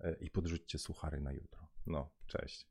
e, 0.00 0.12
i 0.20 0.30
podrzućcie 0.30 0.78
suchary 0.78 1.20
na 1.20 1.32
jutro. 1.32 1.66
No, 1.86 2.10
cześć. 2.26 2.66